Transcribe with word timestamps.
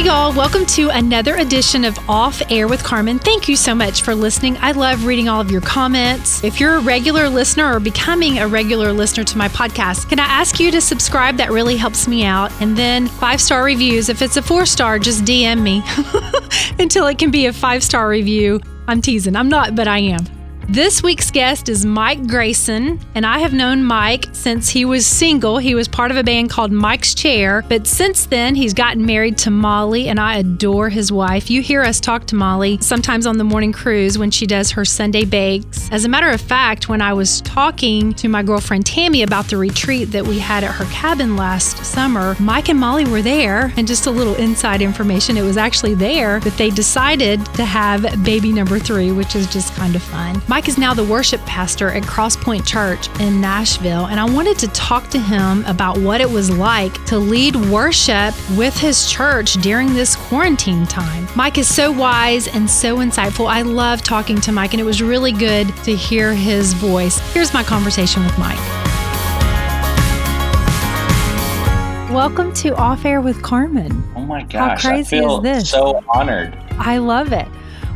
Hey, 0.00 0.06
y'all, 0.06 0.32
welcome 0.32 0.64
to 0.64 0.88
another 0.88 1.36
edition 1.36 1.84
of 1.84 1.98
Off 2.08 2.40
Air 2.50 2.68
with 2.68 2.82
Carmen. 2.82 3.18
Thank 3.18 3.50
you 3.50 3.54
so 3.54 3.74
much 3.74 4.00
for 4.00 4.14
listening. 4.14 4.56
I 4.62 4.72
love 4.72 5.04
reading 5.04 5.28
all 5.28 5.42
of 5.42 5.50
your 5.50 5.60
comments. 5.60 6.42
If 6.42 6.58
you're 6.58 6.76
a 6.76 6.80
regular 6.80 7.28
listener 7.28 7.70
or 7.70 7.80
becoming 7.80 8.38
a 8.38 8.48
regular 8.48 8.94
listener 8.94 9.24
to 9.24 9.36
my 9.36 9.48
podcast, 9.48 10.08
can 10.08 10.18
I 10.18 10.24
ask 10.24 10.58
you 10.58 10.70
to 10.70 10.80
subscribe? 10.80 11.36
That 11.36 11.50
really 11.50 11.76
helps 11.76 12.08
me 12.08 12.24
out. 12.24 12.50
And 12.62 12.78
then 12.78 13.08
five 13.08 13.42
star 13.42 13.62
reviews. 13.62 14.08
If 14.08 14.22
it's 14.22 14.38
a 14.38 14.42
four 14.42 14.64
star, 14.64 14.98
just 14.98 15.24
DM 15.24 15.60
me 15.60 15.82
until 16.82 17.06
it 17.06 17.18
can 17.18 17.30
be 17.30 17.44
a 17.44 17.52
five 17.52 17.84
star 17.84 18.08
review. 18.08 18.58
I'm 18.88 19.02
teasing. 19.02 19.36
I'm 19.36 19.50
not, 19.50 19.76
but 19.76 19.86
I 19.86 19.98
am. 19.98 20.39
This 20.72 21.02
week's 21.02 21.32
guest 21.32 21.68
is 21.68 21.84
Mike 21.84 22.28
Grayson, 22.28 23.00
and 23.16 23.26
I 23.26 23.40
have 23.40 23.52
known 23.52 23.82
Mike 23.82 24.26
since 24.30 24.68
he 24.68 24.84
was 24.84 25.04
single. 25.04 25.58
He 25.58 25.74
was 25.74 25.88
part 25.88 26.12
of 26.12 26.16
a 26.16 26.22
band 26.22 26.48
called 26.48 26.70
Mike's 26.70 27.12
Chair, 27.12 27.64
but 27.68 27.88
since 27.88 28.26
then 28.26 28.54
he's 28.54 28.72
gotten 28.72 29.04
married 29.04 29.36
to 29.38 29.50
Molly, 29.50 30.06
and 30.06 30.20
I 30.20 30.36
adore 30.36 30.88
his 30.88 31.10
wife. 31.10 31.50
You 31.50 31.60
hear 31.60 31.82
us 31.82 31.98
talk 31.98 32.24
to 32.26 32.36
Molly 32.36 32.78
sometimes 32.80 33.26
on 33.26 33.36
the 33.36 33.42
morning 33.42 33.72
cruise 33.72 34.16
when 34.16 34.30
she 34.30 34.46
does 34.46 34.70
her 34.70 34.84
Sunday 34.84 35.24
bakes. 35.24 35.88
As 35.90 36.04
a 36.04 36.08
matter 36.08 36.28
of 36.28 36.40
fact, 36.40 36.88
when 36.88 37.02
I 37.02 37.14
was 37.14 37.40
talking 37.40 38.14
to 38.14 38.28
my 38.28 38.44
girlfriend 38.44 38.86
Tammy 38.86 39.24
about 39.24 39.48
the 39.48 39.56
retreat 39.56 40.12
that 40.12 40.24
we 40.24 40.38
had 40.38 40.62
at 40.62 40.70
her 40.70 40.84
cabin 40.92 41.34
last 41.34 41.84
summer, 41.84 42.36
Mike 42.38 42.68
and 42.68 42.78
Molly 42.78 43.06
were 43.06 43.22
there, 43.22 43.72
and 43.76 43.88
just 43.88 44.06
a 44.06 44.10
little 44.12 44.36
inside 44.36 44.82
information, 44.82 45.36
it 45.36 45.42
was 45.42 45.56
actually 45.56 45.94
there 45.94 46.38
that 46.38 46.56
they 46.56 46.70
decided 46.70 47.44
to 47.56 47.64
have 47.64 48.24
baby 48.24 48.52
number 48.52 48.78
three, 48.78 49.10
which 49.10 49.34
is 49.34 49.52
just 49.52 49.74
kind 49.74 49.96
of 49.96 50.02
fun. 50.04 50.40
Mike 50.46 50.59
is 50.68 50.78
now 50.78 50.94
the 50.94 51.04
worship 51.04 51.40
pastor 51.46 51.90
at 51.90 52.02
Crosspoint 52.02 52.66
Church 52.66 53.08
in 53.20 53.40
Nashville, 53.40 54.06
and 54.06 54.18
I 54.18 54.24
wanted 54.24 54.58
to 54.58 54.68
talk 54.68 55.08
to 55.10 55.18
him 55.18 55.64
about 55.64 55.98
what 55.98 56.20
it 56.20 56.28
was 56.28 56.50
like 56.50 57.04
to 57.06 57.18
lead 57.18 57.54
worship 57.56 58.34
with 58.56 58.76
his 58.76 59.10
church 59.10 59.54
during 59.54 59.94
this 59.94 60.16
quarantine 60.16 60.86
time. 60.86 61.28
Mike 61.36 61.58
is 61.58 61.72
so 61.72 61.92
wise 61.92 62.48
and 62.48 62.68
so 62.68 62.96
insightful. 62.96 63.48
I 63.48 63.62
love 63.62 64.02
talking 64.02 64.40
to 64.40 64.52
Mike, 64.52 64.72
and 64.72 64.80
it 64.80 64.84
was 64.84 65.02
really 65.02 65.32
good 65.32 65.68
to 65.84 65.94
hear 65.94 66.34
his 66.34 66.72
voice. 66.74 67.18
Here's 67.32 67.54
my 67.54 67.62
conversation 67.62 68.24
with 68.24 68.36
Mike. 68.38 68.58
Welcome 72.10 72.52
to 72.54 72.74
Off 72.74 73.04
Air 73.04 73.20
with 73.20 73.40
Carmen. 73.40 74.02
Oh 74.16 74.26
my 74.26 74.42
gosh. 74.42 74.82
How 74.82 74.90
crazy 74.90 75.18
I 75.18 75.20
feel 75.20 75.36
is 75.36 75.42
this? 75.42 75.70
So 75.70 76.02
honored. 76.08 76.58
I 76.72 76.98
love 76.98 77.32
it. 77.32 77.46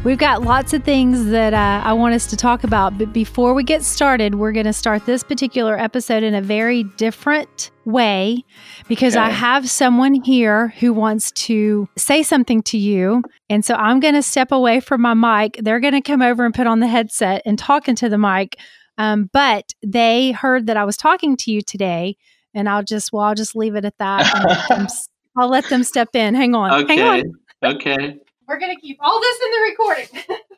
We've 0.05 0.19
got 0.19 0.43
lots 0.43 0.75
of 0.75 0.85
things 0.85 1.27
that 1.31 1.55
uh, 1.55 1.81
I 1.83 1.95
want 1.95 2.15
us 2.15 2.27
to 2.27 2.37
talk 2.37 2.63
about, 2.63 2.99
but 2.99 3.11
before 3.15 3.55
we 3.55 3.65
get 3.65 3.83
started, 3.83 4.35
we're 4.35 4.53
going 4.53 4.67
to 4.67 4.73
start 4.75 5.07
this 5.07 5.23
particular 5.23 5.79
episode 5.79 6.23
in 6.23 6.35
a 6.35 6.43
very 6.43 6.83
different 6.83 7.71
way 7.87 8.45
because 8.87 9.17
I 9.17 9.31
have 9.31 9.71
someone 9.71 10.13
here 10.23 10.69
who 10.79 10.93
wants 10.93 11.31
to 11.33 11.89
say 11.97 12.23
something 12.23 12.63
to 12.65 12.77
you. 12.77 13.23
And 13.49 13.65
so 13.65 13.77
I'm 13.77 13.99
going 13.99 14.13
to 14.13 14.23
step 14.23 14.53
away 14.53 14.81
from 14.81 15.01
my 15.01 15.15
mic. 15.15 15.57
They're 15.63 15.81
going 15.81 15.95
to 15.95 16.03
come 16.03 16.21
over 16.21 16.45
and 16.45 16.53
put 16.55 16.67
on 16.67 16.81
the 16.81 16.87
headset 16.89 17.41
and 17.47 17.59
talk 17.59 17.89
into 17.89 18.11
the 18.11 18.19
mic. 18.19 18.59
Um, 18.99 19.31
but 19.33 19.73
they 19.83 20.33
heard 20.33 20.67
that 20.67 20.77
I 20.77 20.85
was 20.85 20.99
talking 20.99 21.35
to 21.39 21.51
you 21.51 21.63
today, 21.63 22.17
and 22.53 22.69
I'll 22.69 22.85
just, 22.85 23.11
well, 23.11 23.25
I'll 23.25 23.35
just 23.35 23.57
leave 23.57 23.75
it 23.75 23.87
at 23.87 23.97
that. 23.99 24.35
And 24.37 24.45
let 24.45 24.69
them 24.69 24.83
s- 24.83 25.09
I'll 25.39 25.49
let 25.49 25.67
them 25.71 25.83
step 25.83 26.15
in. 26.15 26.35
Hang 26.35 26.55
on. 26.55 26.71
Hang 26.89 26.99
on. 27.65 27.75
Okay. 27.77 28.19
Okay. 28.45 28.53
We're 28.53 28.59
going 28.61 28.75
to 28.75 28.81
keep 28.81 28.99
all 29.01 29.21
this 29.21 29.37
in 29.45 29.51
the 29.51 29.59
recording. 29.59 30.39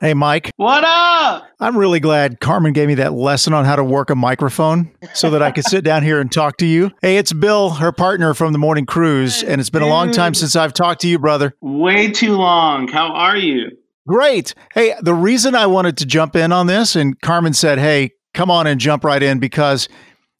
Hey, 0.00 0.14
Mike, 0.14 0.50
What 0.56 0.82
up? 0.82 1.46
I'm 1.60 1.76
really 1.76 2.00
glad 2.00 2.40
Carmen 2.40 2.72
gave 2.72 2.88
me 2.88 2.94
that 2.94 3.12
lesson 3.12 3.52
on 3.52 3.66
how 3.66 3.76
to 3.76 3.84
work 3.84 4.08
a 4.08 4.14
microphone 4.14 4.90
so 5.12 5.28
that 5.30 5.42
I 5.42 5.50
could 5.50 5.64
sit 5.64 5.84
down 5.84 6.02
here 6.02 6.20
and 6.20 6.32
talk 6.32 6.56
to 6.58 6.66
you. 6.66 6.90
Hey, 7.02 7.18
it's 7.18 7.34
Bill, 7.34 7.70
her 7.70 7.92
partner 7.92 8.32
from 8.32 8.52
the 8.52 8.58
morning 8.58 8.86
cruise, 8.86 9.42
and 9.42 9.60
it's 9.60 9.68
been 9.70 9.82
a 9.82 9.88
long 9.88 10.10
time 10.10 10.32
since 10.34 10.56
I've 10.56 10.72
talked 10.72 11.02
to 11.02 11.08
you, 11.08 11.18
brother. 11.18 11.54
Way 11.60 12.10
too 12.10 12.34
long. 12.36 12.88
How 12.88 13.12
are 13.12 13.36
you? 13.36 13.76
Great. 14.08 14.54
Hey, 14.72 14.94
the 15.02 15.14
reason 15.14 15.54
I 15.54 15.66
wanted 15.66 15.98
to 15.98 16.06
jump 16.06 16.34
in 16.34 16.50
on 16.50 16.66
this, 16.66 16.96
and 16.96 17.20
Carmen 17.20 17.52
said, 17.52 17.78
hey, 17.78 18.12
come 18.32 18.50
on 18.50 18.66
and 18.66 18.80
jump 18.80 19.04
right 19.04 19.22
in 19.22 19.38
because 19.38 19.86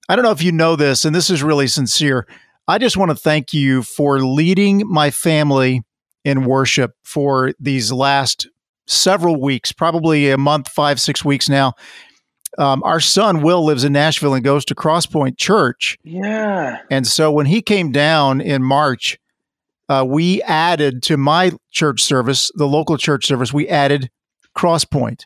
I 0.09 0.16
don't 0.16 0.25
know 0.25 0.33
if 0.33 0.43
you 0.43 0.53
know 0.53 0.75
this, 0.75 1.04
and 1.04 1.15
this 1.15 1.28
is 1.28 1.43
really 1.43 1.66
sincere. 1.66 2.27
I 2.69 2.78
just 2.78 2.97
want 2.97 3.10
to 3.10 3.16
thank 3.16 3.53
you 3.53 3.82
for 3.82 4.21
leading 4.21 4.82
my 4.87 5.10
family 5.10 5.82
in 6.25 6.44
worship 6.44 6.93
for 7.03 7.53
these 7.59 7.91
last 7.93 8.48
several 8.87 9.41
weeks, 9.41 9.72
probably 9.72 10.31
a 10.31 10.38
month, 10.38 10.69
five, 10.69 11.00
six 11.00 11.25
weeks 11.25 11.48
now. 11.48 11.75
Um, 12.59 12.82
our 12.82 13.00
son, 13.00 13.43
Will, 13.43 13.65
lives 13.65 13.84
in 13.84 13.93
Nashville 13.93 14.34
and 14.34 14.44
goes 14.44 14.65
to 14.66 14.75
Crosspoint 14.75 15.38
Church. 15.38 15.97
Yeah. 16.03 16.81
And 16.91 17.06
so 17.06 17.31
when 17.31 17.47
he 17.47 17.62
came 17.62 17.93
down 17.93 18.41
in 18.41 18.62
March, 18.62 19.19
uh, 19.88 20.04
we 20.06 20.42
added 20.42 21.03
to 21.04 21.16
my 21.16 21.53
church 21.71 22.00
service, 22.03 22.50
the 22.54 22.66
local 22.66 22.97
church 22.97 23.27
service, 23.27 23.53
we 23.53 23.69
added 23.69 24.10
Crosspoint. 24.56 25.25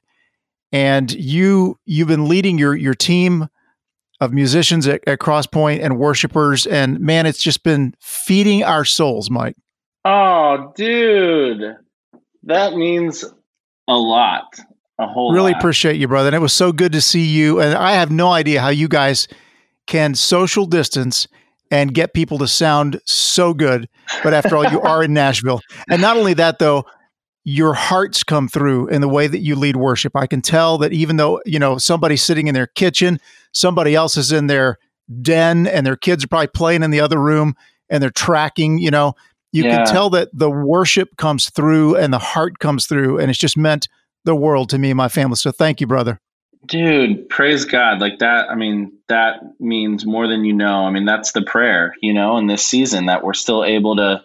And 0.72 1.12
you 1.12 1.78
you've 1.84 2.08
been 2.08 2.28
leading 2.28 2.58
your 2.58 2.74
your 2.74 2.94
team 2.94 3.48
of 4.24 4.32
musicians 4.32 4.86
at, 4.86 5.00
at 5.06 5.18
Crosspoint 5.18 5.82
and 5.82 5.98
worshipers, 5.98 6.66
and 6.66 6.98
man, 7.00 7.26
it's 7.26 7.42
just 7.42 7.62
been 7.62 7.94
feeding 8.00 8.64
our 8.64 8.84
souls, 8.84 9.30
Mike. 9.30 9.56
Oh, 10.04 10.72
dude. 10.76 11.76
That 12.42 12.74
means 12.74 13.24
a 13.88 13.94
lot. 13.94 14.44
A 14.98 15.06
whole 15.06 15.32
really 15.32 15.52
lot. 15.52 15.60
appreciate 15.60 15.96
you, 15.96 16.06
brother. 16.08 16.28
And 16.28 16.36
it 16.36 16.40
was 16.40 16.52
so 16.52 16.72
good 16.72 16.92
to 16.92 17.00
see 17.00 17.24
you. 17.24 17.60
And 17.60 17.74
I 17.74 17.92
have 17.92 18.10
no 18.10 18.28
idea 18.28 18.60
how 18.60 18.68
you 18.68 18.86
guys 18.86 19.28
can 19.86 20.14
social 20.14 20.66
distance 20.66 21.26
and 21.70 21.92
get 21.92 22.14
people 22.14 22.38
to 22.38 22.46
sound 22.46 23.00
so 23.04 23.54
good. 23.54 23.88
But 24.22 24.34
after 24.34 24.56
all, 24.56 24.70
you 24.70 24.80
are 24.82 25.02
in 25.02 25.12
Nashville. 25.12 25.60
And 25.88 26.00
not 26.00 26.16
only 26.16 26.34
that, 26.34 26.58
though, 26.58 26.84
your 27.44 27.74
hearts 27.74 28.24
come 28.24 28.48
through 28.48 28.88
in 28.88 29.00
the 29.02 29.08
way 29.08 29.26
that 29.26 29.40
you 29.40 29.54
lead 29.54 29.76
worship. 29.76 30.16
I 30.16 30.26
can 30.26 30.40
tell 30.40 30.78
that 30.78 30.92
even 30.92 31.16
though, 31.16 31.40
you 31.44 31.58
know, 31.58 31.76
somebody's 31.76 32.22
sitting 32.22 32.46
in 32.46 32.54
their 32.54 32.66
kitchen, 32.66 33.20
somebody 33.52 33.94
else 33.94 34.16
is 34.16 34.32
in 34.32 34.46
their 34.46 34.78
den 35.20 35.66
and 35.66 35.86
their 35.86 35.96
kids 35.96 36.24
are 36.24 36.28
probably 36.28 36.46
playing 36.46 36.82
in 36.82 36.90
the 36.90 37.00
other 37.00 37.20
room 37.20 37.54
and 37.90 38.02
they're 38.02 38.10
tracking, 38.10 38.78
you 38.78 38.90
know, 38.90 39.14
you 39.52 39.64
Yeah. 39.64 39.76
can 39.76 39.86
tell 39.86 40.08
that 40.10 40.30
the 40.32 40.50
worship 40.50 41.16
comes 41.18 41.50
through 41.50 41.96
and 41.96 42.12
the 42.12 42.18
heart 42.18 42.58
comes 42.58 42.86
through. 42.86 43.18
And 43.18 43.30
it's 43.30 43.38
just 43.38 43.56
meant 43.58 43.88
the 44.24 44.34
world 44.34 44.70
to 44.70 44.78
me 44.78 44.90
and 44.90 44.96
my 44.96 45.08
family. 45.08 45.36
So 45.36 45.52
thank 45.52 45.82
you, 45.82 45.86
brother. 45.86 46.18
Dude, 46.66 47.28
praise 47.28 47.66
God. 47.66 48.00
Like 48.00 48.20
that, 48.20 48.50
I 48.50 48.54
mean, 48.54 48.90
that 49.08 49.40
means 49.60 50.06
more 50.06 50.26
than 50.26 50.46
you 50.46 50.54
know. 50.54 50.86
I 50.86 50.90
mean, 50.90 51.04
that's 51.04 51.32
the 51.32 51.42
prayer, 51.42 51.94
you 52.00 52.14
know, 52.14 52.38
in 52.38 52.46
this 52.46 52.64
season 52.64 53.04
that 53.04 53.22
we're 53.22 53.34
still 53.34 53.62
able 53.64 53.96
to 53.96 54.24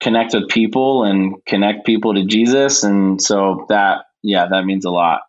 connect 0.00 0.34
with 0.34 0.48
people 0.48 1.04
and 1.04 1.34
connect 1.46 1.86
people 1.86 2.14
to 2.14 2.24
Jesus. 2.24 2.82
And 2.84 3.20
so 3.20 3.66
that, 3.68 4.04
yeah, 4.22 4.46
that 4.50 4.64
means 4.64 4.84
a 4.84 4.90
lot. 4.90 5.20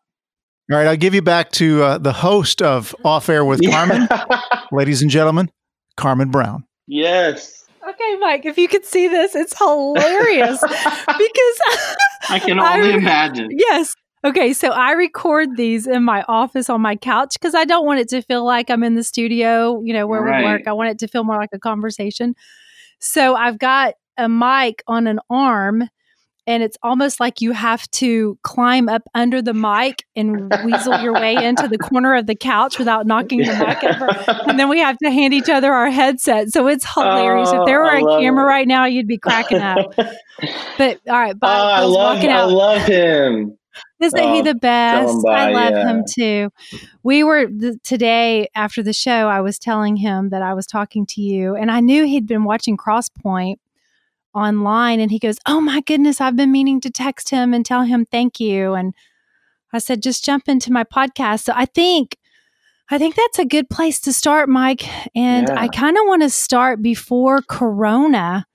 All 0.72 0.78
right, 0.78 0.88
I'll 0.88 0.97
give 0.97 1.13
you 1.16 1.22
back 1.22 1.51
to 1.53 1.81
uh, 1.83 1.97
the 1.97 2.11
host 2.11 2.61
of 2.61 2.94
Off 3.06 3.29
Air 3.29 3.45
with 3.45 3.61
Carmen, 3.69 4.07
ladies 4.72 5.01
and 5.01 5.09
gentlemen, 5.09 5.50
Carmen 5.95 6.29
Brown. 6.29 6.66
yes. 6.88 7.53
Okay, 7.88 8.16
Mike, 8.19 8.45
if 8.45 8.57
you 8.57 8.67
could 8.67 8.83
see 8.83 9.07
this, 9.07 9.33
it's 9.33 9.57
hilarious 9.57 10.59
because 10.61 11.59
I 12.29 12.38
can 12.44 12.59
I- 12.59 12.73
only 12.75 12.91
imagine. 12.95 13.47
yes. 13.51 13.94
Okay, 14.25 14.51
so 14.51 14.72
I 14.72 14.91
record 14.91 15.56
these 15.56 15.88
in 15.88 16.03
my 16.03 16.25
office 16.27 16.69
on 16.69 16.81
my 16.81 16.97
couch 16.97 17.35
because 17.39 17.56
I 17.56 17.63
don't 17.63 17.85
want 17.85 18.01
it 18.01 18.09
to 18.09 18.22
feel 18.22 18.44
like 18.45 18.69
I'm 18.69 18.83
in 18.83 18.95
the 18.95 19.06
studio, 19.06 19.79
you 19.85 19.94
know, 19.94 20.06
where 20.06 20.22
Right. 20.22 20.39
we 20.44 20.51
work. 20.51 20.67
I 20.67 20.73
want 20.73 20.89
it 20.89 21.00
to 21.00 21.07
feel 21.07 21.23
more 21.23 21.38
like 21.38 21.51
a 21.53 21.59
conversation. 21.59 22.35
So 23.00 23.35
I've 23.35 23.57
got 23.57 23.94
a 24.17 24.28
mic 24.29 24.83
on 24.88 25.07
an 25.07 25.19
arm, 25.29 25.83
and 26.45 26.63
it's 26.63 26.78
almost 26.81 27.19
like 27.19 27.41
you 27.41 27.51
have 27.51 27.89
to 27.91 28.38
climb 28.41 28.88
up 28.88 29.01
under 29.13 29.41
the 29.41 29.53
mic 29.53 30.03
and 30.15 30.50
weasel 30.63 30.97
your 31.01 31.13
way 31.13 31.36
into 31.36 31.68
the 31.68 31.77
corner 31.77 32.15
of 32.15 32.25
the 32.25 32.36
couch 32.36 32.80
without 32.80 33.06
knocking 33.06 33.39
the 33.39 33.53
mic 33.53 33.83
over. 33.83 34.07
And 34.50 34.57
then 34.57 34.69
we 34.69 34.80
have 34.80 34.97
to 35.00 35.12
hand 35.12 35.33
each 35.33 35.50
other 35.50 35.74
our 35.74 35.89
headset. 35.89 36.50
So 36.50 36.68
it's 36.68 36.86
hilarious. 36.94 37.50
if 37.51 37.65
there 37.65 37.83
Oh, 37.83 37.86
were 38.01 38.13
I 38.13 38.18
a 38.18 38.21
camera 38.21 38.45
it. 38.45 38.47
right 38.47 38.68
now, 38.68 38.86
you'd 38.86 39.07
be 39.07 39.18
cracking 39.18 39.59
up. 39.59 39.94
But 40.77 41.00
all 41.09 41.15
right, 41.19 41.33
oh, 41.36 41.39
Bob, 41.39 41.68
I 41.74 41.80
Bill's 41.81 41.95
love, 41.95 42.15
walking 42.15 42.30
I 42.31 42.44
love 42.44 42.81
him. 42.83 43.57
Isn't 44.00 44.18
he 44.33 44.39
Oh, 44.39 44.44
the 44.44 44.56
best? 44.56 45.13
him 45.13 45.25
I 45.27 45.51
love 45.51 45.71
yeah. 45.74 45.88
him 45.89 46.03
too. 46.09 46.50
We 47.03 47.24
were 47.24 47.47
th- 47.47 47.75
today 47.83 48.47
after 48.56 48.81
the 48.81 48.94
show. 48.94 49.27
I 49.27 49.41
was 49.41 49.59
telling 49.59 49.97
him 49.97 50.30
that 50.30 50.41
I 50.41 50.53
was 50.53 50.65
talking 50.65 51.06
to 51.07 51.21
you, 51.21 51.56
and 51.56 51.69
I 51.71 51.80
knew 51.81 52.06
he'd 52.06 52.25
been 52.27 52.44
watching 52.44 52.77
Crosspoint 52.77 53.56
online, 54.38 55.00
and 55.00 55.12
he 55.12 55.19
goes, 55.19 55.38
"Oh 55.45 55.60
my 55.60 55.81
goodness, 55.81 56.22
I've 56.22 56.36
been 56.36 56.51
meaning 56.51 56.80
to 56.81 56.89
text 56.89 57.30
him 57.31 57.54
and 57.54 57.66
tell 57.66 57.84
him 57.84 58.06
thank 58.06 58.39
you." 58.39 58.74
And 58.74 58.94
I 59.74 59.80
said, 59.80 60.01
"Just 60.04 60.24
jump 60.24 60.48
into 60.48 60.72
my 60.72 60.84
podcast." 60.84 61.44
So 61.44 61.54
I 61.56 61.66
think. 61.66 62.18
I 62.89 62.98
think 62.98 63.16
that's 63.16 63.38
a 63.38 63.44
good 63.44 63.69
place 63.69 64.00
to 64.00 64.13
start, 64.13 64.48
Mike. 64.48 64.88
And 65.13 65.50
Yeah. 65.50 65.60
I 65.60 65.68
kind 65.68 65.98
of 65.98 66.04
want 66.06 66.22
to 66.22 66.30
start 66.30 66.81
before 66.81 67.42
Corona 67.42 68.45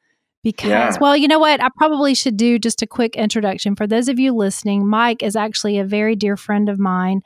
because, 0.42 0.70
Yeah. 0.70 0.96
well, 1.02 1.14
you 1.14 1.28
know 1.28 1.38
what? 1.38 1.62
I 1.62 1.68
probably 1.76 2.14
should 2.14 2.38
do 2.38 2.58
just 2.58 2.80
a 2.80 2.86
quick 2.86 3.14
introduction. 3.14 3.76
For 3.76 3.86
those 3.86 4.08
of 4.08 4.18
you 4.18 4.32
listening, 4.32 4.88
Mike 4.88 5.22
is 5.22 5.36
actually 5.36 5.78
a 5.78 5.84
very 5.84 6.16
dear 6.16 6.38
friend 6.38 6.70
of 6.70 6.78
mine. 6.78 7.20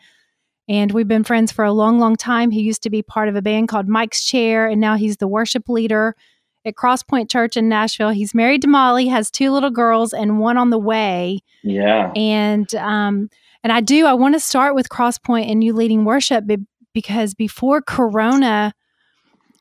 And 0.69 0.91
we've 0.91 1.07
been 1.07 1.23
friends 1.23 1.53
for 1.53 1.65
a 1.65 1.73
long, 1.73 2.01
long 2.01 2.17
time. 2.17 2.51
He 2.51 2.63
used 2.63 2.83
to 2.83 2.91
be 2.91 3.03
part 3.03 3.29
of 3.29 3.37
a 3.37 3.41
band 3.43 3.69
called 3.69 3.87
Mike's 3.87 4.25
Chair, 4.25 4.67
and 4.67 4.81
now 4.81 4.97
he's 4.97 5.19
the 5.19 5.29
worship 5.29 5.69
leader 5.69 6.17
at 6.67 6.75
Crosspoint 6.75 7.31
Church 7.31 7.57
in 7.57 7.69
Nashville. 7.69 8.11
He's 8.11 8.35
married 8.35 8.63
to 8.63 8.69
Molly, 8.69 9.07
has 9.07 9.31
two 9.31 9.51
little 9.51 9.71
girls, 9.71 10.13
and 10.13 10.39
one 10.39 10.59
on 10.59 10.71
the 10.71 10.79
way. 10.79 11.41
Yeah. 11.63 12.13
And 12.15 12.75
um, 12.75 13.31
and 13.63 13.73
I 13.73 13.81
do. 13.81 14.07
I 14.07 14.15
want 14.15 14.35
to 14.35 14.41
start 14.41 14.75
with 14.75 14.89
Crosspoint 14.89 15.51
and 15.51 15.65
you 15.65 15.73
leading 15.73 16.05
worship 16.05 16.45
because 16.93 17.35
before 17.35 17.81
Corona 17.81 18.75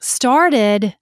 started, 0.02 0.96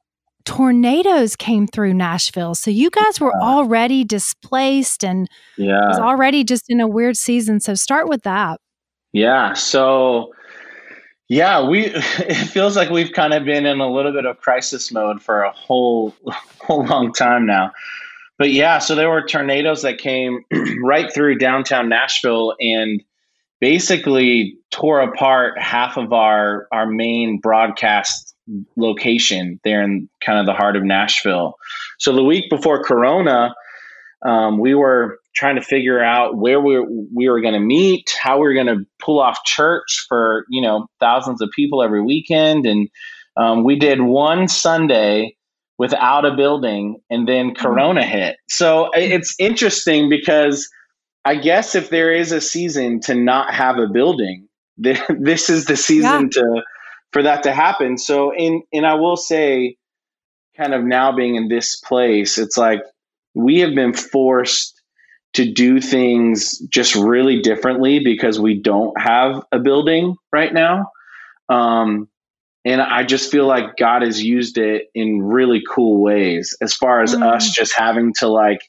tornadoes 0.45 1.35
came 1.35 1.67
through 1.67 1.93
Nashville. 1.93 2.55
So 2.55 2.69
you 2.69 2.89
guys 2.89 3.19
were 3.19 3.33
already 3.41 4.03
displaced 4.03 5.03
and 5.03 5.29
yeah. 5.57 5.87
was 5.87 5.99
already 5.99 6.43
just 6.43 6.65
in 6.69 6.79
a 6.79 6.87
weird 6.87 7.17
season. 7.17 7.59
So 7.59 7.75
start 7.75 8.07
with 8.09 8.23
that. 8.23 8.59
Yeah. 9.13 9.53
So 9.53 10.33
yeah, 11.29 11.67
we 11.67 11.85
it 11.93 12.47
feels 12.47 12.75
like 12.75 12.89
we've 12.89 13.13
kind 13.13 13.33
of 13.33 13.45
been 13.45 13.65
in 13.65 13.79
a 13.79 13.91
little 13.91 14.11
bit 14.11 14.25
of 14.25 14.39
crisis 14.39 14.91
mode 14.91 15.21
for 15.21 15.43
a 15.43 15.51
whole 15.51 16.15
whole 16.61 16.85
long 16.85 17.13
time 17.13 17.45
now. 17.45 17.71
But 18.37 18.51
yeah, 18.51 18.79
so 18.79 18.95
there 18.95 19.09
were 19.09 19.25
tornadoes 19.25 19.83
that 19.83 19.99
came 19.99 20.43
right 20.83 21.13
through 21.13 21.37
downtown 21.37 21.87
Nashville 21.87 22.55
and 22.59 23.03
basically 23.61 24.57
tore 24.71 24.99
apart 24.99 25.57
half 25.59 25.97
of 25.97 26.11
our 26.11 26.67
our 26.71 26.85
main 26.85 27.39
broadcast 27.39 28.35
location 28.75 29.59
there 29.63 29.81
in 29.81 30.09
kind 30.19 30.39
of 30.39 30.45
the 30.45 30.53
heart 30.53 30.75
of 30.75 30.83
Nashville. 30.83 31.55
So 31.99 32.13
the 32.13 32.23
week 32.23 32.49
before 32.49 32.83
Corona, 32.83 33.55
um, 34.25 34.59
we 34.59 34.75
were 34.75 35.19
trying 35.35 35.55
to 35.55 35.61
figure 35.61 36.01
out 36.01 36.37
where 36.37 36.59
we 36.59 36.77
were, 36.77 36.85
we 37.13 37.29
were 37.29 37.41
going 37.41 37.53
to 37.53 37.59
meet, 37.59 38.15
how 38.21 38.37
we 38.37 38.43
were 38.43 38.53
going 38.53 38.67
to 38.67 38.85
pull 38.99 39.19
off 39.19 39.43
church 39.45 40.05
for 40.07 40.45
you 40.49 40.61
know 40.61 40.87
thousands 40.99 41.41
of 41.41 41.49
people 41.55 41.83
every 41.83 42.01
weekend, 42.01 42.65
and 42.65 42.89
um, 43.37 43.63
we 43.63 43.77
did 43.77 44.01
one 44.01 44.47
Sunday 44.47 45.35
without 45.77 46.25
a 46.25 46.35
building, 46.35 47.01
and 47.09 47.27
then 47.27 47.49
mm-hmm. 47.49 47.61
Corona 47.61 48.05
hit. 48.05 48.37
So 48.47 48.89
it's 48.93 49.35
interesting 49.39 50.09
because 50.09 50.69
I 51.25 51.35
guess 51.35 51.75
if 51.75 51.89
there 51.89 52.11
is 52.11 52.31
a 52.31 52.41
season 52.41 52.99
to 53.01 53.15
not 53.15 53.53
have 53.53 53.77
a 53.77 53.87
building, 53.87 54.47
this 54.77 55.49
is 55.49 55.65
the 55.65 55.77
season 55.77 56.29
yeah. 56.33 56.41
to 56.41 56.61
for 57.11 57.23
that 57.23 57.43
to 57.43 57.53
happen. 57.53 57.97
So 57.97 58.33
in 58.35 58.63
and 58.71 58.85
I 58.85 58.95
will 58.95 59.17
say 59.17 59.77
kind 60.57 60.73
of 60.73 60.83
now 60.83 61.15
being 61.15 61.35
in 61.35 61.47
this 61.47 61.79
place, 61.79 62.37
it's 62.37 62.57
like 62.57 62.81
we 63.33 63.59
have 63.59 63.73
been 63.73 63.93
forced 63.93 64.72
to 65.33 65.51
do 65.51 65.81
things 65.81 66.59
just 66.69 66.95
really 66.95 67.41
differently 67.41 67.99
because 67.99 68.39
we 68.39 68.59
don't 68.59 68.99
have 68.99 69.43
a 69.51 69.59
building 69.59 70.15
right 70.31 70.53
now. 70.53 70.91
Um, 71.49 72.07
and 72.65 72.81
I 72.81 73.03
just 73.03 73.31
feel 73.31 73.45
like 73.45 73.75
God 73.77 74.03
has 74.03 74.23
used 74.23 74.57
it 74.57 74.89
in 74.93 75.21
really 75.21 75.61
cool 75.69 76.01
ways 76.01 76.55
as 76.61 76.73
far 76.73 77.01
as 77.01 77.13
mm. 77.13 77.23
us 77.23 77.49
just 77.49 77.73
having 77.75 78.13
to 78.19 78.27
like 78.27 78.61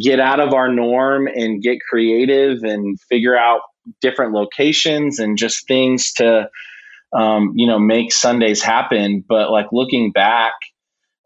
get 0.00 0.20
out 0.20 0.40
of 0.40 0.54
our 0.54 0.72
norm 0.72 1.26
and 1.26 1.62
get 1.62 1.78
creative 1.88 2.62
and 2.62 2.98
figure 3.08 3.36
out 3.36 3.60
different 4.00 4.32
locations 4.32 5.18
and 5.18 5.38
just 5.38 5.66
things 5.66 6.12
to 6.14 6.48
um, 7.12 7.52
you 7.54 7.66
know 7.66 7.78
make 7.78 8.12
Sundays 8.12 8.62
happen. 8.62 9.24
But 9.26 9.50
like 9.50 9.66
looking 9.72 10.12
back, 10.12 10.54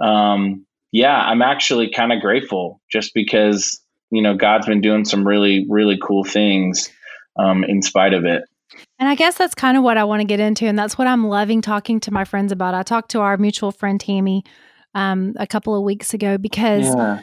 um, 0.02 0.66
yeah, 0.92 1.16
I'm 1.16 1.42
actually 1.42 1.90
kind 1.90 2.12
of 2.12 2.20
grateful 2.20 2.80
just 2.90 3.12
because 3.14 3.79
you 4.10 4.22
know 4.22 4.34
God's 4.34 4.66
been 4.66 4.80
doing 4.80 5.04
some 5.04 5.26
really 5.26 5.66
really 5.68 5.98
cool 6.02 6.24
things 6.24 6.90
um, 7.38 7.64
in 7.64 7.82
spite 7.82 8.14
of 8.14 8.24
it. 8.24 8.44
And 8.98 9.08
I 9.08 9.14
guess 9.14 9.36
that's 9.36 9.54
kind 9.54 9.76
of 9.76 9.82
what 9.82 9.96
I 9.98 10.04
want 10.04 10.20
to 10.20 10.26
get 10.26 10.40
into, 10.40 10.66
and 10.66 10.78
that's 10.78 10.96
what 10.96 11.06
I'm 11.06 11.26
loving 11.26 11.62
talking 11.62 12.00
to 12.00 12.10
my 12.10 12.24
friends 12.24 12.52
about. 12.52 12.74
I 12.74 12.82
talked 12.82 13.10
to 13.12 13.20
our 13.20 13.36
mutual 13.36 13.72
friend 13.72 14.00
Tammy 14.00 14.44
um, 14.94 15.34
a 15.36 15.46
couple 15.46 15.74
of 15.74 15.82
weeks 15.82 16.14
ago 16.14 16.38
because 16.38 16.86
yeah. 16.86 17.22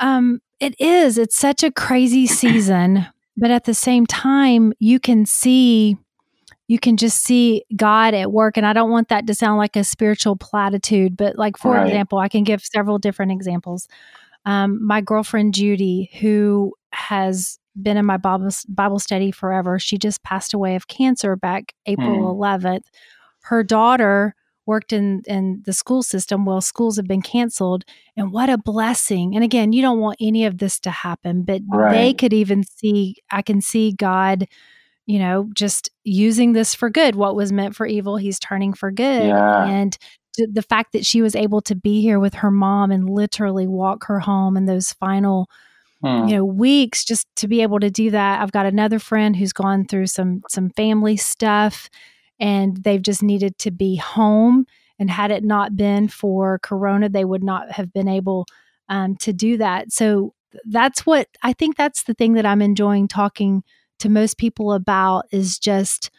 um, 0.00 0.40
it 0.60 0.74
is. 0.80 1.18
It's 1.18 1.36
such 1.36 1.62
a 1.62 1.70
crazy 1.70 2.26
season, 2.40 3.06
but 3.36 3.50
at 3.50 3.64
the 3.64 3.74
same 3.74 4.06
time, 4.06 4.72
you 4.78 4.98
can 4.98 5.26
see 5.26 5.98
you 6.68 6.78
can 6.78 6.98
just 6.98 7.24
see 7.24 7.64
God 7.74 8.12
at 8.12 8.30
work. 8.30 8.58
And 8.58 8.66
I 8.66 8.74
don't 8.74 8.90
want 8.90 9.08
that 9.08 9.26
to 9.26 9.34
sound 9.34 9.56
like 9.56 9.74
a 9.74 9.82
spiritual 9.82 10.36
platitude, 10.36 11.16
but 11.16 11.36
like, 11.36 11.56
for 11.56 11.72
right. 11.72 11.86
example, 11.86 12.18
I 12.18 12.28
can 12.28 12.44
give 12.44 12.62
several 12.62 12.98
different 12.98 13.32
examples. 13.32 13.88
Um, 14.48 14.82
my 14.84 15.02
girlfriend 15.02 15.52
Judy, 15.52 16.10
who 16.20 16.72
has 16.92 17.58
been 17.80 17.98
in 17.98 18.06
my 18.06 18.16
Bible, 18.16 18.48
Bible 18.66 18.98
study 18.98 19.30
forever, 19.30 19.78
she 19.78 19.98
just 19.98 20.22
passed 20.22 20.54
away 20.54 20.74
of 20.74 20.88
cancer 20.88 21.36
back 21.36 21.74
April 21.84 22.14
hmm. 22.14 22.40
11th. 22.40 22.84
Her 23.42 23.62
daughter 23.62 24.34
worked 24.64 24.92
in 24.92 25.22
in 25.26 25.62
the 25.64 25.72
school 25.72 26.02
system 26.02 26.44
well 26.44 26.60
schools 26.60 26.98
have 26.98 27.06
been 27.06 27.22
canceled 27.22 27.84
and 28.18 28.32
what 28.32 28.50
a 28.50 28.58
blessing 28.58 29.34
and 29.34 29.42
again 29.42 29.72
you 29.72 29.80
don't 29.80 29.98
want 29.98 30.18
any 30.20 30.44
of 30.44 30.58
this 30.58 30.78
to 30.78 30.90
happen 30.90 31.42
but 31.42 31.62
right. 31.68 31.90
they 31.94 32.12
could 32.12 32.34
even 32.34 32.62
see 32.62 33.16
i 33.30 33.40
can 33.40 33.62
see 33.62 33.92
god 33.92 34.46
you 35.08 35.18
know, 35.18 35.48
just 35.54 35.90
using 36.04 36.52
this 36.52 36.74
for 36.74 36.90
good. 36.90 37.16
What 37.16 37.34
was 37.34 37.50
meant 37.50 37.74
for 37.74 37.86
evil, 37.86 38.18
he's 38.18 38.38
turning 38.38 38.74
for 38.74 38.90
good. 38.90 39.28
Yeah. 39.28 39.66
And 39.66 39.96
the 40.46 40.62
fact 40.62 40.92
that 40.92 41.06
she 41.06 41.22
was 41.22 41.34
able 41.34 41.60
to 41.62 41.74
be 41.74 42.00
here 42.00 42.20
with 42.20 42.34
her 42.34 42.50
mom 42.50 42.90
and 42.90 43.08
literally 43.08 43.66
walk 43.66 44.04
her 44.04 44.20
home 44.20 44.56
in 44.56 44.66
those 44.66 44.92
final 44.92 45.48
hmm. 46.02 46.28
you 46.28 46.36
know 46.36 46.44
weeks 46.44 47.04
just 47.04 47.26
to 47.36 47.48
be 47.48 47.62
able 47.62 47.80
to 47.80 47.90
do 47.90 48.10
that. 48.10 48.40
I've 48.40 48.52
got 48.52 48.66
another 48.66 48.98
friend 48.98 49.36
who's 49.36 49.52
gone 49.52 49.86
through 49.86 50.06
some 50.06 50.42
some 50.48 50.70
family 50.70 51.16
stuff 51.16 51.88
and 52.40 52.76
they've 52.76 53.02
just 53.02 53.22
needed 53.22 53.58
to 53.58 53.70
be 53.70 53.96
home. 53.96 54.66
And 55.00 55.10
had 55.10 55.30
it 55.30 55.44
not 55.44 55.76
been 55.76 56.08
for 56.08 56.58
corona 56.58 57.08
they 57.08 57.24
would 57.24 57.44
not 57.44 57.70
have 57.70 57.92
been 57.92 58.08
able 58.08 58.46
um, 58.88 59.16
to 59.16 59.32
do 59.32 59.56
that. 59.58 59.92
So 59.92 60.34
that's 60.64 61.04
what 61.04 61.28
i 61.42 61.52
think 61.52 61.76
that's 61.76 62.04
the 62.04 62.14
thing 62.14 62.34
that 62.34 62.46
i'm 62.46 62.62
enjoying 62.62 63.08
talking 63.08 63.62
to 63.98 64.08
most 64.08 64.38
people 64.38 64.72
about 64.72 65.26
is 65.30 65.58
just 65.58 66.10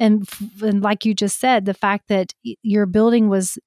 and, 0.00 0.28
and 0.62 0.80
like 0.80 1.04
you 1.04 1.14
just 1.14 1.40
said 1.40 1.64
the 1.64 1.74
fact 1.74 2.08
that 2.08 2.32
your 2.62 2.86
building 2.86 3.28
was 3.28 3.58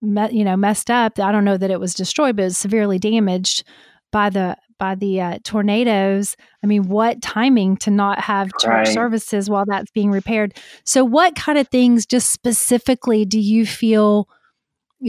me, 0.00 0.28
you 0.30 0.44
know 0.44 0.56
messed 0.56 0.90
up 0.90 1.18
i 1.18 1.32
don't 1.32 1.44
know 1.44 1.56
that 1.56 1.70
it 1.70 1.80
was 1.80 1.94
destroyed 1.94 2.36
but 2.36 2.42
it 2.42 2.46
was 2.46 2.58
severely 2.58 2.98
damaged 2.98 3.64
by 4.10 4.30
the 4.30 4.56
by 4.78 4.94
the 4.94 5.20
uh, 5.20 5.38
tornadoes 5.44 6.36
i 6.62 6.66
mean 6.66 6.88
what 6.88 7.20
timing 7.20 7.76
to 7.76 7.90
not 7.90 8.20
have 8.20 8.50
church 8.60 8.86
right. 8.86 8.88
services 8.88 9.50
while 9.50 9.64
that's 9.66 9.90
being 9.90 10.10
repaired 10.10 10.54
so 10.84 11.04
what 11.04 11.34
kind 11.34 11.58
of 11.58 11.68
things 11.68 12.06
just 12.06 12.30
specifically 12.30 13.24
do 13.24 13.40
you 13.40 13.66
feel 13.66 14.28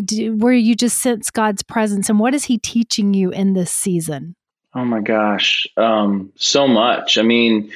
do, 0.06 0.36
where 0.38 0.54
you 0.54 0.76
just 0.76 1.00
sense 1.00 1.30
god's 1.30 1.64
presence 1.64 2.10
and 2.10 2.20
what 2.20 2.34
is 2.34 2.46
he 2.46 2.58
teaching 2.58 3.14
you 3.14 3.30
in 3.32 3.54
this 3.54 3.72
season 3.72 4.36
Oh 4.76 4.86
my 4.86 5.02
gosh, 5.02 5.66
um, 5.78 6.32
so 6.36 6.68
much. 6.68 7.18
I 7.18 7.24
mean, 7.24 7.72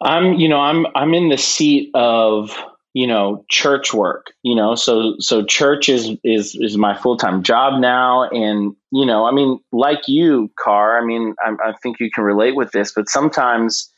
I'm 0.00 0.34
you 0.34 0.48
know 0.48 0.60
I'm 0.60 0.86
I'm 0.94 1.12
in 1.12 1.28
the 1.28 1.36
seat 1.36 1.90
of 1.94 2.56
you 2.94 3.06
know 3.06 3.44
church 3.50 3.92
work. 3.92 4.32
You 4.42 4.54
know, 4.54 4.74
so 4.74 5.16
so 5.18 5.44
church 5.44 5.88
is 5.88 6.12
is 6.24 6.56
is 6.58 6.78
my 6.78 6.96
full 6.96 7.16
time 7.16 7.42
job 7.42 7.80
now, 7.80 8.28
and 8.30 8.74
you 8.90 9.04
know, 9.04 9.26
I 9.26 9.32
mean, 9.32 9.60
like 9.72 10.08
you, 10.08 10.50
Car. 10.58 10.98
I 10.98 11.04
mean, 11.04 11.34
I, 11.44 11.52
I 11.62 11.72
think 11.82 12.00
you 12.00 12.10
can 12.10 12.24
relate 12.24 12.56
with 12.56 12.70
this, 12.70 12.92
but 12.94 13.08
sometimes, 13.08 13.92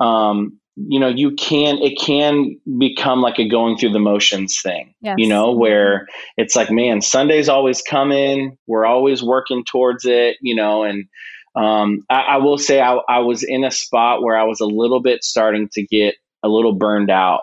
um, 0.00 0.58
you 0.76 1.00
know 1.00 1.08
you 1.08 1.32
can 1.32 1.78
it 1.78 1.98
can 1.98 2.56
become 2.78 3.22
like 3.22 3.38
a 3.38 3.48
going 3.48 3.78
through 3.78 3.92
the 3.92 3.98
motions 3.98 4.60
thing 4.60 4.94
yes. 5.00 5.14
you 5.18 5.26
know 5.26 5.50
where 5.52 6.06
it's 6.36 6.54
like 6.54 6.70
man 6.70 7.00
sunday's 7.00 7.48
always 7.48 7.80
coming 7.80 8.58
we're 8.66 8.84
always 8.84 9.22
working 9.22 9.64
towards 9.64 10.04
it 10.04 10.36
you 10.40 10.54
know 10.54 10.84
and 10.84 11.06
um, 11.54 12.02
I, 12.10 12.20
I, 12.20 12.36
will 12.36 12.58
say 12.58 12.82
I, 12.82 12.98
I 13.08 13.20
was 13.20 13.42
in 13.42 13.64
a 13.64 13.70
spot 13.70 14.22
where 14.22 14.36
i 14.36 14.44
was 14.44 14.60
a 14.60 14.66
little 14.66 15.00
bit 15.00 15.24
starting 15.24 15.70
to 15.72 15.82
get 15.82 16.16
a 16.42 16.48
little 16.48 16.74
burned 16.74 17.10
out 17.10 17.40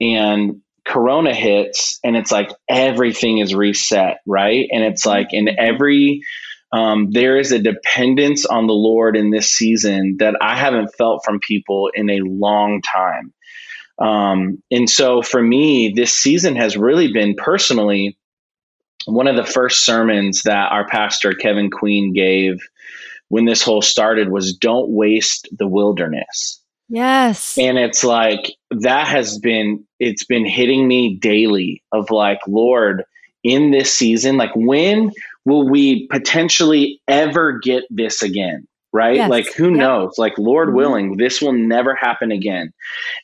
and 0.00 0.60
corona 0.84 1.34
hits 1.34 1.98
and 2.04 2.16
it's 2.16 2.30
like 2.30 2.50
everything 2.68 3.38
is 3.38 3.54
reset 3.54 4.18
right 4.26 4.68
and 4.70 4.84
it's 4.84 5.04
like 5.04 5.28
in 5.32 5.48
every 5.58 6.22
um, 6.72 7.10
there 7.10 7.38
is 7.38 7.52
a 7.52 7.58
dependence 7.58 8.44
on 8.44 8.66
the 8.66 8.74
Lord 8.74 9.16
in 9.16 9.30
this 9.30 9.50
season 9.50 10.16
that 10.18 10.34
I 10.40 10.56
haven't 10.56 10.94
felt 10.98 11.24
from 11.24 11.38
people 11.40 11.90
in 11.94 12.10
a 12.10 12.20
long 12.20 12.82
time. 12.82 13.32
Um, 13.98 14.62
and 14.70 14.90
so 14.90 15.22
for 15.22 15.40
me, 15.40 15.92
this 15.94 16.12
season 16.12 16.56
has 16.56 16.76
really 16.76 17.12
been 17.12 17.34
personally 17.34 18.18
one 19.06 19.28
of 19.28 19.36
the 19.36 19.50
first 19.50 19.86
sermons 19.86 20.42
that 20.42 20.72
our 20.72 20.86
pastor, 20.86 21.32
Kevin 21.32 21.70
Queen, 21.70 22.12
gave 22.12 22.58
when 23.28 23.44
this 23.44 23.62
whole 23.62 23.82
started 23.82 24.30
was 24.30 24.56
don't 24.56 24.90
waste 24.90 25.48
the 25.56 25.66
wilderness. 25.66 26.60
Yes. 26.88 27.58
And 27.58 27.78
it's 27.78 28.04
like 28.04 28.54
that 28.70 29.06
has 29.08 29.38
been 29.38 29.84
it's 29.98 30.24
been 30.24 30.46
hitting 30.46 30.86
me 30.86 31.16
daily 31.16 31.82
of 31.92 32.10
like 32.10 32.38
Lord 32.46 33.02
in 33.44 33.70
this 33.70 33.92
season 33.92 34.36
like 34.36 34.54
when 34.54 35.10
will 35.44 35.68
we 35.68 36.06
potentially 36.08 37.00
ever 37.08 37.58
get 37.58 37.84
this 37.90 38.22
again? 38.22 38.66
right? 38.92 39.16
Yes. 39.16 39.28
Like, 39.28 39.52
who 39.52 39.64
Yep. 39.70 39.72
knows? 39.74 40.14
Like, 40.16 40.38
Lord 40.38 40.70
Mhm. 40.70 40.74
willing, 40.74 41.16
this 41.18 41.42
will 41.42 41.52
never 41.52 41.94
happen 41.94 42.32
again. 42.32 42.72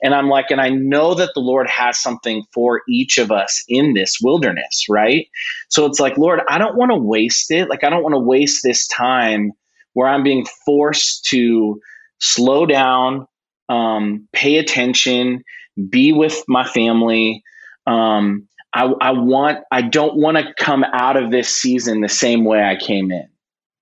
And 0.02 0.14
I'm 0.14 0.28
like, 0.28 0.50
and 0.50 0.60
I 0.60 0.68
know 0.68 1.14
that 1.14 1.30
the 1.34 1.40
Lord 1.40 1.66
has 1.70 1.98
something 1.98 2.44
for 2.52 2.82
each 2.90 3.16
of 3.16 3.32
us 3.32 3.64
in 3.68 3.94
this 3.94 4.18
wilderness, 4.20 4.84
right? 4.90 5.26
So 5.70 5.86
it's 5.86 5.98
like, 5.98 6.18
Lord, 6.18 6.40
I 6.50 6.58
don't 6.58 6.76
want 6.76 6.90
to 6.90 6.98
waste 6.98 7.50
it. 7.50 7.70
Like, 7.70 7.84
I 7.84 7.88
don't 7.88 8.02
want 8.02 8.14
to 8.14 8.18
waste 8.18 8.62
this 8.62 8.86
time 8.86 9.52
where 9.94 10.08
I'm 10.08 10.22
being 10.22 10.44
forced 10.66 11.24
to 11.30 11.80
slow 12.20 12.66
down, 12.66 13.26
um, 13.72 14.28
pay 14.32 14.58
attention, 14.58 15.42
be 15.88 16.12
with 16.12 16.44
my 16.46 16.64
family. 16.64 17.42
Um, 17.86 18.48
I, 18.74 18.84
I 19.00 19.12
want, 19.12 19.58
I 19.70 19.82
don't 19.82 20.16
want 20.16 20.36
to 20.36 20.54
come 20.58 20.84
out 20.92 21.16
of 21.16 21.30
this 21.30 21.48
season 21.48 22.00
the 22.00 22.08
same 22.08 22.44
way 22.44 22.62
I 22.62 22.76
came 22.76 23.10
in. 23.10 23.28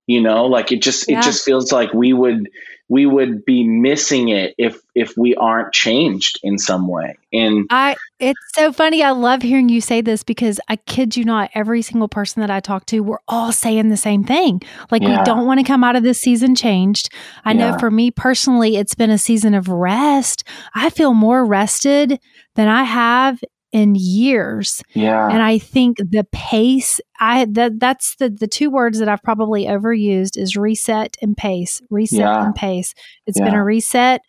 You 0.07 0.21
know, 0.21 0.47
like 0.47 0.73
it 0.73 0.83
just, 0.83 1.09
Yeah. 1.09 1.19
it 1.19 1.23
just 1.23 1.45
feels 1.45 1.73
like 1.73 1.93
we 1.93 2.13
would, 2.13 2.49
we 2.91 3.07
would 3.07 3.45
be 3.45 3.63
missing 3.63 4.29
it 4.31 4.53
if, 4.59 4.81
if 4.97 5.17
we 5.17 5.37
aren't 5.37 5.73
changed 5.73 6.41
in 6.43 6.59
some 6.59 6.89
way. 6.89 7.17
And 7.33 7.67
I 7.71 7.95
it's 8.19 8.41
so 8.55 8.73
funny. 8.73 9.03
I 9.05 9.13
love 9.13 9.43
hearing 9.43 9.69
you 9.69 9.81
say 9.81 10.01
this 10.01 10.25
because 10.25 10.61
I 10.69 10.75
kid 10.75 11.17
you 11.17 11.25
not, 11.25 11.51
every 11.55 11.83
single 11.83 12.09
person 12.09 12.41
that 12.41 12.51
I 12.51 12.59
talk 12.59 12.87
to, 12.87 13.01
we're 13.01 13.21
all 13.29 13.53
saying 13.53 13.89
the 13.89 13.97
same 13.97 14.25
thing. 14.25 14.61
Like 14.91 15.03
Yeah. 15.03 15.21
we 15.21 15.25
don't 15.25 15.47
want 15.47 15.61
to 15.61 15.65
come 15.65 15.85
out 15.85 15.95
of 15.95 16.03
this 16.03 16.21
season 16.21 16.57
changed. 16.57 17.11
I 17.45 17.53
know 17.53 17.79
for 17.79 17.93
me 17.93 18.11
personally, 18.11 18.77
it's 18.77 18.97
been 18.97 19.11
a 19.11 19.19
season 19.19 19.55
of 19.55 19.69
rest. 19.69 20.43
I 20.75 20.91
feel 20.91 21.15
more 21.15 21.45
rested 21.45 22.19
than 22.57 22.67
I 22.67 22.83
have 22.83 23.41
in 23.73 23.95
years. 23.95 24.83
yeah, 24.95 25.29
And 25.31 25.43
I 25.43 25.59
think 25.59 25.99
the 25.99 26.27
pace, 26.33 27.01
I 27.21 27.45
that 27.51 27.79
that's 27.79 28.17
the 28.17 28.29
the 28.29 28.47
two 28.49 28.71
words 28.71 28.99
that 28.99 29.09
I've 29.09 29.23
probably 29.23 29.65
overused 29.67 30.37
is 30.37 30.57
reset 30.57 31.17
and 31.23 31.37
pace. 31.37 31.81
Reset 31.91 32.19
Yeah. 32.19 32.45
and 32.47 32.55
pace. 32.55 32.95
It's 33.27 33.39
been 33.41 33.55
a 33.55 33.63
reset. 33.65 34.23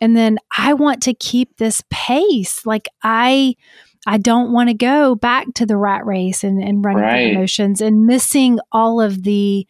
And 0.00 0.16
then 0.16 0.38
I 0.58 0.74
want 0.74 1.02
to 1.04 1.14
keep 1.14 1.56
this 1.56 1.82
pace. 1.90 2.66
Like 2.66 2.88
I 3.02 3.54
I 4.06 4.18
don't 4.18 4.52
want 4.52 4.68
to 4.68 4.74
go 4.74 5.14
back 5.14 5.46
to 5.54 5.64
the 5.64 5.76
rat 5.76 6.04
race 6.04 6.42
and, 6.44 6.62
and 6.62 6.84
running 6.84 7.02
Right. 7.04 7.32
the 7.32 7.38
motions 7.38 7.80
and 7.80 8.04
missing 8.04 8.58
all 8.72 9.00
of 9.00 9.22
the 9.22 9.66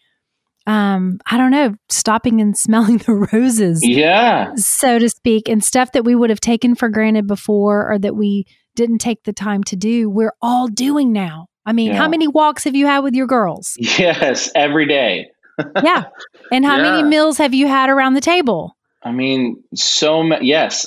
um, 0.67 1.19
I 1.27 1.39
don't 1.39 1.51
know, 1.51 1.75
stopping 1.89 2.41
and 2.41 2.57
smelling 2.67 2.99
the 2.99 3.15
roses 3.33 3.85
yeah, 3.85 4.53
so 4.57 4.99
to 4.99 5.09
speak, 5.09 5.49
and 5.49 5.63
stuff 5.63 5.91
that 5.93 6.05
we 6.05 6.15
would 6.15 6.31
have 6.31 6.41
taken 6.41 6.75
for 6.77 6.89
granted 6.89 7.27
before 7.27 7.91
or 7.91 7.99
that 7.99 8.15
we 8.15 8.47
didn't 8.75 8.99
take 8.99 9.25
the 9.25 9.33
time 9.33 9.65
to 9.65 9.77
do, 9.77 10.09
we're 10.09 10.35
all 10.41 10.69
doing 10.69 11.13
now. 11.13 11.49
I 11.65 11.73
mean, 11.73 11.93
how 11.93 12.09
many 12.09 12.27
walks 12.27 12.65
have 12.65 12.75
you 12.75 12.87
had 12.87 13.01
with 13.01 13.15
your 13.15 13.27
girls? 13.27 13.75
yes, 13.79 14.51
every 14.55 14.87
day. 14.87 15.31
yeah. 15.83 16.07
And 16.51 16.65
how 16.65 16.79
many 16.79 17.03
meals 17.03 17.39
have 17.39 17.55
you 17.55 17.69
had 17.69 17.89
around 17.89 18.15
the 18.15 18.21
table? 18.21 18.77
I 19.03 19.13
mean, 19.13 19.63
so 19.75 20.23
ma- 20.23 20.41
yes, 20.41 20.87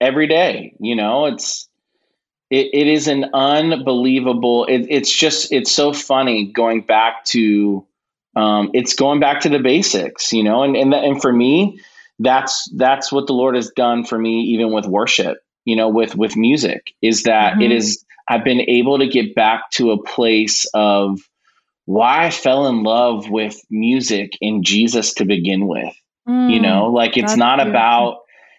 every 0.00 0.26
day. 0.26 0.74
You 0.78 0.94
know, 0.94 1.26
it's 1.26 1.68
it, 2.50 2.68
it 2.72 2.86
is 2.86 3.08
an 3.08 3.26
unbelievable. 3.32 4.66
It, 4.66 4.86
it's 4.90 5.12
just 5.12 5.52
it's 5.52 5.72
so 5.72 5.92
funny 5.92 6.52
going 6.52 6.82
back 6.82 7.24
to 7.26 7.86
um, 8.36 8.70
it's 8.74 8.94
going 8.94 9.20
back 9.20 9.40
to 9.40 9.48
the 9.48 9.58
basics. 9.58 10.32
You 10.32 10.44
know, 10.44 10.62
and 10.62 10.76
and 10.76 10.94
and 10.94 11.20
for 11.20 11.32
me, 11.32 11.80
that's 12.18 12.70
that's 12.76 13.10
what 13.10 13.26
the 13.26 13.32
Lord 13.32 13.54
has 13.56 13.70
done 13.70 14.04
for 14.04 14.18
me, 14.18 14.40
even 14.54 14.72
with 14.72 14.86
worship. 14.86 15.38
You 15.64 15.76
know, 15.76 15.88
with 15.88 16.16
with 16.16 16.36
music, 16.36 16.92
is 17.02 17.24
that 17.24 17.56
it 17.60 17.70
Mhm. 17.70 17.72
is 17.72 18.04
I've 18.28 18.44
been 18.44 18.62
able 18.68 18.98
to 19.00 19.08
get 19.08 19.34
back 19.34 19.70
to 19.72 19.92
a 19.92 20.02
place 20.02 20.66
of 20.74 21.20
why 21.86 22.26
I 22.26 22.30
fell 22.30 22.68
in 22.68 22.82
love 22.82 23.28
with 23.30 23.60
music 23.70 24.32
and 24.40 24.64
Jesus 24.64 25.14
to 25.14 25.24
begin 25.24 25.66
with 25.66 25.94
you 26.46 26.60
Mm, 26.60 26.60
know 26.60 26.86
like 26.86 27.16
it's 27.16 27.36
not 27.36 27.60
beautiful. 27.60 27.66
about 27.66 28.18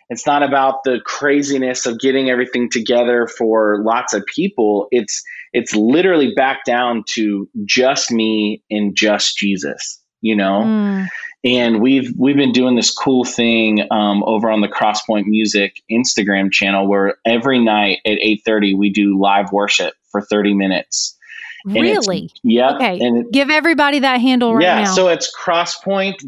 it's 0.10 0.27
not 0.27 0.43
about 0.43 0.83
the 0.83 1.00
craziness 1.05 1.86
of 1.86 2.00
getting 2.00 2.29
everything 2.29 2.69
together 2.69 3.27
for 3.27 3.81
lots 3.83 4.13
of 4.13 4.25
people 4.36 4.88
it's 4.91 5.24
it's 5.53 5.75
literally 5.75 6.33
back 6.36 6.65
down 6.65 7.03
to 7.07 7.50
just 7.65 8.12
me 8.12 8.63
and 8.69 8.95
just 8.95 9.38
jesus 9.38 10.01
you 10.22 10.36
know 10.36 10.74
mm, 10.81 11.07
and 11.43 11.81
we've 11.81 12.13
we've 12.17 12.38
been 12.38 12.51
doing 12.53 12.75
this 12.75 12.91
cool 12.91 13.23
thing 13.25 13.85
um, 13.91 14.23
over 14.25 14.50
on 14.50 14.62
the 14.62 14.67
crosspoint 14.67 15.25
music 15.25 15.81
instagram 15.91 16.51
channel 16.51 16.88
where 16.88 17.15
every 17.25 17.59
night 17.63 18.00
at 18.05 18.17
8.30 18.19 18.77
we 18.77 18.89
do 18.91 19.19
live 19.19 19.51
worship 19.51 19.93
for 20.12 20.21
30 20.21 20.53
minutes 20.53 21.17
And 21.65 21.75
really? 21.75 22.29
yep 22.43 22.75
Okay. 22.75 23.00
and 23.00 23.25
it, 23.25 23.31
Give 23.31 23.50
everybody 23.50 24.00
that 24.00 24.21
handle 24.21 24.53
right 24.55 24.63
yeah, 24.63 24.75
now. 24.75 24.81
Yeah. 24.81 24.93
So 24.93 25.07
it's 25.09 25.31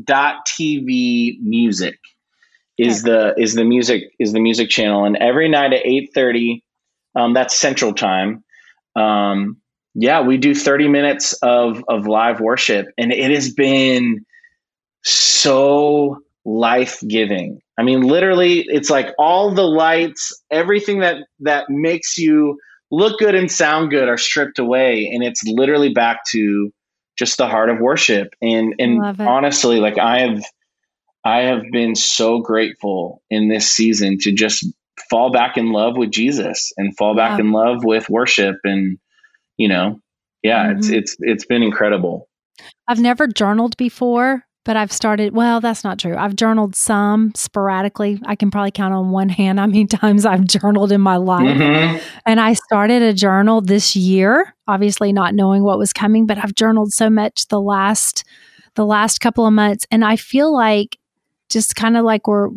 crosspoint.tv 0.05 1.39
music 1.41 1.99
is 2.77 3.03
the 3.03 3.33
is 3.37 3.53
the 3.53 3.63
music 3.63 4.03
is 4.19 4.33
the 4.33 4.39
music 4.41 4.69
channel 4.69 5.05
and 5.05 5.15
every 5.17 5.47
night 5.47 5.71
at 5.73 5.85
8:30 5.85 6.61
um 7.15 7.33
that's 7.33 7.55
central 7.55 7.93
time 7.93 8.43
um 8.95 9.57
yeah, 9.97 10.19
we 10.19 10.35
do 10.35 10.53
30 10.53 10.89
minutes 10.89 11.31
of 11.41 11.81
of 11.87 12.05
live 12.05 12.41
worship 12.41 12.87
and 12.97 13.13
it 13.13 13.31
has 13.31 13.53
been 13.53 14.25
so 15.05 16.19
life-giving. 16.45 17.59
I 17.77 17.83
mean 17.83 18.01
literally 18.01 18.65
it's 18.67 18.89
like 18.89 19.09
all 19.17 19.51
the 19.51 19.67
lights, 19.67 20.33
everything 20.51 20.99
that 20.99 21.17
that 21.39 21.69
makes 21.69 22.17
you 22.17 22.57
look 22.91 23.19
good 23.19 23.35
and 23.35 23.51
sound 23.51 23.89
good 23.89 24.07
are 24.07 24.17
stripped 24.17 24.59
away 24.59 25.09
and 25.11 25.23
it's 25.23 25.43
literally 25.45 25.89
back 25.89 26.19
to 26.31 26.71
just 27.17 27.37
the 27.37 27.47
heart 27.47 27.69
of 27.69 27.79
worship 27.79 28.33
and 28.41 28.75
and 28.77 28.99
honestly 29.27 29.79
like 29.79 29.97
i 29.97 30.19
have 30.19 30.43
i 31.25 31.39
have 31.39 31.63
been 31.71 31.95
so 31.95 32.39
grateful 32.39 33.21
in 33.31 33.49
this 33.49 33.67
season 33.67 34.17
to 34.19 34.31
just 34.31 34.65
fall 35.09 35.31
back 35.31 35.57
in 35.57 35.71
love 35.71 35.97
with 35.97 36.11
jesus 36.11 36.71
and 36.77 36.95
fall 36.95 37.15
back 37.15 37.39
in 37.39 37.51
love 37.51 37.83
with 37.83 38.07
worship 38.09 38.57
and 38.63 38.99
you 39.57 39.67
know 39.67 39.99
yeah 40.43 40.71
it's 40.71 40.87
Mhm. 40.89 40.97
it's 40.97 41.17
it's 41.19 41.45
been 41.45 41.63
incredible 41.63 42.29
I've 42.87 43.01
never 43.01 43.27
journaled 43.27 43.75
before, 43.77 44.45
but 44.65 44.75
I've 44.75 44.91
started. 44.91 45.33
Well, 45.33 45.61
that's 45.61 45.83
not 45.83 45.99
true. 45.99 46.15
I've 46.17 46.35
journaled 46.35 46.75
some 46.75 47.31
sporadically. 47.35 48.19
I 48.25 48.35
can 48.35 48.51
probably 48.51 48.71
count 48.71 48.93
on 48.93 49.11
one 49.11 49.29
hand 49.29 49.59
how 49.59 49.67
many 49.67 49.85
times 50.01 50.25
I've 50.25 50.45
journaled 50.45 50.91
in 50.91 50.99
my 51.01 51.15
life. 51.17 51.45
Mhm. 51.57 52.01
And 52.25 52.41
I 52.41 52.53
started 52.53 53.01
a 53.01 53.13
journal 53.13 53.61
this 53.61 53.95
year, 53.95 54.53
obviously 54.67 55.13
not 55.13 55.33
knowing 55.35 55.63
what 55.63 55.77
was 55.77 55.93
coming, 55.93 56.25
but 56.25 56.37
I've 56.43 56.55
journaled 56.55 56.91
so 56.91 57.09
much 57.09 57.47
the 57.47 57.61
last 57.61 58.25
the 58.73 58.85
last 58.85 59.21
couple 59.21 59.45
of 59.47 59.53
months 59.53 59.87
and 59.89 60.03
I 60.03 60.17
feel 60.17 60.53
like 60.53 60.97
just 61.49 61.77
kind 61.77 61.95
of 61.95 62.03
like 62.03 62.27
we're 62.27 62.49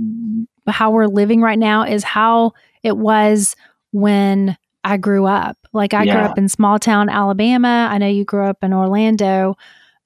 how 0.67 0.91
we're 0.91 1.07
living 1.07 1.41
right 1.41 1.59
now 1.59 1.85
is 1.85 2.03
how 2.03 2.53
it 2.83 2.97
was 2.97 3.55
when 3.93 4.57
I 4.83 4.97
grew 4.97 5.27
up. 5.27 5.57
Like 5.73 5.95
I 5.95 6.05
grew 6.07 6.15
up 6.15 6.39
in 6.39 6.49
small 6.49 6.79
town 6.79 7.09
Alabama. 7.09 7.89
I 7.91 7.99
know 7.99 8.09
you 8.09 8.25
grew 8.25 8.45
up 8.47 8.65
in 8.65 8.73
Orlando. 8.73 9.57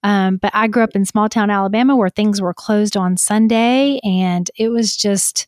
Um, 0.03 0.37
but 0.39 0.51
I 0.55 0.67
grew 0.67 0.83
up 0.83 0.95
in 0.95 1.05
small 1.05 1.29
town 1.29 1.51
Alabama 1.51 1.97
where 1.97 2.11
things 2.11 2.41
were 2.41 2.55
closed 2.55 2.97
on 2.97 3.17
Sunday 3.17 4.01
and 4.03 4.51
it 4.57 4.69
was 4.69 4.97
just 4.97 5.47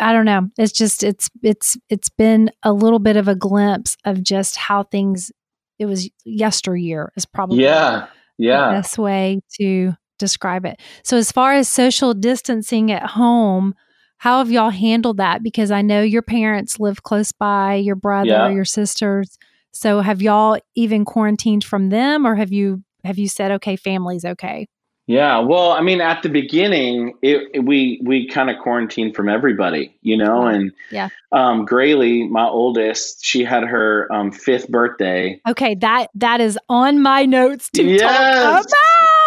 I 0.00 0.12
don't 0.12 0.24
know. 0.24 0.48
It's 0.58 0.72
just 0.72 1.04
it's 1.04 1.30
it's 1.42 1.76
it's 1.90 2.08
been 2.08 2.50
a 2.62 2.72
little 2.72 2.98
bit 2.98 3.16
of 3.16 3.28
a 3.28 3.34
glimpse 3.34 3.96
of 4.04 4.22
just 4.22 4.56
how 4.56 4.82
things 4.84 5.30
it 5.78 5.86
was 5.86 6.08
yesteryear 6.24 7.12
is 7.16 7.26
probably 7.26 7.62
yeah 7.62 8.06
the 8.38 8.44
yeah 8.44 8.70
best 8.70 8.98
way 8.98 9.40
to 9.60 9.92
describe 10.18 10.64
it. 10.64 10.80
So 11.02 11.16
as 11.16 11.30
far 11.30 11.52
as 11.52 11.68
social 11.68 12.14
distancing 12.14 12.90
at 12.92 13.04
home, 13.10 13.74
how 14.18 14.38
have 14.38 14.50
y'all 14.50 14.70
handled 14.70 15.18
that? 15.18 15.42
Because 15.42 15.70
I 15.70 15.82
know 15.82 16.00
your 16.02 16.22
parents 16.22 16.80
live 16.80 17.02
close 17.02 17.32
by, 17.32 17.74
your 17.74 17.96
brother, 17.96 18.30
Yeah. 18.30 18.48
your 18.48 18.64
sisters. 18.64 19.36
So 19.72 20.00
have 20.00 20.22
y'all 20.22 20.58
even 20.74 21.04
quarantined 21.04 21.64
from 21.64 21.90
them 21.90 22.26
or 22.26 22.36
have 22.36 22.52
you 22.52 22.82
have 23.04 23.18
you 23.18 23.28
said 23.28 23.50
okay, 23.52 23.76
family's 23.76 24.24
okay? 24.24 24.66
Yeah, 25.06 25.40
well, 25.40 25.72
I 25.72 25.82
mean, 25.82 26.00
at 26.00 26.22
the 26.22 26.30
beginning, 26.30 27.12
it, 27.20 27.48
it- 27.52 27.60
we 27.60 28.00
we 28.02 28.26
kind 28.26 28.48
of 28.48 28.56
quarantined 28.62 29.14
from 29.14 29.28
everybody, 29.28 29.94
you 30.00 30.16
know, 30.16 30.46
and 30.46 30.72
Yeah. 30.90 31.10
um, 31.30 31.66
Graylee, 31.66 32.26
my 32.30 32.46
oldest, 32.46 33.22
she 33.22 33.44
had 33.44 33.64
her 33.64 34.10
um, 34.10 34.32
fifth 34.32 34.68
birthday. 34.70 35.38
Okay, 35.46 35.74
that 35.76 36.08
that 36.14 36.40
is 36.40 36.58
on 36.70 37.02
my 37.02 37.26
notes 37.26 37.68
to 37.74 37.82
Yes. 37.84 38.00
talk 38.00 38.64
about. 38.64 38.64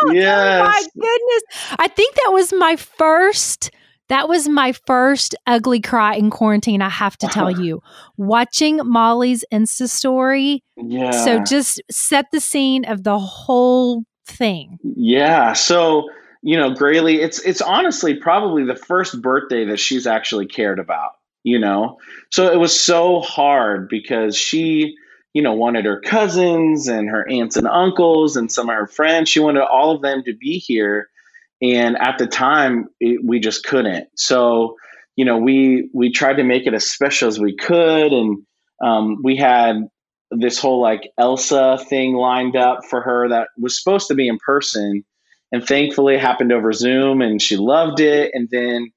Oh 0.09 0.13
my 0.59 0.83
goodness. 0.95 1.75
I 1.79 1.87
think 1.87 2.15
that 2.15 2.31
was 2.33 2.51
my 2.53 2.75
first 2.75 3.69
that 4.09 4.29
was 4.29 4.47
my 4.47 4.71
first 4.71 5.35
ugly 5.45 5.81
cry 5.81 6.15
in 6.15 6.29
quarantine, 6.29 6.81
I 6.81 6.89
have 6.89 7.17
to 7.17 7.27
tell 7.27 7.51
you. 7.61 7.81
Watching 8.17 8.79
Molly's 8.83 9.43
Insta 9.51 9.89
story. 9.89 10.63
Yeah. 10.77 11.11
So 11.11 11.43
just 11.43 11.81
set 11.91 12.25
the 12.31 12.39
scene 12.39 12.85
of 12.85 13.03
the 13.03 13.19
whole 13.19 14.03
thing. 14.25 14.77
Yeah. 14.83 15.53
So, 15.53 16.09
you 16.41 16.57
know, 16.57 16.71
Graylee, 16.71 17.19
it's 17.19 17.39
it's 17.39 17.61
honestly 17.61 18.15
probably 18.15 18.63
the 18.63 18.75
first 18.75 19.21
birthday 19.21 19.65
that 19.65 19.79
she's 19.79 20.07
actually 20.07 20.45
cared 20.45 20.79
about, 20.79 21.11
you 21.43 21.59
know. 21.59 21.97
So 22.31 22.51
it 22.51 22.57
was 22.59 22.77
so 22.77 23.19
hard 23.21 23.89
because 23.89 24.37
she, 24.37 24.95
you 25.33 25.41
know, 25.41 25.53
wanted 25.53 25.85
her 25.85 25.99
cousins 25.99 26.87
and 26.87 27.09
her 27.09 27.27
aunts 27.29 27.57
and 27.57 27.67
uncles 27.67 28.37
and 28.37 28.51
some 28.51 28.69
of 28.69 28.75
her 28.75 28.87
friends. 28.87 29.29
She 29.29 29.39
wanted 29.39 29.63
all 29.63 29.95
of 29.95 30.01
them 30.01 30.23
to 30.25 30.33
be 30.33 30.59
here. 30.59 31.09
And 31.61 31.97
at 31.97 32.17
the 32.17 32.27
time 32.27 32.87
it, 32.99 33.21
we 33.23 33.39
just 33.39 33.65
couldn't. 33.65 34.07
So 34.15 34.75
you 35.15 35.25
know 35.25 35.37
we 35.37 35.89
we 35.93 36.11
tried 36.11 36.37
to 36.37 36.43
make 36.43 36.67
it 36.67 36.73
as 36.73 36.89
special 36.89 37.27
as 37.27 37.39
we 37.39 37.55
could, 37.55 38.13
and 38.13 38.43
um, 38.83 39.17
we 39.23 39.35
had 39.35 39.87
this 40.31 40.59
whole 40.59 40.81
like 40.81 41.09
Elsa 41.17 41.77
thing 41.89 42.13
lined 42.15 42.55
up 42.55 42.79
for 42.89 43.01
her 43.01 43.29
that 43.29 43.49
was 43.57 43.81
supposed 43.81 44.07
to 44.09 44.15
be 44.15 44.27
in 44.27 44.37
person, 44.39 45.03
and 45.51 45.65
thankfully 45.65 46.15
it 46.15 46.21
happened 46.21 46.51
over 46.51 46.71
Zoom, 46.73 47.21
and 47.21 47.41
she 47.41 47.57
loved 47.57 47.99
it. 47.99 48.31
And 48.33 48.49
then 48.51 48.91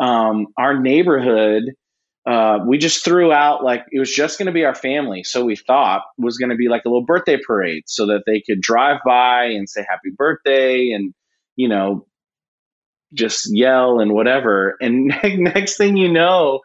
um, 0.00 0.46
our 0.58 0.78
neighborhood 0.78 1.64
uh, 2.26 2.58
we 2.66 2.76
just 2.76 3.04
threw 3.04 3.32
out 3.32 3.62
like 3.62 3.84
it 3.92 4.00
was 4.00 4.12
just 4.12 4.36
going 4.36 4.46
to 4.46 4.52
be 4.52 4.64
our 4.64 4.74
family. 4.74 5.22
So 5.22 5.44
we 5.44 5.54
thought 5.54 6.02
was 6.18 6.36
going 6.38 6.50
to 6.50 6.56
be 6.56 6.68
like 6.68 6.82
a 6.84 6.88
little 6.88 7.04
birthday 7.04 7.38
parade 7.46 7.84
so 7.86 8.04
that 8.06 8.24
they 8.26 8.40
could 8.40 8.60
drive 8.60 8.98
by 9.06 9.44
and 9.44 9.68
say 9.68 9.86
happy 9.88 10.10
birthday 10.16 10.90
and, 10.90 11.14
you 11.56 11.68
know, 11.68 12.06
just 13.12 13.48
yell 13.54 14.00
and 14.00 14.12
whatever. 14.12 14.76
And 14.80 15.06
next 15.24 15.76
thing 15.76 15.96
you 15.96 16.12
know, 16.12 16.60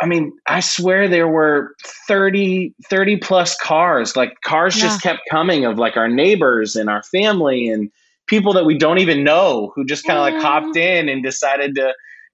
I 0.00 0.06
mean, 0.06 0.32
I 0.46 0.60
swear 0.60 1.08
there 1.08 1.28
were 1.28 1.74
30, 2.08 2.74
30 2.88 3.16
plus 3.18 3.56
cars. 3.56 4.16
Like 4.16 4.40
cars 4.42 4.76
yeah. 4.76 4.84
just 4.84 5.02
kept 5.02 5.20
coming 5.30 5.64
of 5.64 5.78
like 5.78 5.96
our 5.96 6.08
neighbors 6.08 6.76
and 6.76 6.88
our 6.88 7.02
family 7.02 7.68
and 7.68 7.90
people 8.26 8.54
that 8.54 8.64
we 8.64 8.78
don't 8.78 8.98
even 8.98 9.24
know 9.24 9.72
who 9.74 9.84
just 9.84 10.06
kind 10.06 10.18
of 10.18 10.22
like 10.22 10.42
hopped 10.42 10.76
mm-hmm. 10.76 10.78
in 10.78 11.08
and 11.08 11.22
decided 11.22 11.74
to 11.74 11.92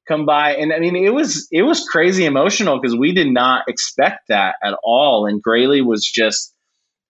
come 0.09 0.25
by 0.25 0.55
and 0.55 0.73
i 0.73 0.79
mean 0.79 0.97
it 0.97 1.13
was 1.13 1.47
it 1.53 1.63
was 1.63 1.87
crazy 1.89 2.25
emotional 2.25 2.81
because 2.81 2.97
we 2.97 3.13
did 3.13 3.29
not 3.29 3.69
expect 3.69 4.29
that 4.29 4.57
at 4.63 4.75
all 4.83 5.27
and 5.27 5.43
Graylee 5.43 5.85
was 5.85 6.05
just 6.05 6.55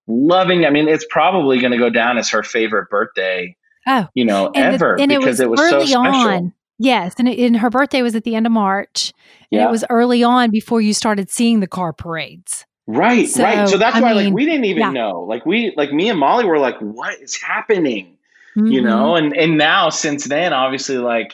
loving 0.06 0.66
i 0.66 0.70
mean 0.70 0.88
it's 0.88 1.06
probably 1.08 1.60
going 1.60 1.72
to 1.72 1.78
go 1.78 1.88
down 1.88 2.18
as 2.18 2.28
her 2.30 2.42
favorite 2.42 2.90
birthday 2.90 3.54
oh 3.86 4.06
you 4.14 4.24
know 4.24 4.46
and 4.54 4.74
ever 4.74 4.96
the, 4.98 5.06
because 5.06 5.40
it 5.40 5.48
was, 5.48 5.60
it 5.60 5.76
was 5.76 5.90
so 5.90 6.02
special 6.02 6.30
on. 6.30 6.52
yes 6.78 7.14
and, 7.18 7.28
it, 7.28 7.38
and 7.38 7.56
her 7.56 7.70
birthday 7.70 8.02
was 8.02 8.14
at 8.14 8.24
the 8.24 8.34
end 8.34 8.46
of 8.46 8.52
march 8.52 9.12
and 9.50 9.60
yeah. 9.60 9.68
it 9.68 9.70
was 9.70 9.84
early 9.90 10.22
on 10.22 10.50
before 10.50 10.80
you 10.80 10.94
started 10.94 11.30
seeing 11.30 11.60
the 11.60 11.66
car 11.66 11.92
parades 11.92 12.66
right 12.86 13.28
so, 13.28 13.42
right 13.42 13.68
so 13.68 13.78
that's 13.78 13.96
I 13.96 14.00
why 14.00 14.14
mean, 14.14 14.26
like 14.26 14.34
we 14.34 14.44
didn't 14.44 14.64
even 14.64 14.82
yeah. 14.82 14.90
know 14.90 15.22
like 15.22 15.46
we 15.46 15.72
like 15.76 15.92
me 15.92 16.08
and 16.08 16.18
molly 16.18 16.44
were 16.44 16.58
like 16.58 16.78
what 16.78 17.20
is 17.20 17.40
happening 17.40 18.16
mm-hmm. 18.56 18.66
you 18.66 18.80
know 18.82 19.16
and 19.16 19.36
and 19.36 19.58
now 19.58 19.90
since 19.90 20.24
then 20.24 20.52
obviously 20.52 20.98
like 20.98 21.32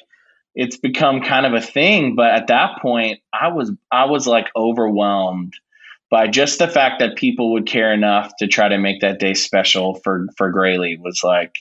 it's 0.56 0.78
become 0.78 1.20
kind 1.20 1.46
of 1.46 1.52
a 1.52 1.60
thing. 1.60 2.16
But 2.16 2.32
at 2.32 2.48
that 2.48 2.80
point, 2.80 3.20
I 3.32 3.48
was 3.48 3.70
I 3.92 4.06
was 4.06 4.26
like 4.26 4.48
overwhelmed 4.56 5.52
by 6.10 6.26
just 6.26 6.58
the 6.58 6.66
fact 6.66 7.00
that 7.00 7.16
people 7.16 7.52
would 7.52 7.66
care 7.66 7.92
enough 7.92 8.32
to 8.38 8.46
try 8.48 8.68
to 8.68 8.78
make 8.78 9.02
that 9.02 9.20
day 9.20 9.34
special 9.34 9.94
for 9.96 10.26
for 10.36 10.52
Graylee 10.52 10.98
was 10.98 11.20
like 11.22 11.52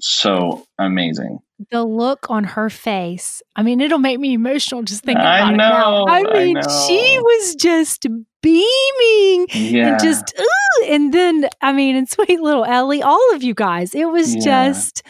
so 0.00 0.64
amazing. 0.78 1.38
The 1.70 1.84
look 1.84 2.28
on 2.28 2.44
her 2.44 2.68
face. 2.70 3.42
I 3.54 3.62
mean, 3.62 3.80
it'll 3.80 3.98
make 3.98 4.18
me 4.18 4.34
emotional 4.34 4.82
just 4.82 5.04
thinking 5.04 5.20
about 5.20 5.42
I 5.42 5.50
know, 5.50 5.54
it 5.54 5.56
now. 5.56 6.06
I 6.06 6.22
mean, 6.44 6.58
I 6.58 6.86
she 6.86 7.18
was 7.18 7.54
just 7.54 8.06
beaming 8.42 9.46
yeah. 9.52 9.92
and 9.92 10.00
just 10.00 10.34
ooh, 10.40 10.86
and 10.86 11.14
then 11.14 11.48
I 11.60 11.72
mean, 11.72 11.94
and 11.96 12.08
sweet 12.10 12.40
little 12.40 12.64
Ellie, 12.64 13.02
all 13.02 13.34
of 13.34 13.42
you 13.42 13.54
guys. 13.54 13.94
It 13.94 14.06
was 14.06 14.34
yeah. 14.34 14.68
just 14.68 15.02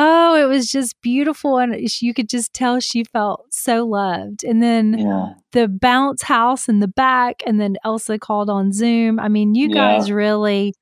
Oh, 0.00 0.36
it 0.36 0.46
was 0.46 0.70
just 0.70 0.94
beautiful. 1.02 1.58
And 1.58 1.74
you 2.00 2.14
could 2.14 2.28
just 2.28 2.54
tell 2.54 2.78
she 2.78 3.02
felt 3.02 3.46
so 3.50 3.84
loved. 3.84 4.44
And 4.44 4.62
then 4.62 4.96
yeah. 4.96 5.32
the 5.50 5.66
bounce 5.66 6.22
house 6.22 6.68
in 6.68 6.78
the 6.78 6.86
back, 6.86 7.42
and 7.44 7.60
then 7.60 7.76
Elsa 7.84 8.16
called 8.16 8.48
on 8.48 8.72
Zoom. 8.72 9.18
I 9.18 9.26
mean, 9.26 9.56
you 9.56 9.74
guys 9.74 10.12
really, 10.12 10.72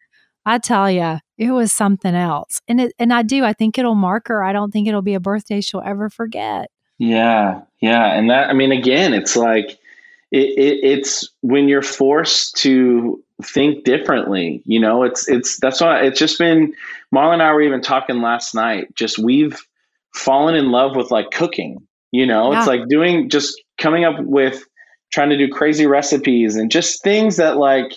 I 0.46 0.58
tell 0.58 0.90
you, 0.90 1.18
it 1.36 1.50
was 1.50 1.72
something 1.72 2.14
else. 2.14 2.62
And 2.68 2.80
it, 2.80 2.94
and 2.98 3.12
I 3.12 3.22
do, 3.22 3.44
I 3.44 3.52
think 3.52 3.76
it'll 3.76 3.94
mark 3.94 4.28
her. 4.28 4.42
I 4.42 4.52
don't 4.54 4.70
think 4.70 4.88
it'll 4.88 5.02
be 5.02 5.14
a 5.14 5.20
birthday 5.20 5.60
she'll 5.60 5.82
ever 5.84 6.08
forget. 6.08 6.70
Yeah. 6.98 7.62
Yeah. 7.82 8.16
And 8.16 8.30
that, 8.30 8.48
I 8.48 8.54
mean, 8.54 8.72
again, 8.72 9.12
it's 9.12 9.36
like, 9.36 9.78
it, 10.32 10.58
it, 10.58 10.78
it's 10.82 11.28
when 11.42 11.68
you're 11.68 11.82
forced 11.82 12.56
to 12.56 13.22
think 13.42 13.84
differently. 13.84 14.62
You 14.64 14.80
know, 14.80 15.02
it's 15.02 15.28
it's 15.28 15.58
that's 15.60 15.80
why 15.80 16.02
it's 16.02 16.18
just 16.18 16.38
been. 16.38 16.74
Marla 17.14 17.34
and 17.34 17.42
I 17.42 17.52
were 17.52 17.62
even 17.62 17.80
talking 17.80 18.20
last 18.20 18.54
night. 18.54 18.94
Just 18.94 19.18
we've 19.18 19.58
fallen 20.14 20.54
in 20.54 20.70
love 20.70 20.96
with 20.96 21.10
like 21.10 21.30
cooking. 21.30 21.86
You 22.10 22.26
know, 22.26 22.52
yeah. 22.52 22.58
it's 22.58 22.68
like 22.68 22.88
doing 22.88 23.28
just 23.28 23.62
coming 23.78 24.04
up 24.04 24.16
with 24.20 24.64
trying 25.12 25.30
to 25.30 25.36
do 25.36 25.48
crazy 25.48 25.86
recipes 25.86 26.56
and 26.56 26.70
just 26.70 27.02
things 27.02 27.36
that 27.36 27.56
like 27.56 27.92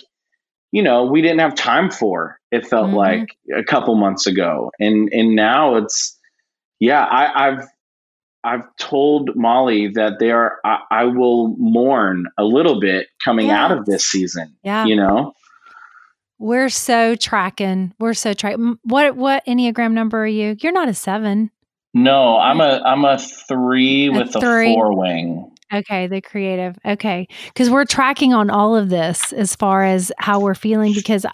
you 0.72 0.82
know 0.82 1.04
we 1.04 1.22
didn't 1.22 1.40
have 1.40 1.54
time 1.54 1.90
for. 1.90 2.38
It 2.50 2.66
felt 2.66 2.88
mm-hmm. 2.88 2.96
like 2.96 3.36
a 3.56 3.62
couple 3.62 3.94
months 3.94 4.26
ago, 4.26 4.70
and 4.78 5.08
and 5.12 5.34
now 5.34 5.76
it's 5.76 6.18
yeah. 6.78 7.04
I, 7.04 7.48
I've 7.48 7.64
I've 8.42 8.76
told 8.78 9.36
Molly 9.36 9.88
that 9.88 10.18
they 10.18 10.30
are 10.30 10.58
I, 10.64 10.78
I 10.90 11.04
will 11.04 11.54
mourn 11.58 12.26
a 12.38 12.44
little 12.44 12.80
bit 12.80 13.08
coming 13.22 13.48
yes. 13.48 13.58
out 13.58 13.72
of 13.72 13.86
this 13.86 14.06
season. 14.06 14.56
Yeah. 14.62 14.86
You 14.86 14.96
know? 14.96 15.34
We're 16.38 16.70
so 16.70 17.16
tracking. 17.16 17.92
We're 17.98 18.14
so 18.14 18.32
tracking. 18.32 18.78
What 18.84 19.14
what 19.16 19.44
Enneagram 19.46 19.92
number 19.92 20.22
are 20.22 20.26
you? 20.26 20.56
You're 20.60 20.72
not 20.72 20.88
a 20.88 20.94
seven. 20.94 21.50
No, 21.92 22.38
I'm 22.38 22.60
a 22.60 22.80
I'm 22.86 23.04
a 23.04 23.18
three 23.18 24.06
a 24.06 24.12
with 24.12 24.32
three. 24.32 24.72
a 24.72 24.74
four 24.74 24.96
wing. 24.96 25.49
Okay, 25.72 26.06
the 26.06 26.20
creative. 26.20 26.76
Okay. 26.84 27.28
Because 27.46 27.70
we're 27.70 27.84
tracking 27.84 28.34
on 28.34 28.50
all 28.50 28.76
of 28.76 28.88
this 28.88 29.32
as 29.32 29.54
far 29.54 29.84
as 29.84 30.12
how 30.18 30.40
we're 30.40 30.54
feeling 30.54 30.92
because 30.94 31.24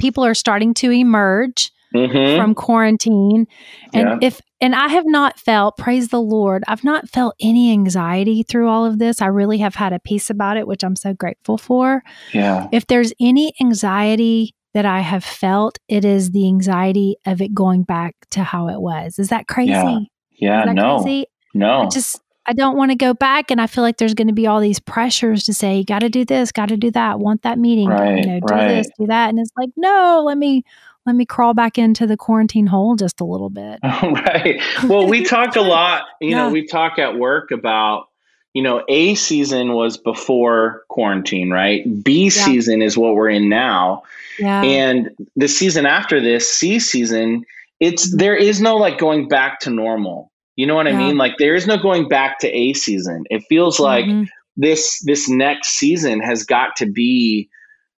people 0.00 0.24
are 0.24 0.34
starting 0.34 0.72
to 0.74 0.90
emerge 0.90 1.72
mm-hmm. 1.94 2.40
from 2.40 2.54
quarantine. 2.54 3.46
And 3.92 4.08
yeah. 4.08 4.18
if 4.20 4.40
and 4.60 4.74
I 4.76 4.88
have 4.88 5.06
not 5.06 5.40
felt, 5.40 5.76
praise 5.76 6.08
the 6.08 6.20
Lord, 6.20 6.62
I've 6.68 6.84
not 6.84 7.08
felt 7.08 7.34
any 7.40 7.72
anxiety 7.72 8.44
through 8.44 8.68
all 8.68 8.86
of 8.86 8.98
this. 8.98 9.20
I 9.20 9.26
really 9.26 9.58
have 9.58 9.74
had 9.74 9.92
a 9.92 9.98
peace 9.98 10.30
about 10.30 10.56
it, 10.56 10.68
which 10.68 10.84
I'm 10.84 10.96
so 10.96 11.12
grateful 11.14 11.58
for. 11.58 12.02
Yeah. 12.32 12.68
If 12.72 12.86
there's 12.86 13.12
any 13.20 13.52
anxiety 13.60 14.54
that 14.74 14.86
I 14.86 15.00
have 15.00 15.24
felt, 15.24 15.78
it 15.88 16.04
is 16.04 16.30
the 16.30 16.46
anxiety 16.46 17.16
of 17.26 17.42
it 17.42 17.52
going 17.52 17.82
back 17.82 18.14
to 18.30 18.44
how 18.44 18.68
it 18.68 18.80
was. 18.80 19.18
Is 19.18 19.30
that 19.30 19.48
crazy? 19.48 19.72
Yeah. 19.72 20.64
Yeah. 20.66 20.72
no. 20.72 21.02
Crazy? 21.02 21.26
No. 21.54 21.82
I 21.82 21.88
just 21.88 22.21
I 22.46 22.52
don't 22.52 22.76
want 22.76 22.90
to 22.90 22.96
go 22.96 23.14
back 23.14 23.50
and 23.50 23.60
I 23.60 23.66
feel 23.66 23.82
like 23.82 23.98
there's 23.98 24.14
going 24.14 24.28
to 24.28 24.34
be 24.34 24.46
all 24.46 24.60
these 24.60 24.80
pressures 24.80 25.44
to 25.44 25.54
say, 25.54 25.78
you 25.78 25.84
got 25.84 26.00
to 26.00 26.08
do 26.08 26.24
this, 26.24 26.50
got 26.50 26.70
to 26.70 26.76
do 26.76 26.90
that, 26.90 27.20
want 27.20 27.42
that 27.42 27.58
meeting, 27.58 27.88
right, 27.88 28.18
you 28.18 28.26
know, 28.26 28.40
do 28.40 28.54
right. 28.54 28.68
this, 28.68 28.88
do 28.98 29.06
that. 29.06 29.30
And 29.30 29.38
it's 29.38 29.52
like, 29.56 29.70
no, 29.76 30.24
let 30.26 30.36
me 30.38 30.64
let 31.06 31.16
me 31.16 31.26
crawl 31.26 31.54
back 31.54 31.78
into 31.78 32.06
the 32.06 32.16
quarantine 32.16 32.66
hole 32.66 32.96
just 32.96 33.20
a 33.20 33.24
little 33.24 33.50
bit. 33.50 33.80
right. 33.82 34.60
Well, 34.84 35.08
we 35.08 35.24
talk 35.24 35.56
a 35.56 35.60
lot, 35.62 36.04
you 36.20 36.30
yeah. 36.30 36.44
know, 36.44 36.50
we 36.50 36.66
talk 36.66 36.98
at 36.98 37.16
work 37.16 37.50
about, 37.50 38.08
you 38.54 38.62
know, 38.62 38.84
A 38.88 39.14
season 39.14 39.72
was 39.72 39.96
before 39.96 40.82
quarantine, 40.88 41.50
right? 41.50 41.82
B 42.02 42.24
yeah. 42.24 42.30
season 42.30 42.82
is 42.82 42.96
what 42.96 43.14
we're 43.14 43.30
in 43.30 43.48
now. 43.48 44.02
Yeah. 44.38 44.62
And 44.62 45.10
the 45.36 45.48
season 45.48 45.86
after 45.86 46.20
this, 46.20 46.48
C 46.52 46.78
season, 46.78 47.44
it's 47.80 48.14
there 48.16 48.36
is 48.36 48.60
no 48.60 48.76
like 48.76 48.98
going 48.98 49.28
back 49.28 49.60
to 49.60 49.70
normal. 49.70 50.31
You 50.56 50.66
know 50.66 50.74
what 50.74 50.86
yeah. 50.86 50.92
I 50.92 50.96
mean? 50.96 51.16
Like 51.16 51.34
there 51.38 51.54
is 51.54 51.66
no 51.66 51.76
going 51.76 52.08
back 52.08 52.38
to 52.40 52.48
A 52.48 52.72
season. 52.74 53.24
It 53.30 53.42
feels 53.48 53.80
like 53.80 54.04
mm-hmm. 54.04 54.24
this 54.56 55.02
this 55.04 55.28
next 55.28 55.70
season 55.70 56.20
has 56.20 56.44
got 56.44 56.76
to 56.76 56.86
be 56.86 57.48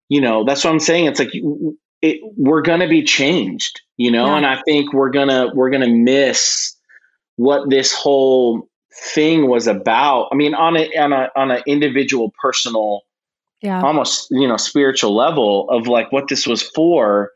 you 0.09 0.19
know 0.19 0.43
that's 0.43 0.63
what 0.65 0.71
i'm 0.71 0.81
saying 0.81 1.05
it's 1.05 1.17
like 1.17 1.31
it, 2.03 2.19
we're 2.35 2.61
going 2.61 2.81
to 2.81 2.87
be 2.87 3.01
changed, 3.01 3.81
you 3.95 4.11
know, 4.11 4.25
yeah. 4.25 4.35
and 4.35 4.45
I 4.45 4.61
think 4.63 4.93
we're 4.93 5.09
going 5.09 5.29
to 5.29 5.49
we're 5.55 5.69
going 5.69 5.83
to 5.83 5.89
miss 5.89 6.75
what 7.37 7.69
this 7.69 7.93
whole 7.93 8.69
thing 9.13 9.47
was 9.47 9.67
about. 9.67 10.27
I 10.31 10.35
mean, 10.35 10.53
on 10.53 10.75
a 10.75 10.89
on 10.97 11.13
a 11.13 11.29
on 11.35 11.49
an 11.49 11.63
individual, 11.65 12.33
personal, 12.41 13.01
yeah, 13.61 13.81
almost 13.81 14.27
you 14.31 14.47
know, 14.47 14.57
spiritual 14.57 15.15
level 15.15 15.69
of 15.69 15.87
like 15.87 16.11
what 16.11 16.27
this 16.27 16.45
was 16.45 16.61
for. 16.61 17.31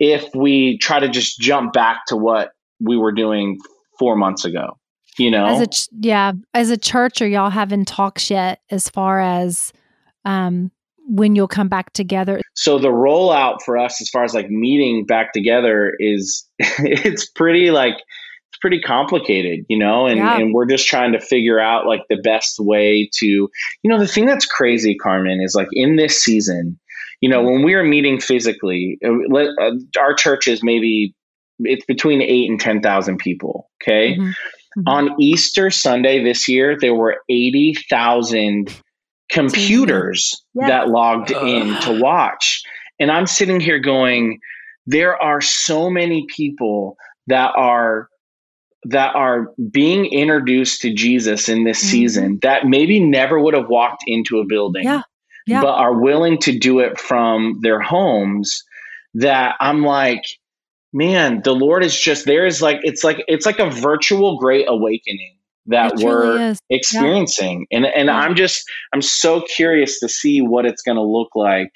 If 0.00 0.28
we 0.34 0.78
try 0.78 0.98
to 0.98 1.08
just 1.08 1.40
jump 1.40 1.72
back 1.72 2.06
to 2.08 2.16
what 2.16 2.50
we 2.80 2.96
were 2.96 3.12
doing 3.12 3.58
four 3.98 4.16
months 4.16 4.44
ago, 4.44 4.78
you 5.18 5.30
know, 5.30 5.46
as 5.46 5.60
a 5.60 5.96
yeah, 6.00 6.32
as 6.54 6.70
a 6.70 6.76
church, 6.76 7.20
are 7.22 7.28
y'all 7.28 7.50
having 7.50 7.84
talks 7.84 8.30
yet 8.30 8.60
as 8.70 8.88
far 8.88 9.20
as 9.20 9.72
um 10.24 10.70
when 11.08 11.34
you'll 11.34 11.48
come 11.48 11.68
back 11.68 11.92
together? 11.92 12.40
So 12.54 12.78
the 12.78 12.88
rollout 12.88 13.62
for 13.64 13.78
us 13.78 14.00
as 14.00 14.10
far 14.10 14.24
as 14.24 14.34
like 14.34 14.50
meeting 14.50 15.06
back 15.06 15.32
together 15.32 15.94
is 15.98 16.46
it's 16.58 17.28
pretty 17.28 17.70
like 17.70 17.94
it's 18.50 18.58
pretty 18.60 18.80
complicated, 18.80 19.64
you 19.68 19.78
know, 19.78 20.06
and, 20.06 20.18
yeah. 20.18 20.38
and 20.38 20.54
we're 20.54 20.66
just 20.66 20.86
trying 20.86 21.12
to 21.12 21.20
figure 21.20 21.60
out 21.60 21.86
like 21.86 22.02
the 22.08 22.20
best 22.22 22.58
way 22.58 23.08
to, 23.14 23.26
you 23.26 23.50
know, 23.84 23.98
the 23.98 24.06
thing 24.06 24.26
that's 24.26 24.46
crazy, 24.46 24.94
Carmen, 24.94 25.40
is 25.40 25.54
like 25.54 25.68
in 25.72 25.96
this 25.96 26.22
season, 26.22 26.78
you 27.20 27.28
know, 27.28 27.42
when 27.42 27.62
we 27.62 27.74
are 27.74 27.84
meeting 27.84 28.20
physically, 28.20 28.98
uh, 29.04 29.36
uh, 29.36 29.70
our 29.98 30.14
church 30.14 30.46
is 30.46 30.62
maybe 30.62 31.14
it's 31.60 31.84
between 31.86 32.22
eight 32.22 32.50
and 32.50 32.60
10,000 32.60 33.18
people. 33.18 33.70
Okay. 33.82 34.14
Mm-hmm. 34.14 34.28
Mm-hmm. 34.28 34.88
On 34.88 35.20
Easter 35.20 35.70
Sunday 35.70 36.22
this 36.22 36.48
year, 36.48 36.76
there 36.78 36.94
were 36.94 37.18
80,000 37.28 38.72
computers 39.30 40.42
yeah. 40.54 40.68
that 40.68 40.88
logged 40.88 41.30
in 41.30 41.74
to 41.82 42.00
watch. 42.00 42.62
And 43.00 43.10
I'm 43.10 43.26
sitting 43.26 43.60
here 43.60 43.78
going, 43.78 44.40
there 44.86 45.20
are 45.20 45.40
so 45.40 45.90
many 45.90 46.26
people 46.34 46.96
that 47.26 47.52
are 47.56 48.08
that 48.84 49.16
are 49.16 49.52
being 49.72 50.06
introduced 50.06 50.82
to 50.82 50.94
Jesus 50.94 51.48
in 51.48 51.64
this 51.64 51.82
Mhm. 51.82 51.90
season 51.90 52.38
that 52.42 52.64
maybe 52.64 53.00
never 53.00 53.38
would 53.38 53.54
have 53.54 53.68
walked 53.68 54.04
into 54.06 54.38
a 54.38 54.46
building, 54.46 54.84
Yeah. 54.84 55.02
Yeah. 55.48 55.62
but 55.62 55.74
are 55.74 56.00
willing 56.00 56.38
to 56.38 56.56
do 56.56 56.78
it 56.78 56.98
from 56.98 57.58
their 57.60 57.80
homes. 57.80 58.62
That 59.14 59.56
I'm 59.60 59.82
like, 59.82 60.22
man, 60.92 61.42
the 61.42 61.54
Lord 61.54 61.84
is 61.84 61.98
just 61.98 62.24
there 62.26 62.46
is 62.46 62.62
like 62.62 62.80
it's 62.82 63.04
like 63.04 63.22
it's 63.28 63.46
like 63.46 63.58
a 63.58 63.70
virtual 63.70 64.38
great 64.38 64.66
awakening 64.68 65.36
that 65.66 65.92
It 65.94 66.04
we're 66.04 66.56
experiencing, 66.70 67.66
and 67.70 67.86
and 67.86 68.06
Yeah. 68.06 68.16
I'm 68.16 68.34
just 68.34 68.64
I'm 68.92 69.02
so 69.02 69.42
curious 69.42 70.00
to 70.00 70.08
see 70.08 70.40
what 70.40 70.64
it's 70.66 70.82
going 70.82 70.96
to 70.96 71.02
look 71.02 71.30
like 71.34 71.72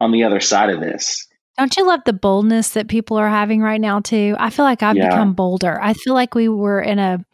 on 0.00 0.12
the 0.12 0.24
other 0.24 0.40
side 0.40 0.70
of 0.70 0.80
this. 0.80 1.26
Don't 1.56 1.76
you 1.76 1.86
love 1.86 2.00
the 2.04 2.12
boldness 2.12 2.70
that 2.70 2.88
people 2.88 3.16
are 3.16 3.28
having 3.28 3.60
right 3.62 3.80
now 3.80 4.00
too? 4.00 4.34
I 4.38 4.50
feel 4.50 4.64
like 4.64 4.82
I've 4.82 4.96
Yeah. 4.96 5.08
become 5.08 5.34
bolder. 5.34 5.80
I 5.80 5.94
feel 5.94 6.12
like 6.14 6.34
we 6.34 6.48
were 6.48 6.80
in 6.80 6.98
a 6.98 7.24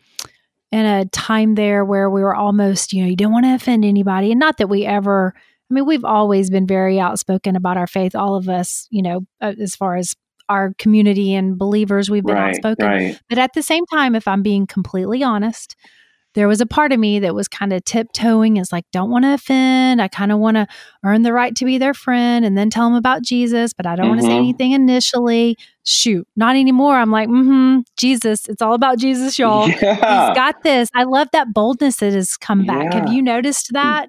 in 0.72 0.86
a 0.86 1.04
time 1.06 1.56
there 1.56 1.84
where 1.84 2.08
we 2.08 2.22
were 2.22 2.34
almost, 2.36 2.92
you 2.92 3.02
know, 3.02 3.08
you 3.08 3.16
don't 3.16 3.32
want 3.32 3.44
to 3.46 3.54
offend 3.54 3.84
anybody. 3.84 4.30
And 4.30 4.38
not 4.38 4.58
that 4.58 4.68
we 4.68 4.84
ever 4.86 5.34
I 5.36 5.74
mean, 5.74 5.86
we've 5.86 6.04
always 6.04 6.50
been 6.50 6.66
very 6.66 6.98
outspoken 6.98 7.54
about 7.56 7.76
our 7.76 7.86
faith, 7.86 8.14
all 8.16 8.34
of 8.34 8.48
us, 8.48 8.88
you 8.90 9.02
know, 9.02 9.20
uh, 9.40 9.54
as 9.60 9.74
far 9.76 9.96
as 9.96 10.14
our 10.50 10.74
community 10.78 11.34
and 11.34 11.56
believers, 11.56 12.10
we've 12.10 12.24
been 12.24 12.36
Right, 12.36 12.50
outspoken. 12.56 12.86
right. 12.86 13.20
But 13.28 13.38
at 13.38 13.54
the 13.54 13.62
same 13.62 13.86
time, 13.86 14.14
if 14.14 14.28
I'm 14.28 14.42
being 14.42 14.66
completely 14.66 15.22
honest, 15.22 15.76
there 16.34 16.46
was 16.46 16.60
a 16.60 16.66
part 16.66 16.92
of 16.92 17.00
me 17.00 17.18
that 17.18 17.34
was 17.34 17.48
kind 17.48 17.72
of 17.72 17.84
tiptoeing. 17.84 18.56
It's 18.56 18.70
like, 18.70 18.84
don't 18.92 19.10
want 19.10 19.24
to 19.24 19.34
offend. 19.34 20.00
I 20.00 20.06
kind 20.06 20.30
of 20.30 20.38
want 20.38 20.56
to 20.56 20.66
earn 21.02 21.22
the 21.22 21.32
right 21.32 21.56
to 21.56 21.64
be 21.64 21.76
their 21.76 21.94
friend 21.94 22.44
and 22.44 22.56
then 22.56 22.70
tell 22.70 22.84
them 22.88 22.94
about 22.94 23.22
Jesus, 23.22 23.72
but 23.72 23.84
I 23.84 23.96
don't 23.96 24.08
want 24.08 24.20
to 24.20 24.26
say 24.26 24.36
anything 24.36 24.70
initially. 24.72 25.56
Shoot, 25.84 26.28
not 26.36 26.54
anymore. 26.54 26.94
I'm 26.94 27.10
like, 27.10 27.28
mm-hmm, 27.28 27.80
Jesus. 27.96 28.48
It's 28.48 28.62
all 28.62 28.74
about 28.74 28.98
Jesus, 28.98 29.38
y'all. 29.40 29.68
Yeah. 29.68 29.94
He's 29.94 30.36
got 30.36 30.62
this. 30.62 30.88
I 30.94 31.02
love 31.02 31.28
that 31.32 31.52
boldness 31.52 31.96
that 31.96 32.12
has 32.12 32.36
come 32.36 32.64
back. 32.64 32.92
Have 32.92 33.12
you 33.12 33.22
noticed 33.22 33.72
that? 33.72 34.08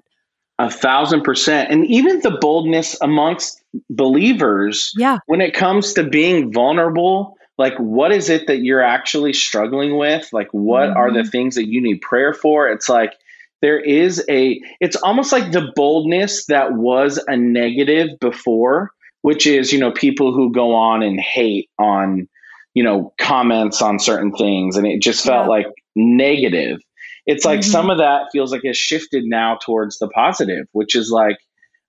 A 0.58 0.70
thousand 0.70 1.22
percent. 1.22 1.70
And 1.70 1.86
even 1.86 2.20
the 2.20 2.38
boldness 2.40 2.96
amongst 3.00 3.62
believers 3.90 4.92
Yeah. 4.96 5.18
when 5.26 5.40
it 5.40 5.54
comes 5.54 5.94
to 5.94 6.04
being 6.04 6.52
vulnerable, 6.52 7.36
like 7.58 7.76
what 7.78 8.12
is 8.12 8.28
it 8.28 8.46
that 8.46 8.58
you're 8.58 8.82
actually 8.82 9.32
struggling 9.32 9.96
with? 9.96 10.28
Like 10.32 10.48
what 10.52 10.90
are 10.90 11.10
the 11.10 11.20
mm-hmm. 11.20 11.28
things 11.30 11.54
that 11.54 11.68
you 11.68 11.80
need 11.80 12.00
prayer 12.00 12.32
for? 12.32 12.68
It's 12.68 12.88
like 12.88 13.14
there 13.60 13.78
is 13.78 14.24
a 14.28 14.60
it's 14.80 14.96
almost 14.96 15.32
like 15.32 15.52
the 15.52 15.72
boldness 15.74 16.46
that 16.46 16.74
was 16.74 17.18
a 17.28 17.36
negative 17.36 18.18
before, 18.20 18.90
which 19.22 19.46
is, 19.46 19.72
you 19.72 19.78
know, 19.78 19.92
people 19.92 20.32
who 20.34 20.52
go 20.52 20.74
on 20.74 21.02
and 21.02 21.18
hate 21.20 21.70
on, 21.78 22.28
you 22.74 22.82
know, 22.82 23.12
comments 23.18 23.80
on 23.80 23.98
certain 23.98 24.32
things 24.32 24.76
and 24.76 24.86
it 24.86 25.00
just 25.00 25.24
felt 25.24 25.44
Yeah. 25.44 25.48
like 25.50 25.66
negative. 25.94 26.80
It's 27.26 27.44
like 27.44 27.60
Mhm. 27.60 27.64
some 27.64 27.90
of 27.90 27.98
that 27.98 28.28
feels 28.32 28.52
like 28.52 28.62
it's 28.64 28.78
shifted 28.78 29.24
now 29.24 29.56
towards 29.62 29.98
the 29.98 30.08
positive, 30.08 30.66
which 30.72 30.94
is 30.94 31.10
like 31.10 31.38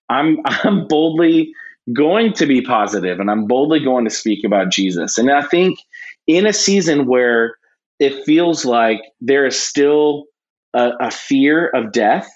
I'm 0.10 0.40
I'm 0.46 0.88
boldly 0.88 1.54
going 1.94 2.34
to 2.34 2.46
be 2.46 2.62
positive 2.62 3.20
and 3.20 3.30
I'm 3.30 3.46
boldly 3.46 3.80
going 3.80 4.06
to 4.06 4.12
speak 4.12 4.46
about 4.46 4.72
Jesus. 4.72 5.18
And 5.18 5.30
I 5.32 5.42
think 5.44 5.80
in 6.28 6.46
a 6.46 6.54
season 6.54 7.08
where 7.08 7.56
it 8.00 8.24
feels 8.26 8.66
like 8.66 9.02
there 9.22 9.46
is 9.46 9.62
still 9.62 10.26
a, 10.74 10.92
a 11.02 11.12
fear 11.12 11.68
of 11.70 11.92
death, 11.92 12.30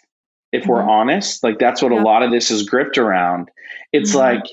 if 0.52 0.66
we're 0.68 0.84
Mhm. 0.84 0.88
honest, 0.88 1.44
like 1.44 1.60
that's 1.60 1.82
what 1.82 1.92
Yeah. 1.92 2.00
a 2.02 2.04
lot 2.04 2.24
of 2.24 2.32
this 2.32 2.52
is 2.52 2.64
gripped 2.70 2.98
around. 2.98 3.50
It's 3.94 4.14
Mhm. 4.14 4.16
like, 4.16 4.44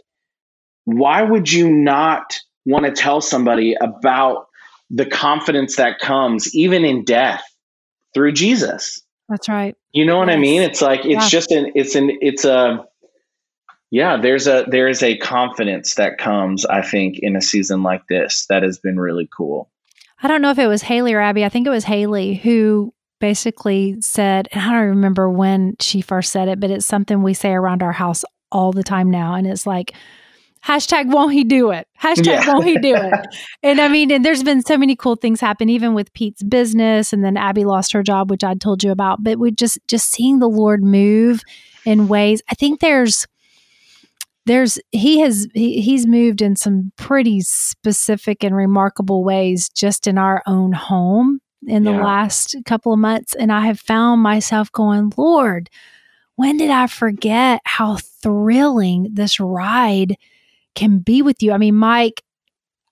why 0.84 1.22
would 1.22 1.50
you 1.52 1.70
not 1.70 2.38
want 2.66 2.84
to 2.86 2.92
tell 2.92 3.20
somebody 3.20 3.74
about 3.80 4.46
the 4.90 5.06
confidence 5.06 5.76
that 5.76 5.98
comes 5.98 6.54
even 6.54 6.84
in 6.84 7.04
death 7.04 7.42
through 8.14 8.32
Jesus? 8.32 9.02
That's 9.28 9.48
right. 9.48 9.74
You 9.92 10.04
know 10.06 10.18
what 10.18 10.30
I 10.30 10.36
mean? 10.36 10.62
It's 10.62 10.82
like 10.82 11.00
it's 11.04 11.24
Yeah. 11.24 11.28
just 11.28 11.50
an 11.50 11.72
it's 11.74 11.94
an 11.94 12.10
it's 12.20 12.44
a 12.44 12.84
yeah, 13.90 14.16
there's 14.16 14.46
a 14.46 14.64
there 14.68 14.88
is 14.88 15.02
a 15.02 15.16
confidence 15.18 15.94
that 15.96 16.18
comes, 16.18 16.64
I 16.66 16.82
think, 16.82 17.18
in 17.20 17.36
a 17.36 17.40
season 17.40 17.82
like 17.82 18.02
this 18.08 18.46
that 18.48 18.62
has 18.62 18.78
been 18.78 18.98
really 18.98 19.28
cool. 19.36 19.70
I 20.22 20.28
don't 20.28 20.42
know 20.42 20.50
if 20.50 20.58
it 20.58 20.66
was 20.66 20.82
Haley 20.82 21.14
or 21.14 21.20
Abby. 21.20 21.44
I 21.44 21.48
think 21.48 21.66
it 21.66 21.70
was 21.70 21.84
Haley 21.84 22.34
who 22.34 22.92
basically 23.20 24.00
said, 24.00 24.48
and 24.52 24.62
I 24.62 24.72
don't 24.72 24.88
remember 24.88 25.30
when 25.30 25.76
she 25.80 26.00
first 26.00 26.32
said 26.32 26.48
it, 26.48 26.60
but 26.60 26.70
it's 26.70 26.86
something 26.86 27.22
we 27.22 27.34
say 27.34 27.52
around 27.52 27.82
our 27.82 27.92
house 27.92 28.24
all 28.50 28.72
the 28.72 28.82
time 28.82 29.10
now. 29.10 29.34
And 29.34 29.46
it's 29.46 29.66
like, 29.66 29.94
hashtag 30.66 31.06
won't 31.12 31.32
he 31.32 31.44
do 31.44 31.70
it? 31.70 31.86
Hashtag 32.00 32.26
Yeah. 32.26 32.52
won't 32.52 32.64
he 32.66 32.78
do 32.78 32.94
it? 32.94 33.26
And 33.62 33.80
I 33.80 33.88
mean, 33.88 34.10
and 34.10 34.24
there's 34.24 34.42
been 34.42 34.62
so 34.62 34.76
many 34.76 34.94
cool 34.96 35.16
things 35.16 35.40
happen, 35.40 35.68
even 35.68 35.94
with 35.94 36.12
Pete's 36.12 36.42
business, 36.42 37.12
and 37.12 37.24
then 37.24 37.36
Abby 37.36 37.64
lost 37.64 37.92
her 37.92 38.02
job, 38.02 38.30
which 38.30 38.44
I 38.44 38.54
told 38.54 38.82
you 38.84 38.90
about. 38.90 39.22
But 39.24 39.38
we 39.38 39.50
just 39.50 39.78
just 39.88 40.10
seeing 40.12 40.38
the 40.38 40.48
Lord 40.48 40.82
move 40.82 41.40
in 41.86 42.08
ways. 42.08 42.42
I 42.50 42.54
think 42.54 42.80
there's 42.80 43.26
there's 44.46 44.78
he 44.90 45.20
has 45.20 45.46
he, 45.54 45.80
he's 45.80 46.06
moved 46.06 46.42
in 46.42 46.56
some 46.56 46.92
pretty 46.96 47.40
specific 47.40 48.44
and 48.44 48.54
remarkable 48.54 49.24
ways 49.24 49.68
just 49.70 50.06
in 50.06 50.18
our 50.18 50.42
own 50.46 50.72
home 50.72 51.40
in 51.66 51.84
the 51.84 51.92
Yeah. 51.92 52.04
last 52.04 52.54
couple 52.66 52.92
of 52.92 52.98
months 52.98 53.34
and 53.34 53.50
i 53.50 53.60
have 53.64 53.80
found 53.80 54.22
myself 54.22 54.70
going 54.70 55.10
lord 55.16 55.70
when 56.36 56.58
did 56.58 56.68
i 56.68 56.86
forget 56.88 57.62
how 57.64 57.96
thrilling 58.22 59.08
this 59.14 59.40
ride 59.40 60.16
can 60.74 60.98
be 60.98 61.22
with 61.22 61.42
you. 61.42 61.52
I 61.52 61.58
mean 61.58 61.76
mike 61.76 62.22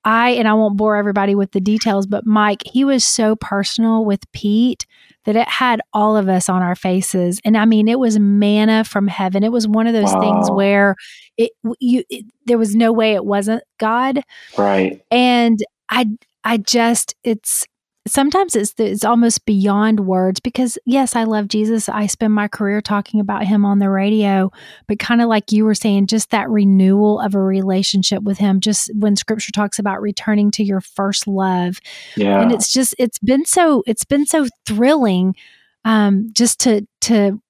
i 0.05 0.31
and 0.31 0.49
i 0.49 0.53
won't 0.53 0.77
bore 0.77 0.97
everybody 0.97 1.37
with 1.37 1.53
the 1.53 1.61
details 1.61 2.09
but 2.09 2.27
mike 2.27 2.61
he 2.67 2.85
was 2.85 3.05
so 3.05 3.37
personal 3.37 4.05
with 4.05 4.21
pete 4.33 4.85
that 5.25 5.37
it 5.37 5.49
had 5.49 5.81
all 5.93 6.17
of 6.17 6.29
us 6.29 6.49
on 6.49 6.63
our 6.63 6.75
faces. 6.75 7.41
And 7.45 7.57
i 7.57 7.65
mean 7.65 7.89
it 7.89 7.99
was 7.99 8.19
manna 8.19 8.85
from 8.85 9.09
heaven. 9.09 9.45
It 9.45 9.53
was 9.53 9.69
one 9.69 9.87
of 9.87 9.93
those 9.93 10.13
things 10.13 10.51
where 10.51 10.97
it 11.37 11.53
you 11.79 12.05
it, 12.11 12.27
there 12.47 12.59
was 12.59 12.75
no 12.75 12.93
way 12.93 13.15
it 13.15 13.25
wasn't 13.25 13.63
god. 13.79 14.23
Right. 14.59 15.01
and 15.11 15.59
i 15.89 16.07
i 16.45 16.57
just 16.57 17.15
it's 17.23 17.67
sometimes 18.07 18.57
it's 18.57 18.75
it's 18.79 19.05
almost 19.05 19.45
beyond 19.47 20.01
words 20.01 20.41
because 20.41 20.77
yes 20.85 21.15
i 21.15 21.23
love 21.23 21.47
jesus 21.47 21.89
i 21.89 22.07
spend 22.07 22.33
my 22.33 22.49
career 22.49 22.81
talking 22.81 23.21
about 23.21 23.45
him 23.45 23.65
on 23.65 23.79
the 23.79 23.89
radio 23.89 24.51
but 24.89 24.99
kind 24.99 25.23
of 25.23 25.29
like 25.29 25.53
you 25.53 25.65
were 25.65 25.75
saying 25.75 26.07
just 26.09 26.31
that 26.31 26.51
renewal 26.51 27.21
of 27.21 27.35
a 27.35 27.41
relationship 27.41 28.23
with 28.25 28.39
him 28.39 28.59
just 28.59 28.91
when 28.97 29.15
scripture 29.15 29.53
talks 29.53 29.79
about 29.79 30.01
returning 30.03 30.51
to 30.51 30.65
your 30.65 30.81
first 30.81 31.29
love 31.29 31.79
Yeah. 32.17 32.41
and 32.41 32.51
it's 32.51 32.73
just 32.73 32.95
it's 32.99 33.21
been 33.21 33.45
so 33.45 33.85
it's 33.87 34.05
been 34.05 34.27
so 34.27 34.47
thrilling 34.67 35.37
um 35.85 36.31
just 36.33 36.59
to 36.61 36.87
to 37.03 37.41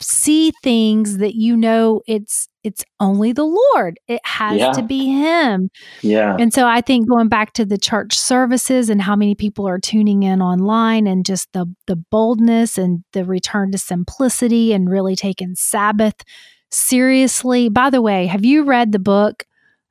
see 0.00 0.52
things 0.62 1.18
that 1.18 1.34
you 1.34 1.56
know 1.56 2.00
it's 2.06 2.48
it's 2.64 2.84
only 3.00 3.32
the 3.32 3.44
lord 3.44 3.98
it 4.08 4.20
has 4.24 4.58
Yeah. 4.58 4.72
to 4.72 4.82
be 4.82 5.06
him 5.06 5.70
yeah. 6.02 6.36
and 6.38 6.52
so 6.52 6.66
I 6.66 6.80
think 6.80 7.08
going 7.08 7.28
back 7.28 7.52
to 7.54 7.64
the 7.66 7.78
church 7.78 8.16
services 8.18 8.88
and 8.90 9.00
how 9.02 9.14
many 9.16 9.34
people 9.34 9.68
are 9.68 9.78
tuning 9.78 10.22
in 10.22 10.40
online 10.42 11.06
and 11.06 11.24
just 11.24 11.52
the 11.52 11.66
the 11.86 11.96
boldness 11.96 12.78
and 12.78 13.04
the 13.12 13.24
return 13.24 13.72
to 13.72 13.78
simplicity 13.78 14.72
and 14.72 14.88
really 14.90 15.16
taking 15.16 15.54
Sabbath 15.54 16.24
seriously. 16.70 17.68
By 17.68 17.90
the 17.90 18.02
way, 18.02 18.26
have 18.26 18.44
you 18.44 18.64
read 18.64 18.92
the 18.92 18.98
book 18.98 19.44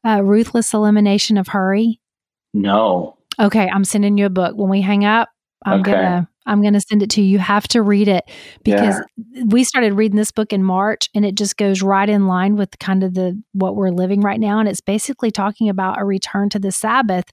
uh, 0.05 0.21
Ruthless 0.23 0.73
Elimination 0.73 1.37
of 1.37 1.47
Hurry? 1.49 1.99
No. 2.53 3.17
Okay, 3.39 3.69
I'm 3.71 3.83
sending 3.83 4.17
you 4.17 4.25
a 4.25 4.29
book. 4.29 4.55
When 4.55 4.69
we 4.69 4.81
hang 4.81 5.05
up, 5.05 5.29
I'm 5.65 5.81
Okay. 5.81 5.91
gonna 5.91 6.29
I'm 6.49 6.63
gonna 6.63 6.81
send 6.81 7.03
it 7.03 7.09
to 7.11 7.21
you. 7.21 7.27
You 7.27 7.39
have 7.39 7.67
to 7.69 7.81
read 7.81 8.07
it 8.07 8.29
because 8.63 8.99
we 9.45 9.63
started 9.63 9.93
reading 9.93 10.17
this 10.17 10.31
book 10.31 10.51
in 10.51 10.63
March 10.63 11.07
and 11.13 11.23
it 11.23 11.35
just 11.35 11.57
goes 11.57 11.81
right 11.81 12.09
in 12.09 12.27
line 12.27 12.55
with 12.55 12.77
kind 12.79 13.03
of 13.03 13.13
the 13.13 13.41
what 13.53 13.75
we're 13.75 13.91
living 13.91 14.21
right 14.21 14.39
now. 14.39 14.59
And 14.59 14.67
it's 14.67 14.81
basically 14.81 15.29
talking 15.29 15.69
about 15.69 16.01
a 16.01 16.05
return 16.05 16.49
to 16.49 16.59
the 16.59 16.71
Sabbath. 16.71 17.25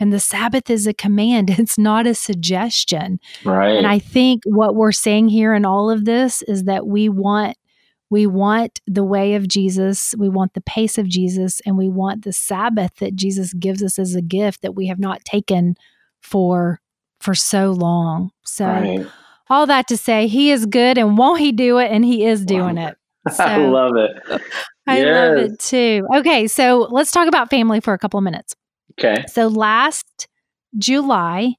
And 0.00 0.12
the 0.12 0.18
Sabbath 0.18 0.70
is 0.70 0.86
a 0.86 0.94
command, 0.94 1.50
it's 1.58 1.78
not 1.78 2.06
a 2.06 2.14
suggestion. 2.14 3.20
Right. 3.44 3.76
And 3.76 3.86
I 3.86 3.98
think 3.98 4.42
what 4.46 4.74
we're 4.74 4.92
saying 4.92 5.28
here 5.28 5.54
in 5.54 5.64
all 5.64 5.90
of 5.90 6.04
this 6.06 6.42
is 6.42 6.64
that 6.64 6.86
we 6.86 7.08
want 7.08 7.56
we 8.08 8.26
want 8.26 8.82
the 8.86 9.04
way 9.04 9.36
of 9.36 9.48
Jesus, 9.48 10.14
we 10.18 10.28
want 10.28 10.52
the 10.52 10.60
pace 10.60 10.98
of 10.98 11.08
Jesus, 11.08 11.62
and 11.64 11.78
we 11.78 11.88
want 11.88 12.24
the 12.24 12.32
Sabbath 12.34 12.96
that 12.96 13.16
Jesus 13.16 13.54
gives 13.54 13.82
us 13.82 13.98
as 13.98 14.14
a 14.14 14.20
gift 14.20 14.60
that 14.60 14.74
we 14.74 14.86
have 14.88 14.98
not 14.98 15.24
taken 15.24 15.76
for 16.20 16.82
for 17.22 17.34
so 17.34 17.70
long. 17.70 18.30
So 18.44 18.66
right. 18.66 19.06
all 19.48 19.66
that 19.66 19.88
to 19.88 19.96
say, 19.96 20.26
he 20.26 20.50
is 20.50 20.66
good 20.66 20.98
and 20.98 21.16
won't 21.16 21.40
he 21.40 21.52
do 21.52 21.78
it? 21.78 21.90
And 21.90 22.04
he 22.04 22.24
is 22.24 22.44
doing 22.44 22.78
it. 22.78 22.96
I 23.38 23.58
love 23.58 23.96
it. 23.96 24.42
I 24.86 25.02
love 25.02 25.36
it 25.36 25.58
too. 25.60 26.06
Okay, 26.16 26.48
so 26.48 26.88
let's 26.90 27.12
talk 27.12 27.28
about 27.28 27.50
family 27.50 27.80
for 27.80 27.94
a 27.94 27.98
couple 27.98 28.18
of 28.18 28.24
minutes. 28.24 28.54
Okay. 28.98 29.24
So 29.28 29.46
last 29.46 30.28
July, 30.76 31.54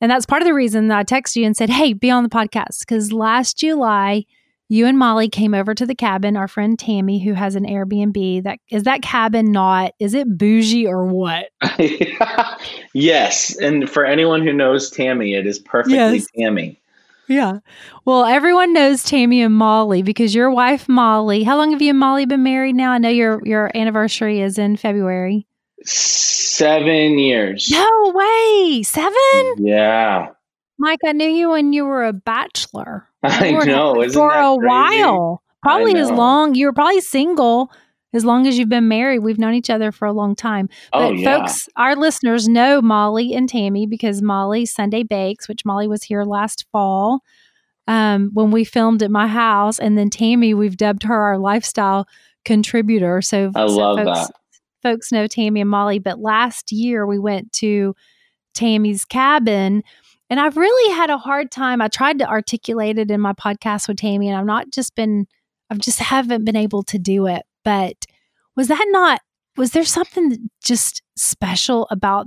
and 0.00 0.10
that's 0.10 0.26
part 0.26 0.42
of 0.42 0.46
the 0.46 0.54
reason 0.54 0.88
that 0.88 0.98
I 0.98 1.04
texted 1.04 1.36
you 1.36 1.44
and 1.44 1.56
said, 1.56 1.70
"Hey, 1.70 1.92
be 1.92 2.10
on 2.10 2.22
the 2.22 2.28
podcast," 2.28 2.80
because 2.80 3.12
last 3.12 3.58
July 3.58 4.26
you 4.68 4.86
and 4.86 4.98
Molly 4.98 5.28
came 5.28 5.54
over 5.54 5.74
to 5.74 5.86
the 5.86 5.94
cabin. 5.94 6.36
Our 6.36 6.48
friend 6.48 6.78
Tammy, 6.78 7.22
who 7.22 7.34
has 7.34 7.54
an 7.54 7.64
Airbnb, 7.64 8.42
that 8.44 8.58
is 8.70 8.84
that 8.84 9.02
cabin 9.02 9.52
not 9.52 9.92
is 9.98 10.14
it 10.14 10.36
bougie 10.36 10.86
or 10.86 11.04
what? 11.06 11.46
yes, 12.92 13.56
and 13.56 13.88
for 13.88 14.04
anyone 14.04 14.42
who 14.42 14.52
knows 14.52 14.90
Tammy, 14.90 15.34
it 15.34 15.46
is 15.46 15.58
perfectly 15.58 15.96
yes. 15.96 16.26
Tammy. 16.36 16.80
Yeah. 17.28 17.58
Well, 18.04 18.24
everyone 18.24 18.72
knows 18.72 19.02
Tammy 19.02 19.42
and 19.42 19.54
Molly 19.54 20.02
because 20.02 20.34
your 20.34 20.50
wife 20.50 20.88
Molly. 20.88 21.42
How 21.42 21.56
long 21.56 21.72
have 21.72 21.82
you 21.82 21.90
and 21.90 21.98
Molly 21.98 22.24
been 22.26 22.42
married 22.42 22.76
now? 22.76 22.92
I 22.92 22.98
know 22.98 23.08
your 23.08 23.40
your 23.44 23.70
anniversary 23.76 24.40
is 24.40 24.58
in 24.58 24.76
February. 24.76 25.46
Seven 25.84 27.18
years. 27.18 27.68
No 27.70 28.12
way. 28.14 28.82
Seven? 28.82 29.54
Yeah. 29.58 30.28
Mike, 30.78 31.00
I 31.04 31.12
knew 31.12 31.28
you 31.28 31.50
when 31.50 31.72
you 31.72 31.84
were 31.84 32.04
a 32.04 32.12
bachelor. 32.12 33.08
I 33.28 33.50
know. 33.64 34.08
For 34.10 34.32
a 34.32 34.54
while. 34.54 35.42
Probably 35.62 35.96
as 35.96 36.10
long 36.10 36.54
you 36.54 36.66
were 36.66 36.72
probably 36.72 37.00
single 37.00 37.72
as 38.16 38.24
long 38.24 38.46
as 38.46 38.58
you've 38.58 38.68
been 38.68 38.88
married. 38.88 39.20
We've 39.20 39.38
known 39.38 39.54
each 39.54 39.70
other 39.70 39.92
for 39.92 40.06
a 40.06 40.12
long 40.12 40.34
time. 40.34 40.68
But 40.92 41.02
oh, 41.02 41.10
yeah. 41.12 41.38
folks, 41.38 41.68
our 41.76 41.94
listeners 41.96 42.48
know 42.48 42.80
Molly 42.80 43.34
and 43.34 43.48
Tammy 43.48 43.86
because 43.86 44.22
Molly 44.22 44.64
Sunday 44.64 45.02
Bakes, 45.02 45.48
which 45.48 45.64
Molly 45.64 45.86
was 45.88 46.02
here 46.02 46.22
last 46.22 46.66
fall 46.72 47.20
um, 47.86 48.30
when 48.32 48.50
we 48.50 48.64
filmed 48.64 49.02
at 49.02 49.10
my 49.10 49.26
house. 49.26 49.78
And 49.78 49.98
then 49.98 50.10
Tammy, 50.10 50.54
we've 50.54 50.76
dubbed 50.76 51.02
her 51.02 51.14
our 51.14 51.38
lifestyle 51.38 52.06
contributor. 52.44 53.20
So 53.20 53.50
I 53.54 53.66
so 53.66 53.76
love 53.76 53.98
folks, 53.98 54.28
that. 54.28 54.30
Folks 54.82 55.12
know 55.12 55.26
Tammy 55.26 55.60
and 55.60 55.70
Molly. 55.70 55.98
But 55.98 56.18
last 56.18 56.72
year 56.72 57.06
we 57.06 57.18
went 57.18 57.52
to 57.54 57.94
Tammy's 58.54 59.04
cabin. 59.04 59.82
And 60.28 60.40
I've 60.40 60.56
really 60.56 60.94
had 60.94 61.10
a 61.10 61.18
hard 61.18 61.50
time. 61.50 61.80
I 61.80 61.88
tried 61.88 62.18
to 62.18 62.28
articulate 62.28 62.98
it 62.98 63.10
in 63.10 63.20
my 63.20 63.32
podcast 63.32 63.86
with 63.88 63.98
Tammy, 63.98 64.28
and 64.28 64.36
I've 64.36 64.44
not 64.46 64.70
just 64.72 64.94
been, 64.94 65.26
I've 65.70 65.78
just 65.78 65.98
haven't 66.00 66.44
been 66.44 66.56
able 66.56 66.82
to 66.84 66.98
do 66.98 67.26
it. 67.26 67.42
But 67.64 67.94
was 68.56 68.68
that 68.68 68.84
not, 68.90 69.20
was 69.56 69.70
there 69.72 69.84
something 69.84 70.50
just 70.62 71.02
special 71.16 71.86
about 71.90 72.26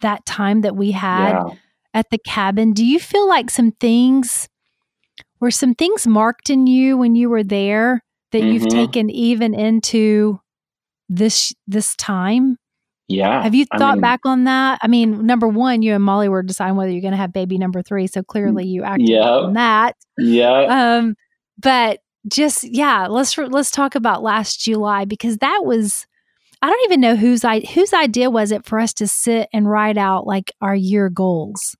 that 0.00 0.24
time 0.26 0.62
that 0.62 0.76
we 0.76 0.92
had 0.92 1.32
Yeah. 1.32 1.54
at 1.94 2.10
the 2.10 2.18
cabin? 2.18 2.72
Do 2.72 2.84
you 2.84 2.98
feel 2.98 3.28
like 3.28 3.50
some 3.50 3.72
things, 3.72 4.48
were 5.40 5.50
some 5.50 5.74
things 5.74 6.06
marked 6.06 6.48
in 6.50 6.66
you 6.66 6.96
when 6.96 7.14
you 7.14 7.28
were 7.28 7.44
there 7.44 8.02
that 8.32 8.42
you've 8.42 8.62
Mhm. 8.64 8.70
taken 8.70 9.10
even 9.10 9.54
into 9.54 10.40
this 11.08 11.52
this 11.66 11.94
time? 11.96 12.56
Yeah. 13.10 13.42
Have 13.42 13.56
you 13.56 13.66
I 13.72 13.78
thought 13.78 13.94
mean, 13.96 14.02
back 14.02 14.20
on 14.24 14.44
that? 14.44 14.78
I 14.82 14.86
mean, 14.86 15.26
number 15.26 15.48
one, 15.48 15.82
you 15.82 15.94
and 15.94 16.04
Molly 16.04 16.28
were 16.28 16.44
deciding 16.44 16.76
whether 16.76 16.90
you're 16.90 17.00
going 17.00 17.10
to 17.10 17.16
have 17.16 17.32
baby 17.32 17.58
number 17.58 17.82
three, 17.82 18.06
so 18.06 18.22
clearly 18.22 18.66
you 18.66 18.84
acted 18.84 19.08
Yep. 19.08 19.24
on 19.24 19.52
that. 19.54 19.96
Yeah. 20.16 20.96
Um, 20.98 21.16
but 21.58 21.98
just 22.28 22.62
yeah, 22.64 23.08
let's 23.08 23.36
let's 23.36 23.70
talk 23.72 23.94
about 23.96 24.22
last 24.22 24.60
July 24.60 25.06
because 25.06 25.38
that 25.38 25.62
was 25.64 26.06
I 26.62 26.68
don't 26.68 26.84
even 26.84 27.00
know 27.00 27.16
whose 27.16 27.44
I 27.44 27.60
whose 27.60 27.92
idea 27.92 28.30
was 28.30 28.52
it 28.52 28.64
for 28.64 28.78
us 28.78 28.92
to 28.94 29.08
sit 29.08 29.48
and 29.52 29.68
write 29.68 29.98
out 29.98 30.26
like 30.26 30.52
our 30.60 30.74
year 30.74 31.08
goals. 31.10 31.76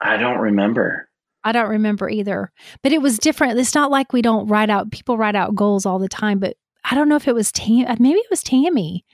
I 0.00 0.16
don't 0.16 0.38
remember. 0.38 1.08
I 1.44 1.52
don't 1.52 1.68
remember 1.68 2.08
either, 2.08 2.50
but 2.82 2.92
it 2.92 3.00
was 3.02 3.18
different. 3.18 3.58
It's 3.58 3.74
not 3.74 3.90
like 3.90 4.12
we 4.12 4.22
don't 4.22 4.48
write 4.48 4.70
out 4.70 4.90
people 4.90 5.18
write 5.18 5.36
out 5.36 5.54
goals 5.54 5.86
all 5.86 5.98
the 5.98 6.08
time, 6.08 6.38
but 6.40 6.56
I 6.90 6.94
don't 6.94 7.08
know 7.08 7.16
if 7.16 7.28
it 7.28 7.34
was 7.34 7.52
Tam. 7.52 7.86
Maybe 8.00 8.18
it 8.18 8.30
was 8.30 8.42
Tammy 8.42 9.04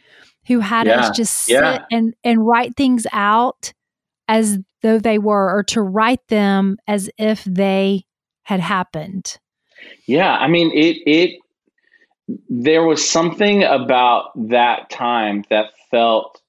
who 0.51 0.59
had 0.59 0.89
Yeah, 0.89 0.99
us 0.99 1.11
just 1.11 1.33
sit 1.33 1.63
yeah. 1.63 1.85
and 1.93 2.13
and 2.25 2.45
write 2.45 2.77
things 2.77 3.07
out 3.13 3.73
as 4.27 4.59
though 4.83 4.99
they 4.99 5.17
were, 5.19 5.57
or 5.57 5.63
to 5.63 5.81
write 5.81 6.27
them 6.27 6.77
as 6.89 7.09
if 7.19 7.45
they 7.45 8.05
had 8.43 8.59
happened. 8.59 9.39
Yeah, 10.07 10.33
I 10.33 10.49
mean 10.49 10.73
it 10.75 10.97
it 11.07 11.41
there 12.49 12.83
was 12.85 13.09
something 13.09 13.63
about 13.63 14.33
that 14.49 14.91
time 14.91 15.45
that 15.51 15.67
felt 15.89 16.43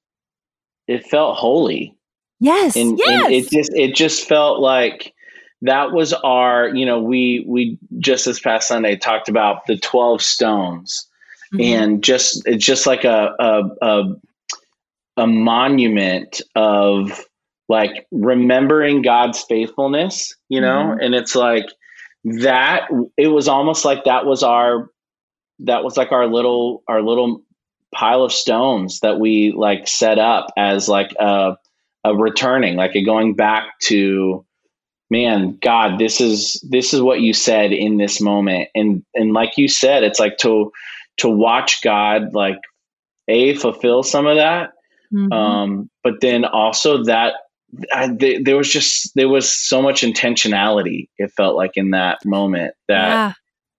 it 0.87 1.05
felt 1.05 1.37
holy. 1.37 1.95
Yes, 2.39 2.75
And, 2.75 2.97
yes, 2.97 3.25
and 3.25 3.33
it 3.35 3.49
just 3.51 3.71
it 3.75 3.95
just 3.95 4.27
felt 4.27 4.59
like 4.59 5.13
that 5.61 5.91
was 5.91 6.11
our, 6.11 6.69
you 6.69 6.87
know, 6.87 6.99
we 6.99 7.45
we 7.47 7.77
just 7.99 8.25
this 8.25 8.39
past 8.39 8.67
Sunday 8.67 8.95
talked 8.95 9.29
about 9.29 9.67
the 9.67 9.77
12 9.77 10.23
stones 10.23 11.07
Mhm. 11.53 11.63
and 11.75 12.03
just 12.03 12.41
it's 12.47 12.65
just 12.65 12.87
like 12.87 13.03
a 13.03 13.33
a 13.39 13.63
a, 13.81 14.03
a 15.17 15.27
monument 15.27 16.41
of 16.55 17.25
like 17.69 18.07
remembering 18.11 19.01
God's 19.01 19.41
faithfulness, 19.43 20.33
you 20.49 20.59
know, 20.61 20.95
Mhm. 20.95 21.05
and 21.05 21.15
it's 21.15 21.35
like 21.35 21.65
that 22.23 22.89
it 23.17 23.27
was 23.27 23.47
almost 23.47 23.85
like 23.85 24.03
that 24.05 24.25
was 24.25 24.43
our 24.43 24.89
that 25.59 25.83
was 25.83 25.97
like 25.97 26.11
our 26.11 26.27
little 26.27 26.83
our 26.87 27.01
little 27.01 27.41
pile 27.93 28.23
of 28.23 28.31
stones 28.31 28.99
that 29.01 29.19
we 29.19 29.51
like 29.51 29.87
set 29.87 30.19
up 30.19 30.47
as 30.57 30.87
like 30.87 31.11
a 31.19 31.57
a 32.03 32.15
returning 32.15 32.75
like 32.75 32.95
a 32.95 33.03
going 33.03 33.35
back 33.35 33.77
to 33.81 34.43
man 35.09 35.57
god 35.61 35.99
this 35.99 36.21
is 36.21 36.63
this 36.69 36.93
is 36.93 37.01
what 37.01 37.19
you 37.21 37.33
said 37.33 37.71
in 37.73 37.97
this 37.97 38.21
moment 38.21 38.69
and 38.75 39.03
and 39.13 39.33
like 39.33 39.57
you 39.57 39.67
said 39.67 40.03
it's 40.03 40.19
like 40.19 40.37
to 40.37 40.71
to 41.17 41.29
watch 41.29 41.81
god 41.83 42.33
like 42.33 42.59
a 43.27 43.55
fulfill 43.55 44.03
some 44.03 44.27
of 44.27 44.37
that 44.37 44.71
Mhm. 45.13 45.33
um 45.33 45.89
but 46.03 46.21
then 46.21 46.45
also 46.45 47.03
that 47.03 47.33
I, 47.93 48.09
th- 48.13 48.43
there 48.43 48.57
was 48.57 48.71
just 48.71 49.13
there 49.15 49.29
was 49.29 49.49
so 49.49 49.81
much 49.81 50.01
intentionality 50.01 51.09
it 51.17 51.31
felt 51.35 51.55
like 51.55 51.71
in 51.75 51.91
that 51.91 52.19
moment 52.25 52.73
that 52.87 53.07
yeah, 53.07 53.33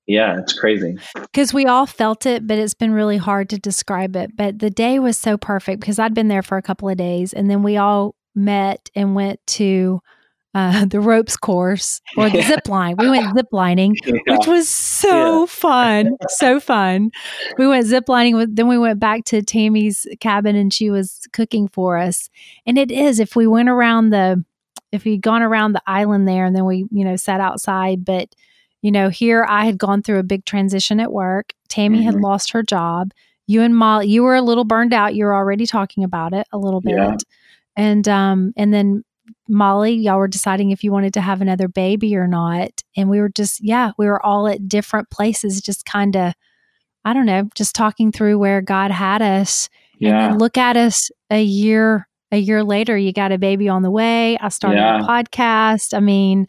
yeah 0.07 0.39
it's 0.41 0.53
crazy 0.53 0.97
because 1.15 1.53
we 1.53 1.67
all 1.67 1.87
felt 1.87 2.27
it, 2.27 2.47
but 2.47 2.59
it's 2.59 2.75
been 2.75 2.93
really 2.93 3.17
hard 3.19 3.49
to 3.51 3.59
describe 3.59 4.17
it. 4.17 4.37
But 4.37 4.59
the 4.59 4.71
day 4.71 4.99
was 4.99 5.19
so 5.19 5.37
perfect 5.37 5.81
because 5.81 5.99
I'd 5.99 6.15
been 6.15 6.29
there 6.29 6.43
for 6.43 6.57
a 6.57 6.63
couple 6.63 6.89
of 6.89 6.97
days, 6.97 7.33
and 7.33 7.51
then 7.51 7.63
we 7.63 7.77
all 7.77 8.15
met 8.35 8.89
and 8.95 9.15
went 9.15 9.41
to 9.47 10.01
uh, 10.55 10.85
the 10.87 11.01
ropes 11.01 11.37
course 11.37 12.01
or 12.17 12.29
the 12.31 12.43
zip 12.43 12.69
line. 12.69 12.97
We 12.99 13.09
went 13.09 13.37
zip 13.37 13.49
lining, 13.53 13.97
which 14.27 14.47
was 14.47 14.69
so 14.69 15.47
fun, 15.47 16.17
so 16.29 16.61
fun. 16.61 17.11
We 17.59 17.67
went 17.67 17.87
zip 17.87 18.09
lining. 18.09 18.37
With, 18.37 18.55
then 18.55 18.69
we 18.69 18.79
went 18.79 18.99
back 19.01 19.25
to 19.27 19.43
Tammy's 19.43 20.07
cabin, 20.21 20.57
and 20.57 20.73
she 20.73 20.91
was 20.91 21.21
cooking 21.33 21.69
for 21.69 21.97
us. 21.99 22.29
And 22.67 22.79
it 22.79 22.91
is 22.91 23.21
if 23.21 23.35
we 23.37 23.47
went 23.47 23.69
around 23.69 24.11
the, 24.11 24.45
if 24.93 25.05
we'd 25.05 25.23
gone 25.23 25.43
around 25.43 25.73
the 25.73 25.83
island 25.87 26.29
there, 26.29 26.45
and 26.45 26.55
then 26.55 26.67
we, 26.67 26.87
you 26.91 27.05
know, 27.05 27.17
sat 27.17 27.41
outside, 27.41 28.05
but. 28.05 28.29
You 28.85 28.91
know, 28.91 29.11
here 29.11 29.47
I 29.49 29.65
had 29.65 29.79
gone 29.79 30.03
through 30.03 30.19
a 30.19 30.25
big 30.25 30.45
transition 30.45 30.99
at 30.99 31.13
work. 31.13 31.53
Tammy 31.69 32.03
had 32.03 32.17
Mhm. 32.17 32.21
lost 32.23 32.51
her 32.51 32.65
job. 32.65 33.13
You 33.47 33.63
and 33.63 33.77
Molly, 33.77 34.09
you 34.09 34.25
were 34.25 34.35
a 34.35 34.43
little 34.43 34.65
burned 34.65 34.93
out. 34.93 35.15
You 35.15 35.27
were 35.27 35.37
already 35.37 35.67
talking 35.67 36.03
about 36.03 36.33
it 36.33 36.49
a 36.53 36.59
little 36.59 36.81
bit. 36.81 36.97
Yeah. 36.97 37.17
And 37.77 38.09
um, 38.09 38.53
and 38.57 38.75
then 38.75 39.05
Molly, 39.49 39.93
y'all 39.93 40.19
were 40.19 40.29
deciding 40.29 40.71
if 40.71 40.83
you 40.83 40.93
wanted 40.93 41.15
to 41.15 41.21
have 41.21 41.41
another 41.41 41.69
baby 41.69 42.17
or 42.17 42.27
not. 42.27 42.83
And 42.97 43.09
we 43.09 43.21
were 43.21 43.29
just, 43.29 43.63
yeah, 43.63 43.93
we 43.99 44.07
were 44.07 44.25
all 44.25 44.49
at 44.49 44.69
different 44.69 45.11
places, 45.11 45.61
just 45.61 45.85
kind 45.85 46.17
of, 46.17 46.35
I 47.05 47.13
don't 47.13 47.27
know, 47.27 47.49
just 47.55 47.75
talking 47.75 48.13
through 48.13 48.39
where 48.39 48.61
God 48.61 48.91
had 48.91 49.23
us. 49.23 49.69
And 50.01 50.09
yeah 50.09 50.29
then 50.29 50.39
look 50.39 50.59
at 50.59 50.77
us 50.77 51.11
a 51.31 51.43
year, 51.43 52.09
a 52.31 52.39
year 52.39 52.65
later, 52.65 52.97
you 52.97 53.13
got 53.13 53.31
a 53.33 53.39
baby 53.39 53.69
on 53.69 53.83
the 53.83 53.91
way. 53.91 54.37
I 54.39 54.49
started 54.49 54.81
a 54.81 55.01
podcast. 55.07 55.95
I 55.95 56.01
mean, 56.01 56.49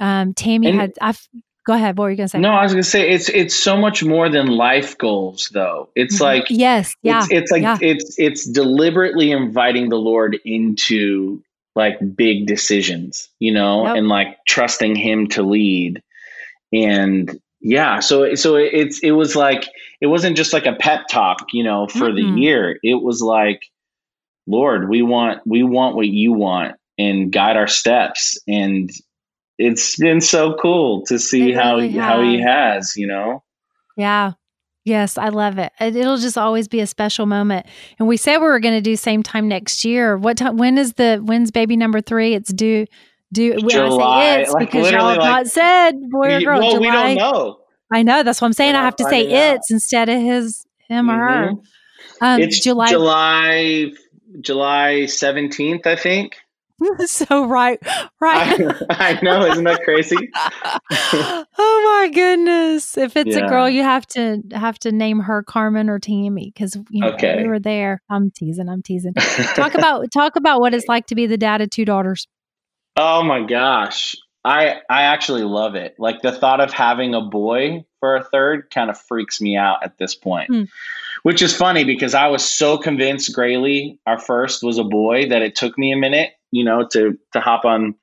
um, 0.00 0.34
Tammy 0.34 0.68
And- 0.68 0.80
had, 0.80 0.92
I've, 1.00 1.28
go 1.64 1.72
ahead. 1.72 1.96
What 1.96 2.04
were 2.04 2.10
you 2.10 2.16
going 2.16 2.26
to 2.26 2.30
say? 2.30 2.38
No, 2.38 2.50
I 2.50 2.62
was 2.62 2.72
gonna 2.72 2.82
say 2.82 3.10
it's 3.10 3.28
it's 3.30 3.54
so 3.54 3.76
much 3.76 4.04
more 4.04 4.28
than 4.28 4.46
life 4.46 4.96
goals, 4.98 5.48
though. 5.52 5.88
It's 5.96 6.18
Mhm. 6.18 6.20
like 6.20 6.44
yes, 6.48 6.94
yeah, 7.02 7.20
it's 7.24 7.32
it's 7.32 7.50
like 7.50 7.62
yeah. 7.62 7.78
it's 7.80 8.14
it's 8.18 8.46
deliberately 8.48 9.30
inviting 9.32 9.88
the 9.88 9.96
Lord 9.96 10.38
into 10.44 11.42
like 11.76 11.98
big 12.16 12.46
decisions, 12.46 13.28
you 13.38 13.52
know, 13.52 13.86
Yep. 13.86 13.96
and 13.96 14.08
like 14.08 14.38
trusting 14.46 14.96
Him 14.96 15.28
to 15.28 15.42
lead. 15.42 16.02
And 16.72 17.38
yeah, 17.60 18.00
so 18.00 18.34
so 18.34 18.56
it's 18.56 18.98
it 19.00 19.12
was 19.12 19.36
like 19.36 19.68
it 20.00 20.06
wasn't 20.08 20.36
just 20.36 20.52
like 20.52 20.66
a 20.66 20.74
pep 20.74 21.06
talk, 21.08 21.46
you 21.52 21.62
know, 21.62 21.86
for 21.86 22.10
Mm-mm. 22.10 22.16
the 22.34 22.40
year. 22.40 22.78
It 22.82 23.02
was 23.02 23.22
like, 23.22 23.62
Lord, 24.46 24.88
we 24.88 25.02
want 25.02 25.42
we 25.46 25.62
want 25.62 25.96
what 25.96 26.08
you 26.08 26.32
want, 26.32 26.76
and 26.98 27.30
guide 27.32 27.56
our 27.56 27.68
steps. 27.68 28.38
And 28.48 28.90
it's 29.58 29.96
been 29.96 30.20
so 30.20 30.54
cool 30.60 31.04
to 31.06 31.18
see 31.18 31.50
It 31.50 31.56
how 31.56 31.76
really 31.76 31.92
how 31.92 32.22
He 32.22 32.40
has, 32.40 32.94
you 32.96 33.06
know. 33.06 33.42
Yeah. 33.96 34.32
Yes, 34.86 35.18
I 35.18 35.30
love 35.30 35.58
it. 35.58 35.72
It- 35.80 35.96
It'll 35.96 36.16
just 36.16 36.38
always 36.38 36.68
be 36.68 36.78
a 36.78 36.86
special 36.86 37.26
moment. 37.26 37.66
And 37.98 38.06
we 38.06 38.16
said 38.16 38.38
we 38.38 38.44
were 38.46 38.60
going 38.60 38.76
to 38.76 38.80
do 38.80 38.94
same 38.94 39.22
time 39.24 39.48
next 39.48 39.84
year. 39.84 40.16
What 40.16 40.36
time? 40.36 40.56
When 40.56 40.78
is 40.78 40.92
the 40.92 41.16
when's 41.24 41.50
baby 41.50 41.76
number 41.76 42.00
three? 42.00 42.34
It's 42.34 42.52
due. 42.52 42.86
Due. 43.32 43.54
When 43.56 43.64
I 43.64 43.68
July, 43.68 44.20
say 44.36 44.42
it's 44.42 44.52
like, 44.52 44.70
because 44.70 44.90
y'all 44.92 45.08
have 45.08 45.18
like- 45.18 45.28
not 45.28 45.46
said 45.48 45.94
boy 46.08 46.34
or 46.36 46.40
girl. 46.40 46.60
well, 46.60 46.70
July. 46.74 46.80
we 46.80 46.90
don't 46.92 47.14
know. 47.16 47.58
I 47.92 48.02
know. 48.04 48.22
That's 48.22 48.40
what 48.40 48.46
I'm 48.46 48.52
saying. 48.52 48.76
I 48.76 48.84
have 48.84 48.94
to 48.96 49.04
say 49.04 49.26
out. 49.26 49.56
it's 49.56 49.70
instead 49.72 50.08
of 50.08 50.20
his, 50.22 50.64
him 50.88 51.10
or 51.10 51.14
her. 51.18 51.50
Mhm. 51.50 51.58
Um, 52.20 52.40
it's 52.40 52.60
July. 52.60 52.88
July 52.88 53.90
July 54.40 55.06
seventeenth, 55.06 55.84
I 55.86 55.96
think. 55.96 56.36
so 57.06 57.46
right, 57.46 57.78
right. 58.20 58.60
I, 58.90 59.16
I 59.16 59.20
know, 59.22 59.46
isn't 59.46 59.64
that 59.64 59.82
crazy? 59.82 60.16
oh 60.90 61.44
my 61.58 62.10
goodness! 62.12 62.96
If 62.96 63.16
it's 63.16 63.36
Yeah. 63.36 63.46
a 63.46 63.48
girl, 63.48 63.68
you 63.68 63.82
have 63.82 64.06
to 64.08 64.42
have 64.52 64.78
to 64.80 64.92
name 64.92 65.20
her 65.20 65.42
Carmen 65.42 65.88
or 65.88 65.98
Tammy 65.98 66.52
because 66.54 66.76
you 66.90 67.00
know, 67.02 67.12
Okay. 67.12 67.42
we 67.42 67.48
were 67.48 67.58
there. 67.60 68.02
I'm 68.10 68.30
teasing. 68.30 68.68
I'm 68.68 68.82
teasing. 68.82 69.14
Talk 69.14 69.74
about 69.74 70.10
talk 70.12 70.36
about 70.36 70.60
what 70.60 70.74
it's 70.74 70.86
like 70.88 71.06
to 71.06 71.14
be 71.14 71.26
the 71.26 71.38
dad 71.38 71.60
of 71.60 71.70
two 71.70 71.84
daughters. 71.84 72.26
Oh 72.96 73.22
my 73.22 73.42
gosh. 73.42 74.14
I 74.44 74.76
I 74.88 75.02
actually 75.02 75.42
love 75.42 75.74
it. 75.74 75.96
Like 75.98 76.22
the 76.22 76.32
thought 76.32 76.60
of 76.60 76.72
having 76.72 77.14
a 77.14 77.20
boy 77.20 77.84
for 78.00 78.16
a 78.16 78.22
third 78.24 78.70
kind 78.72 78.90
of 78.90 78.98
freaks 79.00 79.40
me 79.40 79.56
out 79.56 79.82
at 79.82 79.98
this 79.98 80.14
point. 80.14 80.48
Hmm. 80.50 80.62
Which 81.24 81.42
is 81.42 81.56
funny 81.56 81.82
because 81.82 82.14
I 82.14 82.28
was 82.28 82.44
so 82.44 82.78
convinced 82.78 83.34
Grayley, 83.34 83.98
our 84.06 84.20
first, 84.20 84.62
was 84.62 84.78
a 84.78 84.84
boy 84.84 85.28
that 85.30 85.42
it 85.42 85.56
took 85.56 85.76
me 85.76 85.90
a 85.92 85.96
minute, 85.96 86.30
you 86.56 86.64
know, 86.64 86.86
to 86.92 87.18
to 87.32 87.40
hop 87.40 87.64
on 87.64 87.94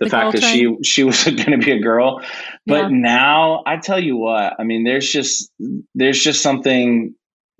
the, 0.00 0.06
The 0.06 0.10
fact 0.10 0.32
that 0.32 0.42
she 0.42 0.76
she 0.84 1.04
was 1.04 1.24
going 1.24 1.52
to 1.52 1.58
be 1.58 1.72
a 1.72 1.80
girl. 1.80 2.20
But 2.66 2.82
Yeah. 2.82 2.88
now 2.90 3.62
I 3.66 3.76
tell 3.78 4.02
you 4.02 4.16
what, 4.16 4.54
I 4.58 4.64
mean, 4.64 4.84
there's 4.84 5.10
just 5.10 5.50
there's 5.94 6.22
just 6.22 6.42
something 6.42 7.14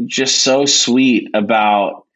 just 0.07 0.43
so 0.43 0.67
sweet 0.67 1.29
about 1.35 2.07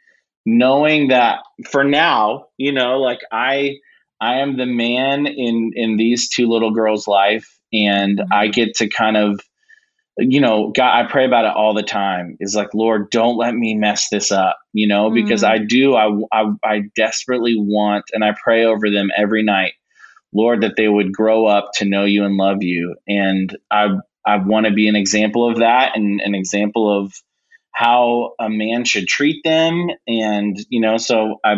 knowing 0.47 1.09
that 1.09 1.41
for 1.71 1.85
now, 1.85 2.47
you 2.57 2.73
know, 2.73 2.99
like 3.01 3.21
I 3.33 3.77
I 4.21 4.37
am 4.41 4.57
the 4.57 4.67
man 4.67 5.27
in 5.27 5.73
in 5.75 5.97
these 5.97 6.29
two 6.29 6.49
little 6.49 6.71
girls' 6.73 7.07
life, 7.09 7.59
and 7.73 8.21
Mhm. 8.21 8.27
I 8.33 8.49
get 8.49 8.75
to 8.77 8.89
kind 8.89 9.17
of, 9.17 9.41
you 10.19 10.41
know, 10.41 10.73
God, 10.75 11.05
I 11.05 11.11
pray 11.11 11.27
about 11.27 11.45
it 11.45 11.57
all 11.57 11.75
the 11.75 11.83
time. 11.83 12.37
Is 12.41 12.55
like, 12.57 12.75
Lord, 12.75 13.11
don't 13.11 13.37
let 13.37 13.55
me 13.55 13.75
mess 13.75 14.09
this 14.11 14.33
up, 14.33 14.59
you 14.73 14.89
know, 14.89 15.11
because 15.11 15.43
Mhm. 15.43 15.49
I 15.49 15.59
do. 15.59 15.95
I, 15.95 16.11
I 16.33 16.53
I 16.65 16.83
desperately 16.97 17.57
want, 17.59 18.07
and 18.13 18.25
I 18.25 18.33
pray 18.43 18.65
over 18.65 18.91
them 18.91 19.11
every 19.17 19.43
night, 19.43 19.75
Lord, 20.35 20.63
that 20.63 20.77
they 20.77 20.89
would 20.89 21.13
grow 21.13 21.47
up 21.47 21.71
to 21.77 21.85
know 21.85 22.05
you 22.05 22.25
and 22.25 22.37
love 22.37 22.63
you, 22.63 22.97
and 23.09 23.57
I 23.71 23.89
I 24.27 24.39
want 24.39 24.67
to 24.67 24.73
be 24.73 24.89
an 24.89 24.97
example 24.97 25.49
of 25.51 25.59
that, 25.59 25.97
and 25.97 26.21
an 26.21 26.35
example 26.35 26.91
of 27.03 27.13
how 27.73 28.33
a 28.41 28.49
man 28.49 28.85
should 28.85 29.07
treat 29.07 29.43
them 29.45 29.89
and 30.09 30.57
you 30.71 30.81
know 30.81 30.97
so 30.97 31.37
i 31.45 31.57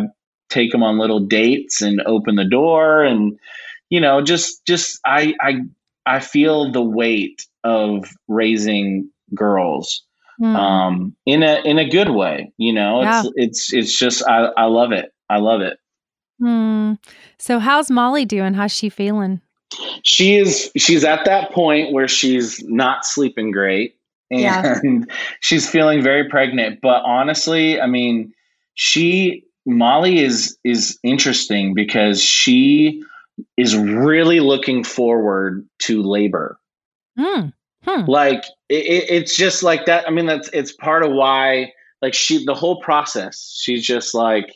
take 0.50 0.72
them 0.72 0.82
on 0.82 0.98
little 0.98 1.20
dates 1.20 1.80
and 1.82 2.02
open 2.06 2.36
the 2.36 2.44
door 2.48 3.04
and 3.04 3.38
you 3.90 4.00
know 4.00 4.22
just 4.22 4.64
just 4.66 5.00
i 5.06 5.34
i 5.40 5.60
i 6.06 6.20
feel 6.20 6.72
the 6.72 6.82
weight 6.82 7.46
of 7.68 8.08
raising 8.28 9.10
girls 9.34 10.04
Mm. 10.40 10.54
um 10.56 11.16
in 11.26 11.42
a 11.42 11.60
in 11.64 11.78
a 11.78 11.88
good 11.88 12.10
way 12.10 12.52
you 12.58 12.72
know 12.72 13.02
it's 13.02 13.28
it's 13.34 13.72
it's 13.72 13.98
just 13.98 14.22
i 14.28 14.44
i 14.56 14.66
love 14.66 14.92
it 14.92 15.12
i 15.28 15.38
love 15.38 15.60
it 15.62 15.78
Hmm. 16.40 16.92
So 17.40 17.58
how's 17.58 17.90
Molly 17.90 18.24
doing? 18.24 18.54
How's 18.54 18.70
she 18.70 18.88
feeling? 18.88 19.40
she 20.04 20.36
is 20.36 20.70
she's 20.76 21.02
at 21.02 21.24
that 21.24 21.50
point 21.50 21.92
where 21.92 22.06
she's 22.06 22.62
not 22.68 23.04
sleeping 23.04 23.50
great 23.50 23.96
and 24.30 24.40
Yeah. 24.40 24.78
she's 25.40 25.68
feeling 25.68 26.02
very 26.04 26.28
pregnant 26.28 26.78
but 26.80 27.02
honestly 27.04 27.80
i 27.80 27.86
mean 27.88 28.32
she 28.74 29.42
molly 29.66 30.20
is 30.22 30.56
is 30.64 30.98
interesting 31.02 31.74
because 31.74 32.22
she 32.22 33.02
is 33.56 33.76
really 33.76 34.38
looking 34.38 34.84
forward 34.84 35.66
to 35.80 36.02
labor 36.02 36.58
Hmm. 37.18 37.48
Hmm. 37.88 38.04
like 38.06 38.44
it, 38.68 38.84
it, 38.84 39.10
it's 39.10 39.36
just 39.36 39.62
like 39.62 39.86
that. 39.86 40.06
I 40.06 40.10
mean 40.10 40.26
that's 40.26 40.50
it's 40.52 40.72
part 40.72 41.02
of 41.02 41.12
why 41.12 41.72
like 42.02 42.14
she 42.14 42.44
the 42.44 42.54
whole 42.54 42.80
process 42.82 43.58
she's 43.60 43.84
just 43.84 44.14
like 44.14 44.54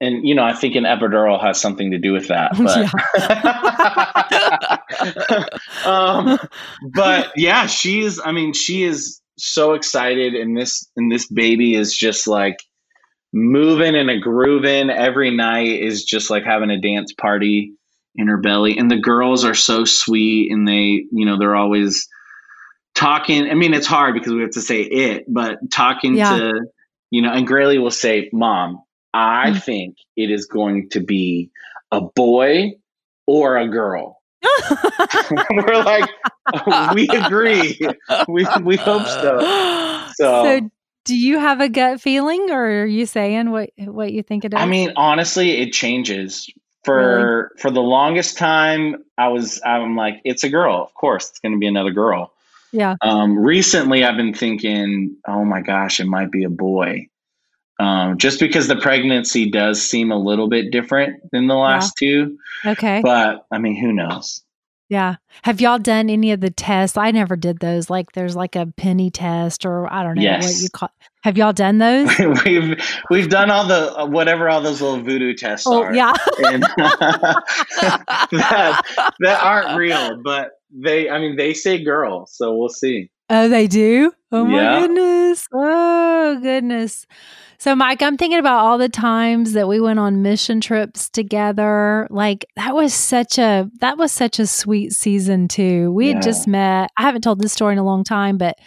and 0.00 0.26
you 0.26 0.34
know 0.34 0.42
i 0.42 0.52
think 0.52 0.74
an 0.74 0.82
epidural 0.82 1.40
has 1.40 1.60
something 1.60 1.92
to 1.92 1.98
do 1.98 2.12
with 2.12 2.26
that 2.26 2.50
but 5.36 5.60
um 5.86 6.36
but 6.94 7.32
yeah 7.36 7.66
she's 7.66 8.20
i 8.24 8.32
mean 8.32 8.52
she 8.52 8.82
is 8.82 9.20
so 9.38 9.74
excited 9.74 10.34
and 10.34 10.56
this 10.56 10.84
and 10.96 11.12
this 11.12 11.28
baby 11.28 11.76
is 11.76 11.96
just 11.96 12.26
like 12.26 12.56
moving 13.32 13.94
and 13.96 14.10
a 14.10 14.18
grooving 14.18 14.90
every 14.90 15.30
night 15.30 15.80
is 15.80 16.04
just 16.04 16.30
like 16.30 16.44
having 16.44 16.70
a 16.70 16.80
dance 16.80 17.12
party 17.12 17.72
in 18.14 18.28
her 18.28 18.38
belly. 18.38 18.78
And 18.78 18.90
the 18.90 18.98
girls 18.98 19.44
are 19.44 19.54
so 19.54 19.84
sweet 19.84 20.52
and 20.52 20.66
they 20.66 21.04
you 21.10 21.26
know 21.26 21.38
they're 21.38 21.56
always 21.56 22.08
talking 22.94 23.50
i 23.50 23.54
mean 23.54 23.74
it's 23.74 23.86
hard 23.86 24.14
because 24.14 24.32
we 24.32 24.40
have 24.40 24.50
to 24.50 24.60
say 24.62 24.82
it 24.82 25.24
but 25.28 25.58
talking 25.72 26.16
Yeah. 26.16 26.36
to 26.36 26.60
you 27.10 27.22
know 27.22 27.32
and 27.32 27.46
Grayley 27.46 27.80
will 27.80 27.90
say 27.90 28.28
mom 28.32 28.82
i 29.12 29.50
Mm. 29.50 29.62
think 29.62 29.96
it 30.16 30.30
is 30.30 30.46
going 30.46 30.88
to 30.90 31.00
be 31.00 31.50
a 31.90 32.00
boy 32.00 32.72
or 33.26 33.56
a 33.56 33.68
girl 33.68 34.20
we're 35.50 35.82
like 35.82 36.08
we 36.94 37.08
agree 37.08 37.78
we, 38.28 38.46
we 38.62 38.76
hope 38.76 39.06
so 39.06 39.40
So- 40.16 40.44
So, 40.44 40.70
do 41.06 41.16
you 41.16 41.38
have 41.38 41.60
a 41.60 41.68
gut 41.68 42.00
feeling, 42.00 42.50
or 42.50 42.82
are 42.82 42.86
you 42.86 43.04
saying 43.06 43.50
what 43.50 43.70
what 43.78 44.12
you 44.12 44.22
think 44.22 44.44
it 44.44 44.54
is? 44.54 44.60
I 44.60 44.64
mean, 44.66 44.92
honestly, 44.96 45.50
it 45.60 45.72
changes. 45.72 46.48
For 46.84 47.50
for 47.58 47.70
the 47.70 47.80
longest 47.80 48.38
time, 48.38 49.02
I 49.18 49.28
was 49.28 49.60
I'm 49.66 49.96
like, 49.96 50.20
it's 50.24 50.44
a 50.44 50.48
girl. 50.50 50.82
Of 50.82 50.94
course, 50.94 51.30
it's 51.30 51.40
going 51.40 51.52
to 51.52 51.58
be 51.58 51.66
another 51.66 51.90
girl. 51.90 52.32
Yeah. 52.74 52.96
Um, 53.02 53.38
recently, 53.38 54.04
I've 54.04 54.16
been 54.16 54.34
thinking, 54.34 55.16
oh 55.26 55.44
my 55.44 55.60
gosh, 55.60 56.00
it 56.00 56.06
might 56.06 56.30
be 56.30 56.44
a 56.44 56.50
boy. 56.50 57.06
Um, 57.80 58.18
just 58.18 58.38
because 58.38 58.68
the 58.68 58.76
pregnancy 58.76 59.50
does 59.50 59.82
seem 59.82 60.12
a 60.12 60.18
little 60.18 60.48
bit 60.48 60.70
different 60.70 61.20
than 61.32 61.48
the 61.48 61.54
last 61.56 61.94
two, 61.98 62.38
Okay. 62.64 63.00
but 63.02 63.46
I 63.50 63.58
mean, 63.58 63.74
who 63.80 63.92
knows? 63.92 64.42
yeah. 64.90 65.16
Have 65.42 65.60
y'all 65.60 65.78
done 65.78 66.08
any 66.10 66.30
of 66.30 66.40
the 66.40 66.50
tests? 66.50 66.96
I 66.96 67.10
never 67.10 67.34
did 67.36 67.58
those. 67.58 67.90
Like, 67.90 68.12
there's 68.12 68.36
like 68.36 68.54
a 68.54 68.66
penny 68.76 69.10
test, 69.10 69.64
or 69.66 69.92
I 69.92 70.02
don't 70.04 70.14
know 70.16 70.30
what 70.34 70.54
you 70.60 70.68
call. 70.70 70.90
Have 71.22 71.36
y'all 71.38 71.52
done 71.52 71.78
those? 71.78 72.10
we've 72.44 72.80
we've 73.10 73.28
done 73.28 73.50
all 73.50 73.66
the 73.66 74.06
whatever 74.06 74.48
all 74.48 74.60
those 74.60 74.80
little 74.80 75.02
voodoo 75.02 75.34
tests 75.34 75.66
oh, 75.66 75.82
are. 75.82 75.94
yeah. 75.94 76.12
and 76.44 76.62
that 78.30 78.82
that 79.20 79.42
aren't 79.42 79.76
real, 79.76 80.20
but 80.22 80.52
they 80.74 81.08
I 81.08 81.18
mean 81.18 81.36
they 81.36 81.54
say 81.54 81.82
girl, 81.82 82.26
so 82.26 82.54
we'll 82.56 82.68
see. 82.68 83.10
Oh, 83.30 83.48
they 83.48 83.66
do? 83.66 84.12
Oh 84.32 84.44
my 84.44 84.62
Yeah. 84.62 84.80
goodness. 84.80 85.46
Oh 85.52 86.38
goodness. 86.42 87.06
So 87.58 87.74
Mike, 87.74 88.02
I'm 88.02 88.16
thinking 88.18 88.38
about 88.38 88.58
all 88.64 88.76
the 88.76 88.88
times 88.90 89.52
that 89.54 89.66
we 89.68 89.80
went 89.80 89.98
on 89.98 90.20
mission 90.22 90.60
trips 90.60 91.08
together. 91.08 92.06
Like 92.10 92.44
that 92.56 92.74
was 92.74 92.92
such 92.92 93.38
a 93.38 93.70
that 93.80 93.96
was 93.96 94.12
such 94.12 94.38
a 94.38 94.46
sweet 94.46 94.92
season 94.92 95.48
too. 95.48 95.90
We 95.92 96.08
had 96.08 96.20
just 96.22 96.46
met. 96.46 96.90
I 96.98 97.02
haven't 97.02 97.22
told 97.22 97.40
this 97.40 97.52
story 97.52 97.72
in 97.72 97.78
a 97.78 97.84
long 97.84 98.04
time, 98.04 98.36
but 98.36 98.58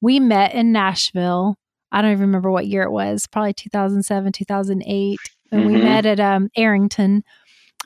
we 0.00 0.20
met 0.20 0.54
in 0.54 0.72
Nashville. 0.72 1.56
I 1.92 2.02
don't 2.02 2.10
even 2.12 2.22
remember 2.22 2.50
what 2.50 2.66
year 2.66 2.82
it 2.82 2.90
was, 2.90 3.26
probably 3.26 3.52
2007, 3.54 4.32
2008. 4.32 5.20
And 5.52 5.64
we 5.64 5.74
Mhm. 5.76 5.82
met 5.84 6.06
at 6.06 6.20
um, 6.20 6.48
Arrington 6.56 7.22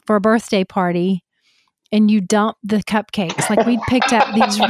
for 0.07 0.17
a 0.17 0.21
birthday 0.21 0.65
party. 0.65 1.23
And 1.97 2.11
you 2.11 2.21
dump 2.21 2.59
the 2.63 2.79
cupcakes. 2.79 3.49
Like 3.49 3.65
we'd 3.67 3.81
picked 3.89 4.13
up 4.13 4.35
these 4.35 4.61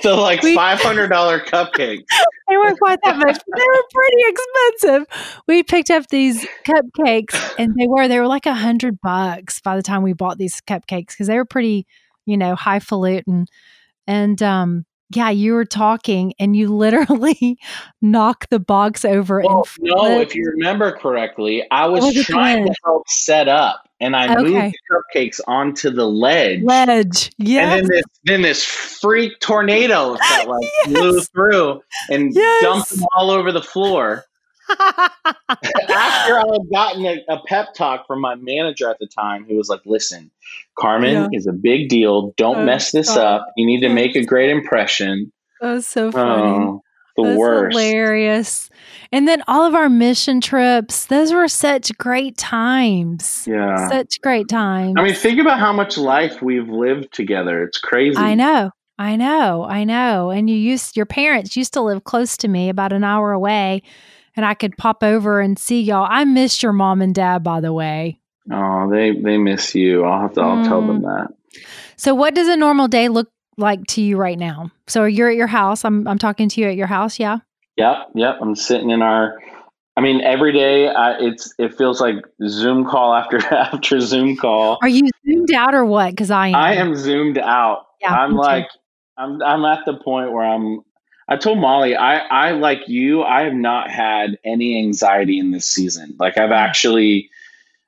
So 0.00 0.18
like 0.18 0.40
five 0.40 0.80
hundred 0.80 1.08
dollar 1.08 1.38
cupcakes. 1.52 2.04
they 2.48 2.56
weren't 2.56 2.78
quite 2.78 2.98
that 3.04 3.18
much, 3.18 3.36
but 3.36 3.58
they 3.58 3.64
were 3.66 3.84
pretty 3.92 4.22
expensive. 4.28 5.42
We 5.46 5.62
picked 5.62 5.90
up 5.90 6.06
these 6.08 6.46
cupcakes, 6.66 7.54
and 7.58 7.74
they 7.78 7.86
were 7.86 8.08
they 8.08 8.18
were 8.18 8.26
like 8.26 8.46
a 8.46 8.54
hundred 8.54 8.98
bucks 9.02 9.60
by 9.60 9.76
the 9.76 9.82
time 9.82 10.02
we 10.02 10.14
bought 10.14 10.38
these 10.38 10.62
cupcakes 10.62 11.08
because 11.08 11.26
they 11.26 11.36
were 11.36 11.44
pretty, 11.44 11.86
you 12.24 12.38
know, 12.38 12.54
highfalutin. 12.54 13.44
And 14.06 14.42
um, 14.42 14.86
yeah, 15.10 15.30
you 15.30 15.54
were 15.54 15.64
talking, 15.64 16.34
and 16.38 16.56
you 16.56 16.74
literally 16.74 17.58
knocked 18.02 18.50
the 18.50 18.60
box 18.60 19.04
over 19.04 19.40
Well, 19.42 19.66
and 19.78 19.94
no, 19.96 20.20
if 20.20 20.34
you 20.34 20.50
remember 20.56 20.92
correctly, 20.92 21.64
I 21.70 21.86
was 21.86 22.02
was 22.04 22.24
trying 22.24 22.66
to 22.66 22.74
help 22.84 23.08
set 23.08 23.48
up, 23.48 23.88
and 24.00 24.16
I 24.16 24.34
moved 24.36 24.72
the 24.72 24.78
cupcakes 25.14 25.40
onto 25.46 25.90
the 25.90 26.06
ledge. 26.06 26.62
ledge. 26.62 27.30
And 27.38 27.48
Yes. 27.48 27.70
then 27.80 27.88
this, 27.88 28.04
then 28.24 28.42
this 28.42 28.64
freak 28.64 29.38
tornado 29.40 30.14
that 30.14 30.48
like 30.48 30.68
blew 30.86 31.20
through 31.20 31.82
and 32.10 32.34
Yes. 32.34 32.60
dumped 32.62 32.90
them 32.90 33.04
all 33.16 33.30
over 33.30 33.52
the 33.52 33.62
floor. 33.62 34.24
After 34.70 36.38
I 36.38 36.44
had 36.52 36.70
gotten 36.72 37.04
a, 37.06 37.24
a 37.28 37.38
pep 37.46 37.74
talk 37.74 38.06
from 38.06 38.20
my 38.20 38.34
manager 38.36 38.88
at 38.90 38.98
the 38.98 39.06
time, 39.06 39.44
who 39.48 39.56
was 39.56 39.68
like, 39.68 39.80
"Listen, 39.86 40.30
Carmen 40.78 41.14
Yeah. 41.32 41.38
is 41.38 41.46
a 41.46 41.52
big 41.52 41.88
deal. 41.88 42.32
Don't 42.36 42.58
Oh, 42.58 42.64
mess 42.64 42.92
this 42.92 43.08
stop. 43.10 43.42
up. 43.42 43.46
You 43.56 43.66
need 43.66 43.80
to 43.80 43.88
make 43.88 44.16
a 44.16 44.24
great 44.24 44.50
impression." 44.50 45.32
that 45.60 45.72
was 45.72 45.86
so 45.86 46.08
oh, 46.08 46.12
funny. 46.12 46.42
Oh, 46.42 46.80
the 47.16 47.22
That's 47.22 47.38
worst. 47.38 47.78
hilarious. 47.78 48.70
And 49.12 49.28
then 49.28 49.42
all 49.46 49.64
of 49.64 49.74
our 49.76 49.88
mission 49.88 50.40
trips, 50.40 51.06
those 51.06 51.32
were 51.32 51.46
such 51.46 51.96
great 51.96 52.36
times. 52.36 53.46
Yeah. 53.46 53.88
Such 53.88 54.20
great 54.20 54.48
times. 54.48 54.94
I 54.98 55.02
mean, 55.04 55.14
think 55.14 55.38
about 55.40 55.60
how 55.60 55.72
much 55.72 55.96
life 55.96 56.42
we've 56.42 56.68
lived 56.68 57.12
together. 57.14 57.62
It's 57.62 57.78
crazy. 57.78 58.16
I 58.18 58.34
know. 58.34 58.70
I 58.98 59.14
know. 59.14 59.62
I 59.64 59.84
know. 59.84 60.30
And 60.30 60.50
you 60.50 60.56
used 60.56 60.96
your 60.96 61.06
parents 61.06 61.56
used 61.56 61.72
to 61.74 61.82
live 61.82 62.02
close 62.02 62.36
to 62.38 62.48
me, 62.48 62.68
about 62.68 62.92
an 62.92 63.04
hour 63.04 63.30
away, 63.32 63.82
and 64.36 64.44
I 64.44 64.54
could 64.54 64.76
pop 64.76 65.02
over 65.02 65.40
and 65.40 65.58
see 65.58 65.80
y'all. 65.82 66.06
I 66.10 66.24
missed 66.24 66.62
your 66.62 66.72
mom 66.72 67.00
and 67.02 67.14
dad, 67.14 67.42
by 67.42 67.60
the 67.60 67.72
way. 67.72 68.20
Oh, 68.52 68.90
they 68.90 69.12
they 69.12 69.38
miss 69.38 69.74
you. 69.74 70.04
I'll 70.04 70.20
have 70.22 70.34
to. 70.34 70.40
I'll 70.42 70.64
tell 70.64 70.80
them 70.86 71.00
Mm. 71.00 71.02
that. 71.02 71.60
So 71.96 72.14
what 72.14 72.34
does 72.34 72.48
a 72.48 72.56
normal 72.56 72.88
day 72.88 73.08
look 73.08 73.28
like 73.56 73.84
to 73.88 74.02
you 74.02 74.16
right 74.16 74.38
now? 74.38 74.70
So 74.86 75.04
you're 75.04 75.30
at 75.30 75.36
your 75.36 75.46
house. 75.46 75.84
I'm 75.84 76.06
I'm 76.08 76.18
talking 76.18 76.48
to 76.50 76.60
you 76.60 76.66
at 76.68 76.76
your 76.76 76.86
house. 76.88 77.18
Yeah. 77.18 77.38
Yep. 77.76 77.96
Yep. 78.14 78.36
I'm 78.40 78.54
sitting 78.54 78.90
in 78.90 79.02
our. 79.02 79.38
I 79.96 80.00
mean, 80.00 80.20
every 80.22 80.52
day 80.52 80.88
I, 80.88 81.16
it's 81.20 81.54
it 81.58 81.76
feels 81.78 82.00
like 82.00 82.16
Zoom 82.48 82.84
call 82.84 83.14
after 83.14 83.38
after 83.54 84.00
Zoom 84.00 84.36
call. 84.36 84.78
Are 84.82 84.88
you 84.88 85.08
zoomed 85.24 85.52
out 85.52 85.72
or 85.74 85.84
what? 85.84 86.10
Because 86.10 86.30
I 86.32 86.48
am. 86.48 86.54
I 86.56 86.74
am 86.74 86.94
zoomed 86.96 87.38
out. 87.38 87.86
Yeah, 88.00 88.12
I'm 88.12 88.30
me 88.32 88.36
too. 88.36 88.40
like 88.42 88.68
I'm 89.16 89.40
I'm 89.42 89.64
at 89.64 89.84
the 89.86 89.94
point 89.94 90.32
where 90.32 90.44
I'm. 90.44 90.80
I 91.28 91.36
told 91.36 91.58
Molly 91.58 91.96
I 91.96 92.18
I 92.18 92.50
like 92.52 92.88
you. 92.88 93.22
I 93.22 93.42
have 93.42 93.54
not 93.54 93.90
had 93.90 94.38
any 94.44 94.78
anxiety 94.78 95.38
in 95.38 95.50
this 95.52 95.68
season. 95.68 96.14
Like 96.18 96.36
I've 96.38 96.52
actually, 96.52 97.30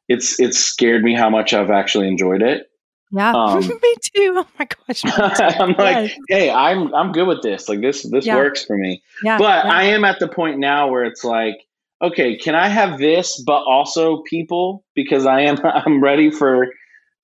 it's 0.09 0.41
it's 0.41 0.59
scared 0.59 1.03
me 1.03 1.15
how 1.15 1.29
much 1.31 1.53
I've 1.53 1.71
actually 1.71 2.09
enjoyed 2.09 2.43
it. 2.43 2.71
Yeah. 3.13 3.33
Um, 3.37 3.61
me 3.61 3.95
too. 4.03 4.35
Oh 4.37 4.47
my 4.59 4.67
gosh. 4.89 5.03
I'm 5.61 5.71
like, 5.71 6.09
Yes. 6.11 6.19
hey, 6.29 6.51
I'm 6.51 6.93
I'm 6.95 7.13
good 7.13 7.29
with 7.29 7.43
this. 7.43 7.69
Like 7.69 7.81
this 7.81 8.03
this 8.11 8.27
Yeah. 8.27 8.37
works 8.37 8.65
for 8.65 8.77
me. 8.77 9.03
Yeah. 9.23 9.39
But 9.39 9.65
yeah. 9.65 9.73
I 9.73 9.83
am 9.85 10.05
at 10.05 10.19
the 10.19 10.29
point 10.29 10.59
now 10.59 10.89
where 10.89 11.05
it's 11.05 11.23
like, 11.23 11.55
okay, 12.03 12.37
can 12.37 12.55
I 12.57 12.69
have 12.69 12.99
this 12.99 13.41
but 13.47 13.63
also 13.63 14.23
people 14.23 14.85
because 14.95 15.25
I 15.27 15.43
am 15.43 15.59
I'm 15.65 16.03
ready 16.03 16.31
for 16.31 16.67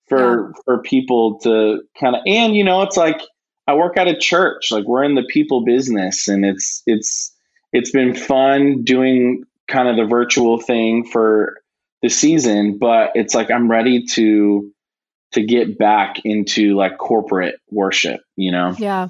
for 0.07 0.53
for 0.63 0.81
people 0.81 1.39
to 1.39 1.81
kind 1.99 2.15
of 2.15 2.21
and 2.27 2.55
you 2.55 2.63
know, 2.63 2.81
it's 2.83 2.97
like 2.97 3.19
I 3.67 3.75
work 3.75 3.97
at 3.97 4.07
a 4.07 4.17
church. 4.17 4.71
Like 4.71 4.85
we're 4.85 5.03
in 5.03 5.15
the 5.15 5.23
people 5.23 5.63
business 5.63 6.27
and 6.27 6.45
it's 6.45 6.83
it's 6.85 7.33
it's 7.71 7.91
been 7.91 8.13
fun 8.13 8.83
doing 8.83 9.43
kind 9.67 9.87
of 9.87 9.95
the 9.95 10.05
virtual 10.05 10.59
thing 10.59 11.05
for 11.05 11.57
the 12.01 12.09
season, 12.09 12.77
but 12.77 13.11
it's 13.15 13.33
like 13.33 13.49
I'm 13.49 13.69
ready 13.69 14.05
to 14.13 14.71
to 15.31 15.43
get 15.43 15.77
back 15.77 16.17
into 16.23 16.75
like 16.75 16.97
corporate 16.97 17.55
worship, 17.71 18.21
you 18.35 18.51
know. 18.51 18.75
yeah. 18.77 19.07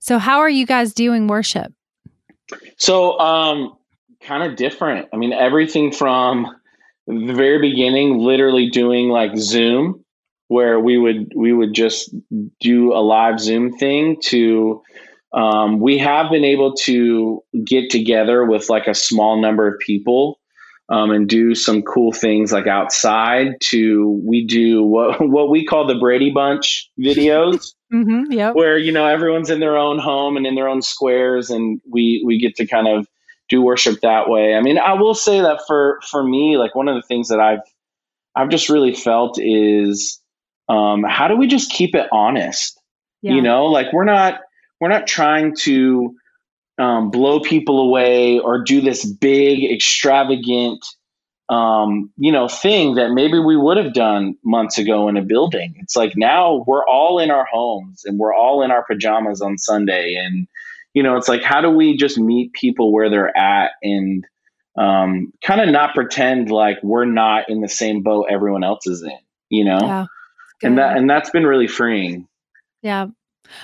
So 0.00 0.18
how 0.18 0.38
are 0.38 0.48
you 0.48 0.64
guys 0.64 0.94
doing 0.94 1.26
worship? 1.26 1.72
So, 2.78 3.18
um, 3.18 3.76
kind 4.22 4.42
of 4.42 4.56
different. 4.56 5.08
I 5.12 5.16
mean, 5.16 5.32
everything 5.32 5.92
from 5.92 6.56
the 7.06 7.34
very 7.34 7.58
beginning, 7.58 8.18
literally 8.18 8.70
doing 8.70 9.08
like 9.08 9.36
Zoom, 9.36 10.04
where 10.48 10.80
we 10.80 10.98
would 10.98 11.32
we 11.36 11.52
would 11.52 11.74
just 11.74 12.14
do 12.60 12.92
a 12.92 13.00
live 13.00 13.40
Zoom 13.40 13.72
thing. 13.72 14.18
To 14.24 14.82
um, 15.32 15.80
we 15.80 15.98
have 15.98 16.30
been 16.30 16.44
able 16.44 16.74
to 16.84 17.42
get 17.64 17.90
together 17.90 18.44
with 18.44 18.68
like 18.68 18.86
a 18.86 18.94
small 18.94 19.40
number 19.40 19.66
of 19.66 19.78
people. 19.80 20.38
Um, 20.90 21.10
and 21.10 21.28
do 21.28 21.54
some 21.54 21.82
cool 21.82 22.12
things 22.12 22.50
like 22.50 22.66
outside 22.66 23.60
to 23.64 24.22
we 24.24 24.46
do 24.46 24.82
what 24.82 25.20
what 25.28 25.50
we 25.50 25.66
call 25.66 25.86
the 25.86 25.98
Brady 25.98 26.30
Bunch 26.30 26.90
videos 26.98 27.74
Mm-hmm. 27.92 28.32
Yep. 28.32 28.54
where 28.54 28.76
you 28.76 28.92
know 28.92 29.06
everyone's 29.06 29.48
in 29.48 29.60
their 29.60 29.78
own 29.78 29.98
home 29.98 30.36
and 30.36 30.46
in 30.46 30.54
their 30.54 30.68
own 30.68 30.82
squares 30.82 31.48
and 31.48 31.80
we 31.90 32.22
we 32.26 32.38
get 32.38 32.54
to 32.56 32.66
kind 32.66 32.86
of 32.86 33.08
do 33.48 33.62
worship 33.62 34.00
that 34.02 34.28
way 34.28 34.54
i 34.54 34.60
mean 34.60 34.76
i 34.76 34.92
will 34.92 35.14
say 35.14 35.40
that 35.40 35.62
for 35.66 35.98
for 36.10 36.22
me 36.22 36.58
like 36.58 36.74
one 36.74 36.86
of 36.86 36.96
the 36.96 37.02
things 37.08 37.28
that 37.28 37.40
i've 37.40 37.62
i've 38.36 38.50
just 38.50 38.68
really 38.68 38.94
felt 38.94 39.38
is 39.40 40.20
um 40.68 41.02
how 41.02 41.28
do 41.28 41.36
we 41.36 41.46
just 41.46 41.70
keep 41.70 41.94
it 41.94 42.06
honest 42.12 42.80
Yeah. 43.22 43.34
you 43.34 43.42
know 43.42 43.66
like 43.66 43.92
we're 43.92 44.04
not 44.04 44.40
we're 44.80 44.88
not 44.88 45.06
trying 45.06 45.54
to 45.60 46.14
um, 46.78 47.10
blow 47.10 47.40
people 47.40 47.80
away 47.80 48.38
or 48.38 48.62
do 48.62 48.80
this 48.80 49.04
big 49.04 49.64
extravagant 49.64 50.84
um, 51.48 52.10
you 52.16 52.30
know 52.30 52.46
thing 52.46 52.94
that 52.96 53.10
maybe 53.12 53.38
we 53.38 53.56
would 53.56 53.78
have 53.78 53.94
done 53.94 54.36
months 54.44 54.78
ago 54.78 55.08
in 55.08 55.16
a 55.16 55.22
building 55.22 55.74
it's 55.78 55.96
like 55.96 56.12
now 56.16 56.62
we're 56.66 56.86
all 56.86 57.18
in 57.18 57.30
our 57.30 57.46
homes 57.46 58.04
and 58.04 58.18
we're 58.18 58.34
all 58.34 58.62
in 58.62 58.70
our 58.70 58.84
pajamas 58.84 59.40
on 59.40 59.56
sunday 59.58 60.14
and 60.14 60.46
you 60.94 61.02
know 61.02 61.16
it's 61.16 61.28
like 61.28 61.42
how 61.42 61.60
do 61.60 61.70
we 61.70 61.96
just 61.96 62.18
meet 62.18 62.52
people 62.52 62.92
where 62.92 63.08
they're 63.10 63.36
at 63.36 63.72
and 63.82 64.24
um, 64.76 65.32
kind 65.42 65.60
of 65.60 65.68
not 65.70 65.94
pretend 65.94 66.50
like 66.50 66.78
we're 66.84 67.04
not 67.06 67.48
in 67.48 67.60
the 67.62 67.68
same 67.68 68.02
boat 68.02 68.26
everyone 68.30 68.62
else 68.62 68.86
is 68.86 69.02
in 69.02 69.18
you 69.48 69.64
know 69.64 69.78
Yeah. 69.80 70.06
And 70.62 70.78
that 70.78 70.96
and 70.96 71.08
that's 71.08 71.30
been 71.30 71.46
really 71.46 71.66
freeing 71.68 72.26
Yeah. 72.82 73.06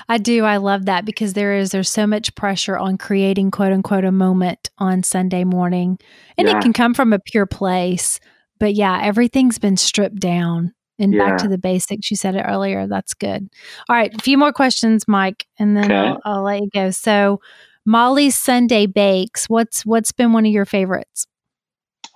I 0.08 0.16
do. 0.16 0.44
I 0.44 0.56
love 0.56 0.86
that 0.86 1.04
because 1.04 1.34
there 1.34 1.52
is 1.54 1.70
there's 1.72 1.90
so 1.90 2.06
much 2.06 2.34
pressure 2.34 2.78
on 2.78 2.96
creating 2.96 3.50
quote 3.50 3.70
unquote 3.72 4.04
a 4.06 4.10
moment 4.12 4.70
on 4.78 5.02
Sunday 5.02 5.44
morning. 5.44 5.98
And 6.38 6.48
Yeah. 6.48 6.56
it 6.56 6.62
can 6.62 6.72
come 6.72 6.94
from 6.94 7.12
a 7.12 7.18
pure 7.18 7.44
place. 7.44 8.18
But 8.58 8.74
yeah, 8.74 9.00
everything's 9.02 9.58
been 9.58 9.76
stripped 9.76 10.20
down 10.20 10.72
and 10.98 11.12
Yeah. 11.12 11.18
back 11.30 11.38
to 11.42 11.48
the 11.48 11.58
basics. 11.58 12.10
You 12.10 12.16
said 12.16 12.34
it 12.34 12.44
earlier. 12.48 12.86
That's 12.86 13.12
good. 13.12 13.46
All 13.90 13.96
right, 13.96 14.14
a 14.14 14.22
few 14.22 14.38
more 14.38 14.52
questions, 14.54 15.06
Mike, 15.06 15.44
and 15.58 15.76
then 15.76 15.84
Okay. 15.84 15.94
I'll, 15.96 16.20
I'll 16.24 16.42
let 16.42 16.62
you 16.62 16.70
go. 16.72 16.90
So 16.90 17.40
Molly's 17.84 18.38
Sunday 18.38 18.86
bakes. 18.86 19.50
What's 19.50 19.84
what's 19.84 20.12
been 20.12 20.32
one 20.32 20.46
of 20.46 20.52
your 20.52 20.64
favorites? 20.64 21.26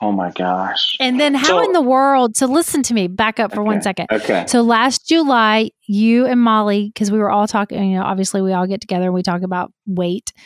Oh 0.01 0.13
my 0.13 0.31
gosh 0.31 0.95
And 1.01 1.19
then 1.21 1.35
how 1.35 1.47
So- 1.59 1.65
in 1.65 1.73
the 1.73 1.81
world? 1.83 2.37
So 2.37 2.47
listen 2.47 2.83
to 2.85 2.95
me. 2.95 3.09
Back 3.09 3.41
up 3.41 3.53
for 3.55 3.63
one 3.63 3.77
Okay. 3.79 3.83
second. 3.83 4.07
okay 4.13 4.45
So 4.47 4.63
last 4.63 5.07
July, 5.09 5.71
you 5.87 6.27
and 6.27 6.41
Molly, 6.41 6.91
because 6.93 7.11
we 7.11 7.19
were 7.19 7.31
all 7.31 7.47
talking, 7.49 7.83
you 7.91 7.99
know, 7.99 8.05
obviously 8.05 8.41
we 8.43 8.53
all 8.53 8.67
get 8.67 8.81
together 8.81 9.07
and 9.07 9.15
we 9.15 9.23
talk 9.23 9.43
about 9.43 9.73
weight. 9.87 10.33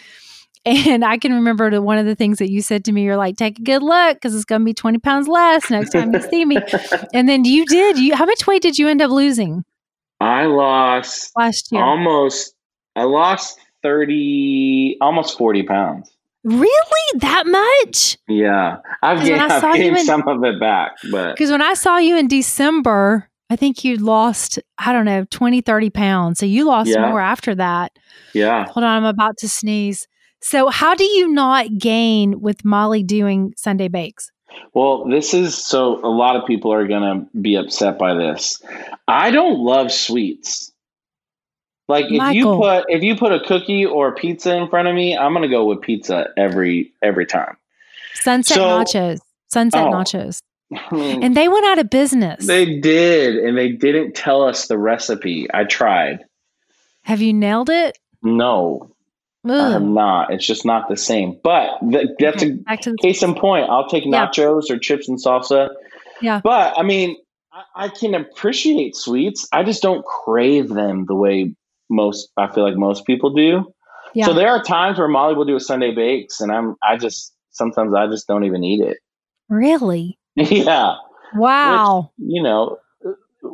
And 0.65 1.05
I 1.05 1.19
can 1.19 1.33
remember 1.35 1.83
one 1.83 1.99
of 1.99 2.07
the 2.07 2.15
things 2.15 2.39
that 2.39 2.49
you 2.49 2.63
said 2.63 2.85
to 2.85 2.93
me, 2.93 3.03
you're 3.03 3.17
like, 3.17 3.37
take 3.37 3.59
a 3.59 3.63
good 3.63 3.83
look 3.83 4.15
because 4.15 4.33
it's 4.33 4.45
going 4.45 4.61
to 4.61 4.65
be 4.65 4.73
20 4.73 4.99
pounds 5.01 5.27
less 5.27 5.69
next 5.71 5.91
time 5.91 6.13
you 6.15 6.21
see 6.23 6.45
me. 6.45 6.57
And 7.13 7.29
then 7.29 7.45
you 7.45 7.67
did. 7.67 7.99
You 7.99 8.15
How 8.15 8.27
much 8.27 8.47
weight 8.47 8.63
did 8.63 8.79
you 8.79 8.87
end 8.87 9.03
up 9.03 9.11
losing 9.11 9.65
I 10.21 10.45
lost 10.47 11.33
last 11.37 11.73
year? 11.73 11.83
almost 11.83 12.55
I 12.95 13.03
lost 13.03 13.59
30 13.83 14.99
almost 15.01 15.37
40 15.37 15.65
pounds. 15.65 16.12
Really? 16.45 17.19
That 17.21 17.47
much? 17.47 18.19
Yeah. 18.29 18.79
I've 19.03 19.25
gained, 19.25 19.41
I 19.41 19.57
I've 19.57 19.61
saw 19.61 19.73
you 19.75 19.83
gained 19.85 19.99
in- 19.99 20.05
some 20.07 20.27
of 20.27 20.43
it 20.45 20.59
back, 20.61 20.93
but 21.11 21.33
Because 21.35 21.51
when 21.51 21.63
I 21.63 21.75
saw 21.75 21.99
you 21.99 22.17
in 22.17 22.29
December, 22.29 23.29
I 23.51 23.57
think 23.57 23.85
you 23.85 23.97
lost, 23.97 24.59
I 24.79 24.93
don't 24.93 25.05
know, 25.05 25.27
20, 25.31 25.61
30 25.61 25.91
pounds. 25.91 26.39
So 26.39 26.47
you 26.47 26.65
lost 26.65 26.89
Yeah. 26.91 27.09
more 27.11 27.21
after 27.21 27.55
that. 27.57 27.93
yeah. 28.33 28.65
Hold 28.69 28.85
on, 28.85 28.97
I'm 28.97 29.05
about 29.05 29.37
to 29.39 29.49
sneeze. 29.49 30.09
So, 30.41 30.71
how 30.71 30.95
do 30.97 31.05
you 31.05 31.29
not 31.29 31.67
gain 31.79 32.41
with 32.41 32.65
Molly 32.65 33.03
doing 33.05 33.53
Sunday 33.57 33.87
bakes? 33.89 34.31
Well, 34.75 35.05
this 35.09 35.35
is 35.35 35.57
so 35.57 36.05
a 36.05 36.09
lot 36.09 36.35
of 36.37 36.47
people 36.47 36.73
are 36.73 36.87
going 36.89 37.03
to 37.03 37.39
be 37.41 37.55
upset 37.57 37.97
by 37.99 38.15
this. 38.15 38.61
I 39.07 39.31
don't 39.31 39.61
love 39.61 39.93
sweets. 39.93 40.72
Like 41.89 42.07
if 42.07 42.19
Michael. 42.19 42.35
you 42.35 42.59
put 42.61 42.85
if 42.89 43.03
you 43.03 43.17
put 43.17 43.33
a 43.33 43.41
cookie 43.41 43.85
or 43.85 44.09
a 44.09 44.13
pizza 44.13 44.55
in 44.57 44.69
front 44.69 44.89
of 44.89 44.95
me, 44.95 45.17
I'm 45.17 45.33
going 45.33 45.43
to 45.43 45.49
go 45.49 45.65
with 45.65 45.81
pizza 45.81 46.29
every 46.37 46.93
every 47.03 47.27
time. 47.27 47.57
Sunset 48.15 48.57
So- 48.57 48.63
nachos. 48.65 49.19
Sunset 49.53 49.87
Oh. 49.87 49.91
nachos. 49.91 50.39
I 50.75 50.95
mean, 50.95 51.21
mm. 51.21 51.25
And 51.27 51.37
they 51.37 51.49
went 51.49 51.67
out 51.67 51.79
of 51.79 51.91
business. 51.91 52.47
they 52.47 52.79
did 52.81 53.37
and 53.37 53.59
they 53.59 53.69
didn't 53.69 54.15
tell 54.15 54.43
us 54.43 54.69
the 54.69 54.79
recipe. 54.79 55.47
I 55.53 55.65
tried. 55.65 56.25
Have 57.05 57.21
you 57.21 57.35
nailed 57.35 57.69
it? 57.69 57.99
No, 58.23 58.95
I 59.45 59.73
have 59.73 59.83
Ugh. 59.83 59.89
not. 59.89 60.33
It's 60.33 60.47
just 60.47 60.65
not 60.65 60.89
the 60.89 60.97
same. 60.97 61.37
But 61.43 61.79
th- 61.91 62.09
that's 62.19 62.43
Okay, 62.43 62.53
a 62.53 62.57
back 62.57 62.81
to 62.83 62.93
the 62.93 62.97
case 62.99 63.23
in 63.23 63.35
point. 63.35 63.69
I'll 63.69 63.89
take 63.89 64.05
Yeah. 64.07 64.29
nachos 64.29 64.71
or 64.71 64.79
chips 64.79 65.09
and 65.09 65.19
salsa. 65.19 65.71
Yeah. 66.23 66.41
But 66.43 66.79
I 66.79 66.83
mean, 66.85 67.17
I, 67.53 67.87
I 67.87 67.89
can 67.89 68.15
appreciate 68.15 68.95
sweets. 68.97 69.47
I 69.53 69.65
just 69.65 69.83
don't 69.83 70.05
crave 70.07 70.69
them 70.71 71.05
the 71.07 71.15
way 71.17 71.55
most. 71.93 72.31
I 72.37 72.53
feel 72.53 72.65
like 72.65 72.77
most 72.77 73.05
people 73.07 73.31
do. 73.35 73.73
Yeah. 74.15 74.27
So 74.27 74.35
there 74.35 74.49
are 74.49 74.63
times 74.63 74.99
where 74.99 75.09
Molly 75.09 75.35
will 75.35 75.45
do 75.45 75.57
a 75.57 75.61
Sunday 75.61 75.95
bakes, 75.95 76.41
and 76.41 76.51
I'm. 76.53 76.77
I 76.83 76.97
just 76.97 77.35
sometimes 77.51 77.95
I 77.95 78.07
just 78.09 78.27
don't 78.27 78.45
even 78.45 78.65
eat 78.65 78.81
it. 78.81 78.99
really? 79.49 80.19
yeah. 80.37 80.95
Wow. 81.35 82.11
You 82.19 82.43
know, 82.43 82.79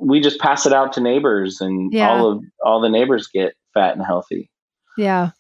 we 0.01 0.21
just 0.21 0.41
pass 0.41 0.67
it 0.67 0.73
out 0.73 0.93
to 0.95 1.01
neighbors, 1.01 1.61
and 1.61 1.93
Yeah. 1.93 2.09
all 2.09 2.33
of 2.33 2.45
all 2.65 2.81
the 2.81 2.89
neighbors 2.89 3.29
get 3.33 3.55
fat 3.75 3.97
and 3.97 4.05
healthy. 4.05 4.51
yeah. 4.97 5.31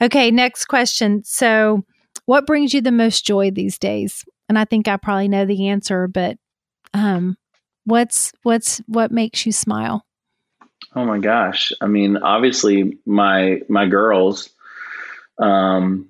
Okay, 0.00 0.30
next 0.30 0.66
question. 0.66 1.22
So, 1.24 1.84
what 2.26 2.46
brings 2.46 2.74
you 2.74 2.80
the 2.80 2.92
most 2.92 3.24
joy 3.24 3.50
these 3.50 3.78
days? 3.78 4.24
And 4.48 4.58
I 4.58 4.64
think 4.64 4.88
I 4.88 4.96
probably 4.96 5.28
know 5.28 5.44
the 5.46 5.68
answer, 5.68 6.06
but 6.08 6.36
um 6.94 7.36
what's 7.84 8.32
what's 8.42 8.78
what 8.86 9.10
makes 9.10 9.46
you 9.46 9.52
smile? 9.52 10.04
Oh 10.96 11.04
my 11.04 11.18
gosh. 11.18 11.72
I 11.80 11.86
mean, 11.86 12.16
obviously 12.16 12.98
my 13.04 13.60
my 13.68 13.86
girls 13.86 14.50
um 15.38 16.08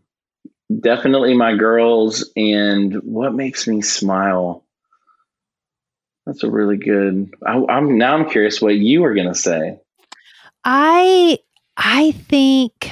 definitely 0.81 1.35
my 1.35 1.57
girls 1.57 2.31
and 2.37 2.95
what 3.03 3.35
makes 3.35 3.67
me 3.67 3.83
smile. 3.83 4.65
That's 6.25 6.43
a 6.43 6.51
really 6.51 6.77
good. 6.77 7.35
I, 7.47 7.63
I'm 7.69 7.99
now 7.99 8.17
I'm 8.17 8.29
curious 8.29 8.61
what 8.61 8.75
you 8.75 9.03
were 9.03 9.15
going 9.15 9.29
to 9.29 9.35
say. 9.35 9.79
I 10.65 11.39
I 11.77 12.13
think 12.13 12.91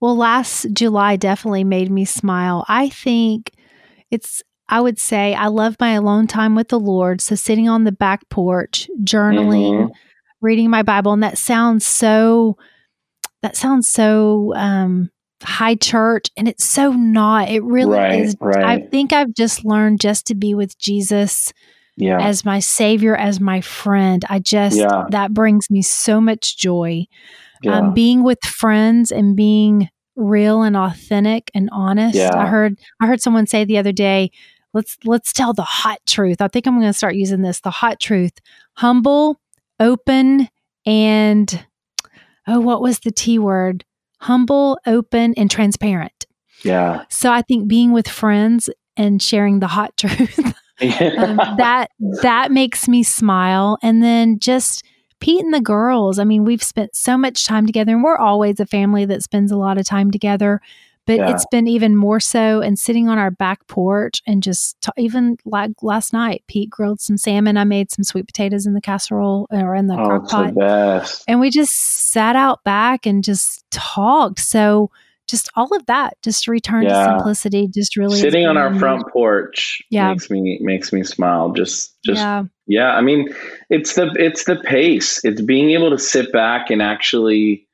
well 0.00 0.16
last 0.16 0.66
July 0.72 1.16
definitely 1.16 1.64
made 1.64 1.90
me 1.90 2.04
smile. 2.04 2.64
I 2.68 2.88
think 2.88 3.52
it's 4.10 4.42
I 4.68 4.80
would 4.80 4.98
say 4.98 5.34
I 5.34 5.48
love 5.48 5.76
my 5.80 5.92
alone 5.92 6.26
time 6.26 6.54
with 6.54 6.68
the 6.68 6.80
Lord. 6.80 7.20
So 7.20 7.34
sitting 7.34 7.68
on 7.68 7.84
the 7.84 7.92
back 7.92 8.28
porch, 8.30 8.88
journaling, 9.02 9.90
reading 10.40 10.70
my 10.70 10.82
Bible. 10.82 11.12
And 11.12 11.22
that 11.22 11.38
sounds 11.38 11.84
so, 11.86 12.56
that 13.42 13.56
sounds 13.56 13.88
so, 13.88 14.52
um, 14.56 15.10
high 15.42 15.74
church 15.74 16.26
and 16.36 16.46
it's 16.46 16.66
so 16.66 16.92
not 16.92 17.48
it 17.48 17.62
really 17.64 17.96
Right, 17.96 18.20
is 18.20 18.36
right. 18.42 18.62
i 18.62 18.86
think 18.88 19.14
i've 19.14 19.32
just 19.32 19.64
learned 19.64 19.98
just 19.98 20.26
to 20.26 20.34
be 20.34 20.52
with 20.52 20.76
jesus 20.78 21.54
Yeah. 21.96 22.20
as 22.20 22.44
my 22.44 22.58
savior 22.58 23.16
as 23.16 23.40
my 23.40 23.62
friend 23.62 24.22
i 24.28 24.38
just 24.38 24.76
Yeah. 24.76 25.06
that 25.12 25.32
brings 25.32 25.70
me 25.70 25.80
so 25.80 26.20
much 26.20 26.58
joy 26.58 27.06
yeah. 27.62 27.78
um, 27.78 27.94
being 27.94 28.22
with 28.22 28.38
friends 28.44 29.10
and 29.10 29.34
being 29.34 29.88
real 30.14 30.60
and 30.60 30.76
authentic 30.76 31.50
and 31.54 31.70
honest 31.72 32.16
Yeah. 32.16 32.36
i 32.36 32.46
heard 32.46 32.78
i 33.00 33.06
heard 33.06 33.22
someone 33.22 33.46
say 33.46 33.64
the 33.64 33.78
other 33.78 33.92
day 33.92 34.30
let's 34.74 34.98
let's 35.06 35.32
tell 35.32 35.54
the 35.54 35.62
hot 35.62 36.00
truth 36.06 36.42
i 36.42 36.48
think 36.48 36.66
i'm 36.66 36.74
going 36.78 36.86
to 36.86 36.92
start 36.92 37.14
using 37.14 37.40
this 37.40 37.60
the 37.60 37.70
hot 37.70 37.98
truth 37.98 38.32
humble 38.74 39.40
open 39.80 40.48
and 40.86 41.66
oh 42.46 42.60
what 42.60 42.80
was 42.80 43.00
the 43.00 43.10
t 43.10 43.38
word? 43.38 43.84
Humble 44.20 44.78
open 44.86 45.34
and 45.34 45.50
transparent. 45.50 46.26
Yeah. 46.62 47.04
so 47.08 47.32
i 47.32 47.40
think 47.40 47.68
being 47.68 47.90
with 47.90 48.06
friends 48.06 48.68
and 48.94 49.22
sharing 49.22 49.60
the 49.60 49.66
hot 49.66 49.96
truth 49.96 50.38
um, 50.82 51.36
that 51.58 51.88
that 52.22 52.50
makes 52.50 52.88
me 52.88 53.02
smile. 53.02 53.78
And 53.82 54.02
then 54.02 54.38
just 54.38 54.84
pete 55.20 55.44
and 55.44 55.52
the 55.52 55.60
girls. 55.60 56.18
I 56.18 56.24
mean 56.24 56.44
we've 56.44 56.62
spent 56.62 56.96
so 56.96 57.16
much 57.18 57.44
time 57.44 57.66
together 57.66 57.92
and 57.92 58.02
we're 58.02 58.16
always 58.16 58.60
a 58.60 58.66
family 58.66 59.04
that 59.06 59.22
spends 59.22 59.52
a 59.52 59.56
lot 59.56 59.78
of 59.78 59.86
time 59.86 60.10
together 60.10 60.60
but 61.10 61.18
Yeah. 61.18 61.30
it's 61.30 61.44
been 61.50 61.66
even 61.66 61.96
more 61.96 62.20
so 62.20 62.60
and 62.60 62.78
sitting 62.78 63.08
on 63.08 63.18
our 63.18 63.32
back 63.32 63.66
porch 63.66 64.22
and 64.28 64.44
just 64.44 64.80
ta- 64.80 64.92
even 64.96 65.36
like 65.44 65.72
last 65.82 66.12
night 66.12 66.44
pete 66.46 66.70
grilled 66.70 67.00
some 67.00 67.16
salmon 67.16 67.56
i 67.56 67.64
made 67.64 67.90
some 67.90 68.04
sweet 68.04 68.26
potatoes 68.26 68.64
in 68.64 68.74
the 68.74 68.80
casserole 68.80 69.48
or 69.50 69.74
in 69.74 69.88
the 69.88 69.94
oh, 69.98 70.04
crock 70.20 70.28
pot 70.28 70.54
best. 70.54 71.24
and 71.26 71.40
we 71.40 71.50
just 71.50 71.72
sat 72.12 72.36
out 72.36 72.62
back 72.62 73.06
and 73.06 73.24
just 73.24 73.64
talked 73.72 74.38
so 74.38 74.88
just 75.26 75.48
all 75.56 75.74
of 75.76 75.84
that 75.86 76.14
just 76.22 76.46
return 76.48 76.82
Yeah. 76.84 77.06
to 77.06 77.12
simplicity 77.18 77.68
just 77.74 77.96
really 77.96 78.18
Sitting 78.18 78.46
on 78.46 78.56
our 78.56 78.72
front 78.78 79.04
porch 79.12 79.82
Yeah. 79.90 80.10
makes 80.10 80.28
me 80.30 80.58
makes 80.62 80.92
me 80.92 81.02
smile. 81.04 81.50
Just 81.52 81.94
just 82.04 82.18
yeah 82.20 82.44
Yeah, 82.66 82.94
I 82.96 83.00
mean, 83.00 83.32
it's 83.68 83.94
the 83.94 84.12
it's 84.16 84.44
the 84.44 84.56
pace. 84.56 85.20
It's 85.24 85.40
being 85.40 85.70
able 85.70 85.90
to 85.90 85.98
sit 85.98 86.32
back 86.32 86.70
and 86.70 86.80
actually 86.82 87.66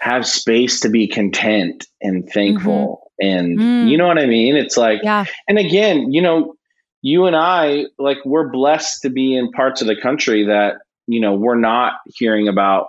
have 0.00 0.26
space 0.26 0.80
to 0.80 0.88
be 0.88 1.06
content 1.08 1.86
and 2.02 2.28
thankful. 2.28 3.10
And 3.20 3.58
Mm. 3.58 3.88
you 3.88 3.96
know 3.96 4.06
what 4.06 4.18
I 4.18 4.26
mean? 4.26 4.56
It's 4.56 4.76
like 4.76 5.00
yeah 5.02 5.24
and 5.48 5.58
again, 5.58 6.12
you 6.12 6.20
know, 6.22 6.54
you 7.02 7.26
and 7.26 7.34
I 7.36 7.86
like 7.98 8.18
we're 8.24 8.48
blessed 8.50 9.02
to 9.02 9.10
be 9.10 9.34
in 9.36 9.50
parts 9.52 9.80
of 9.80 9.86
the 9.86 9.96
country 10.00 10.44
that, 10.46 10.74
you 11.06 11.20
know, 11.20 11.34
we're 11.34 11.58
not 11.58 11.94
hearing 12.14 12.46
about 12.48 12.88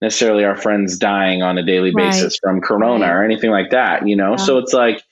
necessarily 0.00 0.44
our 0.44 0.56
friends 0.56 0.98
dying 0.98 1.42
on 1.42 1.58
a 1.58 1.62
daily 1.64 1.92
Right. 1.94 2.06
basis 2.06 2.36
from 2.42 2.60
corona 2.60 3.06
Right. 3.06 3.12
or 3.12 3.24
anything 3.24 3.50
like 3.50 3.70
that, 3.70 4.08
you 4.08 4.16
know? 4.16 4.30
Yeah. 4.32 4.36
So 4.36 4.58
it's 4.58 4.72
like 4.72 5.02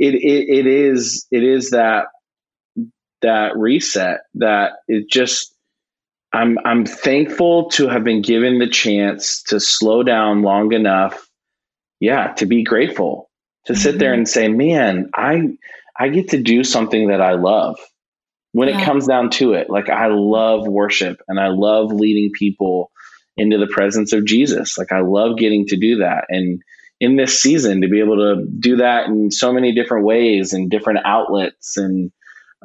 it, 0.00 0.14
it 0.14 0.48
it 0.48 0.66
is 0.66 1.26
it 1.30 1.44
is 1.44 1.70
that 1.70 2.06
that 3.22 3.56
reset 3.56 4.22
that 4.34 4.72
it 4.88 5.08
just 5.10 5.54
I'm 6.32 6.58
I'm 6.64 6.86
thankful 6.86 7.70
to 7.70 7.88
have 7.88 8.04
been 8.04 8.22
given 8.22 8.58
the 8.58 8.68
chance 8.68 9.42
to 9.44 9.60
slow 9.60 10.02
down 10.02 10.42
long 10.42 10.72
enough, 10.72 11.28
yeah, 12.00 12.32
to 12.34 12.46
be 12.46 12.64
grateful, 12.64 13.30
to 13.66 13.74
sit 13.76 13.98
there 13.98 14.12
Mhm. 14.12 14.18
and 14.18 14.28
say, 14.28 14.48
man, 14.48 15.10
I 15.14 15.50
I 15.98 16.08
get 16.08 16.30
to 16.30 16.42
do 16.42 16.64
something 16.64 17.08
that 17.08 17.20
I 17.20 17.34
love. 17.34 17.78
When 18.52 18.68
Yeah. 18.68 18.80
it 18.80 18.84
comes 18.84 19.06
down 19.06 19.30
to 19.32 19.54
it, 19.54 19.70
like 19.70 19.88
I 19.90 20.08
love 20.08 20.66
worship 20.66 21.20
and 21.28 21.38
I 21.40 21.48
love 21.48 21.92
leading 21.92 22.32
people 22.32 22.90
into 23.36 23.58
the 23.58 23.68
presence 23.68 24.12
of 24.12 24.24
Jesus. 24.26 24.78
Like 24.78 24.92
I 24.92 25.00
love 25.00 25.38
getting 25.38 25.66
to 25.68 25.76
do 25.76 25.98
that. 25.98 26.26
And 26.30 26.62
in 27.00 27.16
this 27.16 27.40
season, 27.40 27.82
to 27.82 27.88
be 27.88 28.00
able 28.00 28.16
to 28.16 28.46
do 28.58 28.76
that 28.76 29.06
in 29.08 29.30
so 29.30 29.52
many 29.52 29.74
different 29.74 30.04
ways 30.04 30.52
and 30.52 30.70
different 30.70 31.00
outlets 31.04 31.76
and 31.76 32.12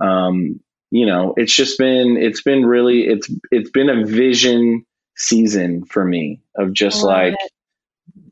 um, 0.02 0.60
you 0.92 1.06
know, 1.06 1.34
it's 1.38 1.56
just 1.56 1.78
been 1.78 2.18
it's 2.18 2.42
been 2.42 2.66
really 2.66 3.08
it's 3.08 3.30
it's 3.52 3.70
been 3.70 3.90
a 3.90 4.06
vision 4.06 4.86
season 5.16 5.86
for 5.86 6.06
me 6.06 6.42
of 6.56 6.74
just 6.74 7.04
like 7.04 7.34
it. 7.34 7.52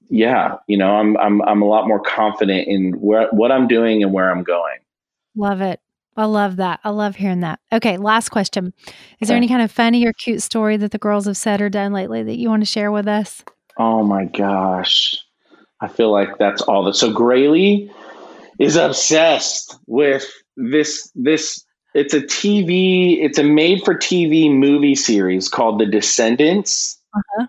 yeah, 0.09 0.57
you 0.67 0.77
know, 0.77 0.95
I'm 0.95 1.17
I'm 1.17 1.41
I'm 1.43 1.61
a 1.61 1.65
lot 1.65 1.87
more 1.87 1.99
confident 1.99 2.67
in 2.67 2.93
where 2.93 3.27
what 3.31 3.51
I'm 3.51 3.67
doing 3.67 4.03
and 4.03 4.13
where 4.13 4.29
I'm 4.31 4.43
going. 4.43 4.79
Love 5.35 5.61
it. 5.61 5.79
I 6.15 6.25
love 6.25 6.57
that. 6.57 6.79
I 6.83 6.91
love 6.91 7.15
hearing 7.15 7.39
that. 7.39 7.59
Okay, 7.71 7.97
last 7.97 8.29
question. 8.29 8.73
Is 9.19 9.27
there 9.27 9.37
any 9.37 9.47
kind 9.47 9.63
of 9.63 9.71
funny 9.71 10.05
or 10.05 10.13
cute 10.13 10.43
story 10.43 10.77
that 10.77 10.91
the 10.91 10.99
girls 10.99 11.25
have 11.25 11.37
said 11.37 11.59
or 11.59 11.69
done 11.69 11.91
lately 11.91 12.21
that 12.21 12.37
you 12.37 12.49
want 12.49 12.61
to 12.61 12.67
share 12.67 12.91
with 12.91 13.07
us? 13.07 13.43
Oh 13.77 14.03
my 14.03 14.25
gosh. 14.25 15.17
I 15.81 15.87
feel 15.87 16.11
like 16.11 16.37
that's 16.37 16.61
all 16.61 16.83
that 16.85 16.93
so 16.93 17.11
Graylee 17.11 17.91
is 18.59 18.75
obsessed 18.75 19.77
with 19.87 20.25
this 20.55 21.11
this 21.15 21.65
it's 21.93 22.13
a 22.13 22.21
TV 22.21 23.23
it's 23.23 23.37
a 23.37 23.43
made 23.43 23.83
for 23.83 23.95
TV 23.95 24.51
movie 24.51 24.95
series 24.95 25.49
called 25.49 25.79
The 25.79 25.85
Descendants. 25.85 26.99
Uh-huh. 27.15 27.47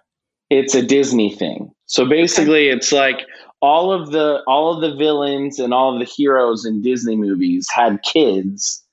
It's 0.51 0.75
a 0.75 0.83
Disney 0.83 1.35
thing. 1.35 1.71
So 1.87 2.07
basically 2.07 2.69
it's 2.69 2.93
like 2.93 3.23
all 3.61 3.93
of 3.93 4.11
the 4.11 4.43
all 4.47 4.75
of 4.75 4.81
the 4.81 4.97
villains 4.97 5.59
and 5.59 5.73
all 5.73 5.93
of 5.95 5.99
the 5.99 6.13
heroes 6.13 6.65
in 6.65 6.83
Disney 6.83 7.17
movies 7.17 7.67
had 7.71 8.03
kids 8.03 8.85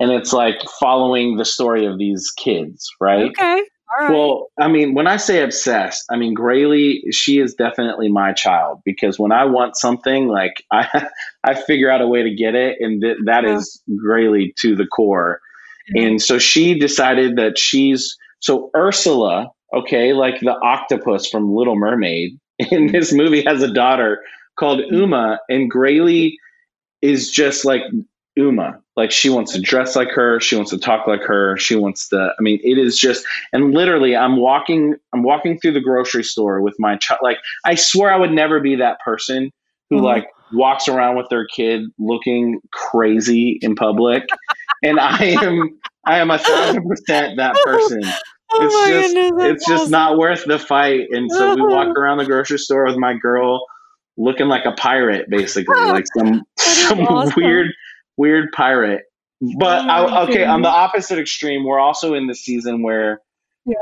and 0.00 0.10
it's 0.10 0.32
like 0.32 0.60
following 0.80 1.36
the 1.36 1.44
story 1.44 1.86
of 1.86 1.98
these 1.98 2.30
kids, 2.36 2.88
right? 3.00 3.30
Okay. 3.30 3.62
Right. 3.98 4.10
Well, 4.10 4.48
I 4.60 4.68
mean, 4.68 4.94
when 4.94 5.06
I 5.06 5.16
say 5.16 5.42
obsessed, 5.42 6.04
I 6.10 6.16
mean 6.16 6.34
Graylee. 6.34 7.00
She 7.12 7.38
is 7.38 7.54
definitely 7.54 8.08
my 8.10 8.32
child 8.32 8.80
because 8.84 9.18
when 9.18 9.32
I 9.32 9.44
want 9.44 9.76
something, 9.76 10.28
like 10.28 10.64
I, 10.72 11.08
I 11.44 11.54
figure 11.54 11.90
out 11.90 12.00
a 12.00 12.06
way 12.06 12.22
to 12.22 12.34
get 12.34 12.54
it, 12.54 12.78
and 12.80 13.02
th- 13.02 13.18
that 13.26 13.44
Yeah. 13.44 13.56
is 13.56 13.82
Graylee 14.06 14.54
to 14.60 14.74
the 14.76 14.86
core. 14.86 15.40
Yeah. 15.94 16.04
And 16.04 16.22
so 16.22 16.38
she 16.38 16.78
decided 16.78 17.36
that 17.36 17.58
she's 17.58 18.16
so 18.40 18.70
Ursula, 18.76 19.50
okay, 19.74 20.12
like 20.12 20.40
the 20.40 20.56
octopus 20.62 21.28
from 21.28 21.54
Little 21.54 21.76
Mermaid 21.76 22.38
in 22.58 22.92
this 22.92 23.12
movie 23.12 23.42
has 23.44 23.62
a 23.62 23.72
daughter 23.72 24.20
called 24.58 24.80
mm-hmm. 24.80 24.94
Uma, 24.94 25.38
and 25.48 25.70
Graylee 25.72 26.32
is 27.02 27.30
just 27.30 27.64
like 27.64 27.82
Uma. 28.36 28.78
Like 28.96 29.10
she 29.10 29.30
wants 29.30 29.52
to 29.52 29.60
dress 29.60 29.96
like 29.96 30.08
her, 30.10 30.40
she 30.40 30.56
wants 30.56 30.70
to 30.70 30.78
talk 30.78 31.06
like 31.06 31.22
her, 31.22 31.56
she 31.56 31.76
wants 31.76 32.08
to. 32.08 32.16
I 32.38 32.42
mean, 32.42 32.60
it 32.62 32.78
is 32.78 32.98
just 32.98 33.24
and 33.52 33.72
literally, 33.72 34.16
I'm 34.16 34.36
walking, 34.36 34.94
I'm 35.12 35.22
walking 35.22 35.58
through 35.58 35.72
the 35.72 35.80
grocery 35.80 36.24
store 36.24 36.60
with 36.60 36.74
my 36.78 36.96
child. 36.96 37.20
Like 37.22 37.38
I 37.64 37.74
swear, 37.74 38.12
I 38.12 38.16
would 38.16 38.32
never 38.32 38.60
be 38.60 38.76
that 38.76 39.00
person 39.00 39.50
who 39.90 39.96
Mhm. 39.98 40.04
like 40.04 40.26
walks 40.52 40.88
around 40.88 41.16
with 41.16 41.28
their 41.30 41.46
kid 41.46 41.82
looking 41.98 42.60
crazy 42.72 43.58
in 43.62 43.74
public, 43.74 44.24
and 44.82 44.98
I 45.00 45.24
am, 45.42 45.78
I 46.06 46.18
am 46.18 46.30
a 46.30 46.38
thousand 46.38 46.86
percent 46.88 47.36
that 47.36 47.56
person 47.64 48.02
oh 48.54 48.62
it's 48.62 48.88
just 48.88 49.14
goodness, 49.14 49.44
it's 49.44 49.66
just 49.66 49.90
not 49.90 50.18
worth 50.18 50.44
the 50.44 50.58
fight 50.58 51.08
and 51.10 51.30
so 51.30 51.54
we 51.54 51.62
walk 51.62 51.88
around 51.96 52.18
the 52.18 52.24
grocery 52.24 52.58
store 52.58 52.84
with 52.84 52.96
my 52.96 53.14
girl 53.14 53.64
looking 54.18 54.46
like 54.48 54.64
a 54.66 54.72
pirate 54.72 55.28
basically 55.30 55.74
like 55.86 56.04
some 56.16 56.42
some 56.58 57.00
awesome. 57.00 57.32
weird 57.36 57.68
weird 58.16 58.52
pirate 58.52 59.02
but 59.58 59.88
I, 59.88 60.22
okay 60.24 60.44
on 60.44 60.62
the 60.62 60.68
opposite 60.68 61.18
extreme 61.18 61.64
we're 61.64 61.80
also 61.80 62.14
in 62.14 62.26
the 62.26 62.34
season 62.34 62.82
where 62.82 63.20
Yeah. 63.66 63.74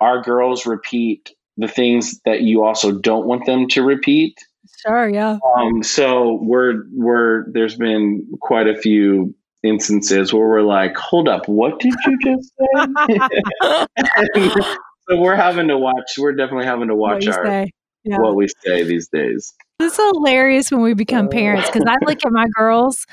our 0.00 0.22
girls 0.22 0.66
repeat 0.66 1.30
the 1.56 1.68
things 1.68 2.20
that 2.24 2.42
you 2.42 2.64
also 2.64 2.92
don't 2.92 3.26
want 3.26 3.46
them 3.46 3.68
to 3.68 3.82
repeat 3.82 4.38
Sure, 4.86 5.08
yeah. 5.08 5.38
um, 5.56 5.82
so 5.82 6.38
we're 6.42 6.84
we're 6.92 7.44
there's 7.52 7.76
been 7.76 8.26
quite 8.40 8.66
a 8.66 8.76
few 8.76 9.34
instances 9.62 10.32
where 10.32 10.46
we're 10.48 10.62
like, 10.62 10.96
hold 10.96 11.28
up, 11.28 11.48
what 11.48 11.78
did 11.78 11.94
you 12.06 12.18
just 12.20 12.52
say? 12.58 13.86
so 15.08 15.20
we're 15.20 15.36
having 15.36 15.68
to 15.68 15.78
watch. 15.78 16.12
We're 16.18 16.34
definitely 16.34 16.66
having 16.66 16.88
to 16.88 16.96
watch 16.96 17.26
our 17.26 17.44
say. 17.44 17.70
Yeah. 18.04 18.18
what 18.18 18.34
we 18.36 18.48
say 18.64 18.82
these 18.84 19.08
days. 19.08 19.52
It's 19.80 19.96
hilarious 19.96 20.70
when 20.70 20.80
we 20.82 20.94
become 20.94 21.28
parents 21.28 21.68
because 21.68 21.84
I 21.88 21.96
look 22.04 22.24
at 22.24 22.30
my 22.32 22.46
girls, 22.56 23.04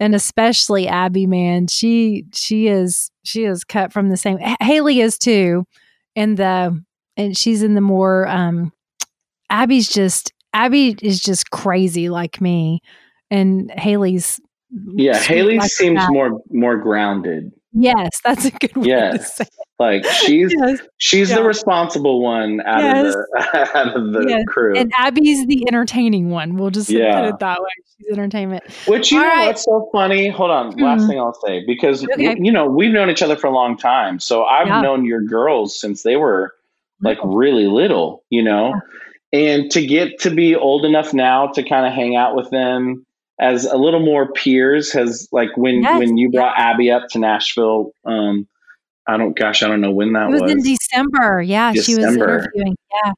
and 0.00 0.14
especially 0.14 0.88
Abby. 0.88 1.26
Man, 1.26 1.66
she 1.68 2.24
she 2.32 2.66
is 2.68 3.10
she 3.24 3.44
is 3.44 3.62
cut 3.64 3.92
from 3.92 4.08
the 4.08 4.16
same. 4.16 4.38
H- 4.40 4.56
Haley 4.60 5.00
is 5.00 5.16
too, 5.18 5.64
and 6.16 6.36
the 6.36 6.82
and 7.16 7.36
she's 7.36 7.62
in 7.62 7.74
the 7.74 7.80
more. 7.80 8.26
um 8.28 8.72
Abby's 9.50 9.88
just 9.88 10.32
Abby 10.54 10.96
is 11.02 11.20
just 11.20 11.50
crazy 11.50 12.08
like 12.08 12.40
me, 12.40 12.80
and 13.30 13.70
Haley's 13.76 14.40
Yeah, 14.96 15.14
sweet 15.18 15.26
Haley 15.36 15.58
like 15.58 15.70
seems 15.70 15.98
that. 16.00 16.10
more 16.10 16.40
more 16.50 16.76
grounded. 16.78 17.52
Yes, 17.72 18.10
that's 18.24 18.44
a 18.46 18.50
good 18.50 18.76
way 18.76 18.82
to 18.84 18.88
Yes. 18.88 19.36
say. 19.36 19.44
Like 19.82 20.04
she's 20.24 20.54
Yes. 20.56 20.78
she's 20.98 21.30
Yeah. 21.30 21.36
the 21.36 21.42
responsible 21.44 22.22
one 22.22 22.60
out 22.64 22.80
Yes. 22.82 23.14
of 23.14 23.20
the 23.22 23.68
out 23.78 23.96
of 23.96 24.12
the 24.12 24.26
Yes. 24.28 24.44
crew. 24.46 24.76
And 24.76 24.92
Abby's 24.96 25.44
the 25.46 25.64
entertaining 25.68 26.30
one. 26.30 26.56
We'll 26.56 26.70
just 26.70 26.88
Yeah. 26.88 27.20
put 27.20 27.28
it 27.30 27.38
that 27.40 27.60
way. 27.60 27.68
She's 27.98 28.12
entertainment. 28.12 28.62
Which 28.86 29.10
you 29.10 29.18
All 29.18 29.24
know 29.24 29.30
right. 29.30 29.46
what's 29.48 29.64
so 29.64 29.88
funny? 29.92 30.28
Hold 30.28 30.50
on, 30.52 30.70
last 30.76 31.02
Hmm. 31.02 31.08
thing 31.08 31.18
I'll 31.18 31.34
say 31.46 31.64
because 31.66 32.04
Okay. 32.14 32.36
you 32.38 32.52
know 32.52 32.66
we've 32.66 32.92
known 32.92 33.10
each 33.10 33.22
other 33.22 33.34
for 33.36 33.48
a 33.48 33.52
long 33.52 33.76
time, 33.76 34.20
so 34.20 34.44
I've 34.44 34.68
Yeah. 34.68 34.80
known 34.82 35.04
your 35.04 35.20
girls 35.22 35.78
since 35.78 36.02
they 36.04 36.16
were 36.16 36.52
like 37.02 37.18
really 37.24 37.66
little, 37.66 38.22
you 38.30 38.42
know. 38.42 38.74
And 39.32 39.70
to 39.72 39.84
get 39.84 40.20
to 40.20 40.30
be 40.30 40.54
old 40.54 40.84
enough 40.84 41.12
now 41.12 41.48
to 41.48 41.62
kind 41.62 41.86
of 41.86 41.92
hang 41.92 42.14
out 42.16 42.36
with 42.36 42.50
them 42.50 43.04
as 43.40 43.64
a 43.64 43.76
little 43.76 43.98
more 44.00 44.30
peers 44.30 44.92
has 44.92 45.26
like 45.32 45.48
when 45.56 45.82
when 45.98 46.16
you 46.18 46.30
brought 46.30 46.54
Abby 46.56 46.90
up 46.92 47.08
to 47.10 47.18
Nashville. 47.18 47.90
Um, 48.04 48.46
I 49.06 49.16
don't, 49.16 49.36
gosh, 49.36 49.62
I 49.62 49.68
don't 49.68 49.80
know 49.80 49.90
when 49.90 50.12
that 50.12 50.28
It 50.28 50.32
was, 50.32 50.42
was. 50.42 50.52
in 50.52 50.62
December. 50.62 51.42
Yeah, 51.42 51.72
she 51.72 51.96
was 51.96 51.98
December. 51.98 52.38
interviewing. 52.38 52.76
Yeah. 53.04 53.12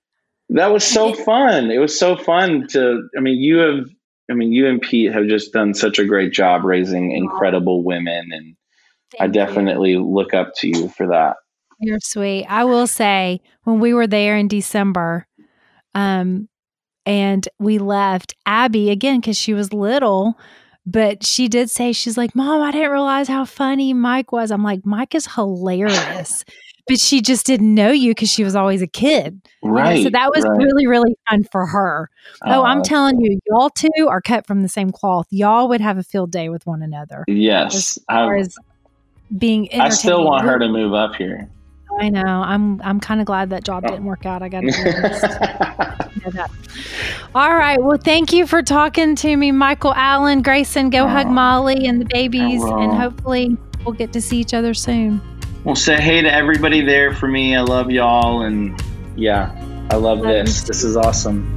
That 0.50 0.72
was 0.72 0.84
so 0.84 1.14
fun. 1.14 1.70
It 1.70 1.78
was 1.78 1.98
so 1.98 2.16
fun 2.16 2.66
to. 2.68 3.08
I 3.16 3.20
mean, 3.20 3.38
you 3.38 3.56
have. 3.58 3.86
I 4.30 4.34
mean, 4.34 4.52
you 4.52 4.66
and 4.66 4.80
Pete 4.80 5.12
have 5.12 5.26
just 5.26 5.52
done 5.52 5.74
such 5.74 5.98
a 5.98 6.04
great 6.06 6.32
job 6.32 6.64
raising 6.64 7.12
incredible 7.12 7.84
women, 7.84 8.30
and 8.32 8.56
I 9.20 9.24
Thank 9.24 9.34
you. 9.34 9.40
definitely 9.40 9.96
look 9.96 10.32
up 10.32 10.52
to 10.58 10.68
you 10.68 10.88
for 10.88 11.08
that. 11.08 11.36
You're 11.80 11.98
sweet. 12.00 12.46
I 12.48 12.64
will 12.64 12.86
say 12.86 13.40
when 13.64 13.80
we 13.80 13.92
were 13.92 14.06
there 14.06 14.36
in 14.38 14.48
December, 14.48 15.26
um, 15.94 16.48
and 17.04 17.46
we 17.58 17.78
left 17.78 18.34
Abby 18.46 18.90
again 18.90 19.20
because 19.20 19.36
she 19.36 19.52
was 19.52 19.72
little, 19.74 20.38
but 20.86 21.24
she 21.24 21.48
did 21.48 21.70
say 21.70 21.92
she's 21.92 22.16
like, 22.16 22.34
"Mom, 22.34 22.62
I 22.62 22.70
didn't 22.70 22.90
realize 22.90 23.28
how 23.28 23.44
funny 23.44 23.92
Mike 23.94 24.32
was." 24.32 24.50
I'm 24.50 24.62
like, 24.62 24.84
"Mike 24.84 25.14
is 25.14 25.26
hilarious," 25.34 26.44
but 26.86 26.98
she 27.00 27.20
just 27.22 27.46
didn't 27.46 27.74
know 27.74 27.90
you 27.90 28.10
because 28.10 28.30
she 28.30 28.44
was 28.44 28.54
always 28.54 28.82
a 28.82 28.86
kid. 28.86 29.40
you 29.62 29.70
know? 29.70 29.76
Right. 29.76 30.02
So 30.04 30.10
that 30.10 30.30
was 30.34 30.44
right. 30.44 30.56
really 30.58 30.86
really 30.86 31.16
fun 31.30 31.44
for 31.50 31.66
her. 31.66 32.10
Oh, 32.44 32.62
I'm 32.64 32.80
Uh, 32.80 32.84
telling 32.84 33.20
you, 33.20 33.38
y'all 33.48 33.70
two 33.70 34.08
are 34.08 34.20
cut 34.20 34.46
from 34.46 34.62
the 34.62 34.68
same 34.68 34.90
cloth. 34.90 35.26
Y'all 35.30 35.68
would 35.68 35.80
have 35.80 35.98
a 35.98 36.02
field 36.02 36.30
day 36.30 36.48
with 36.48 36.66
one 36.66 36.82
another. 36.82 37.24
Yes, 37.28 37.74
As 37.74 38.04
far 38.06 38.36
I, 38.36 38.40
as 38.40 38.54
being, 39.38 39.68
I 39.72 39.88
still 39.88 40.24
want 40.24 40.44
her 40.44 40.58
to 40.58 40.68
move 40.68 40.92
up 40.94 41.14
here. 41.16 41.48
I 42.00 42.08
know. 42.08 42.20
I'm 42.22 42.80
I'm 42.82 43.00
kind 43.00 43.20
of 43.20 43.26
glad 43.26 43.50
that 43.50 43.64
job 43.64 43.86
didn't 43.86 44.04
work 44.04 44.26
out. 44.26 44.42
I 44.42 44.48
got 44.48 44.60
to 44.60 44.66
know 44.66 46.30
that. 46.32 46.50
All 47.34 47.54
right. 47.54 47.80
Well, 47.82 47.98
thank 47.98 48.32
you 48.32 48.46
for 48.46 48.62
talking 48.62 49.14
to 49.16 49.36
me, 49.36 49.52
Michael 49.52 49.94
Allen. 49.94 50.42
Grayson, 50.42 50.90
go 50.90 51.06
hug 51.06 51.26
Oh. 51.26 51.30
Molly 51.30 51.86
and 51.86 52.00
the 52.00 52.06
babies, 52.06 52.62
and 52.62 52.92
hopefully 52.92 53.56
we'll 53.84 53.94
get 53.94 54.12
to 54.14 54.20
see 54.20 54.38
each 54.38 54.54
other 54.54 54.74
soon. 54.74 55.20
well, 55.64 55.76
say 55.76 56.00
hey 56.00 56.20
to 56.22 56.32
everybody 56.32 56.80
there 56.84 57.14
for 57.14 57.28
me. 57.28 57.54
I 57.56 57.60
love 57.62 57.90
y'all, 57.90 58.42
and 58.42 58.80
yeah, 59.16 59.52
I 59.90 59.96
love, 59.96 60.18
Love 60.18 60.46
this. 60.46 60.62
This 60.62 60.82
is 60.84 60.96
awesome. 60.96 61.54